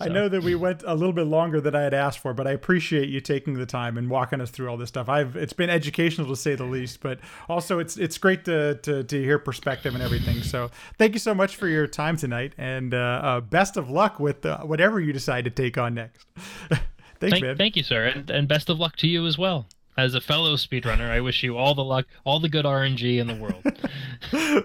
[0.00, 2.46] I know that we went a little bit longer than I had asked for, but
[2.46, 5.08] I appreciate you taking the time and walking us through all this stuff.
[5.08, 9.04] I've it's been educational to say the least, but also it's it's great to to,
[9.04, 10.42] to hear perspective and everything.
[10.42, 14.18] So thank you so much for your time tonight, and uh, uh, best of luck
[14.18, 16.26] with uh, whatever you decide to take on next.
[17.20, 17.56] Thanks, Thank, man.
[17.58, 19.66] thank you, sir, and, and best of luck to you as well.
[19.98, 23.26] As a fellow speedrunner, I wish you all the luck, all the good RNG in
[23.26, 23.62] the world.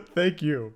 [0.15, 0.73] thank you.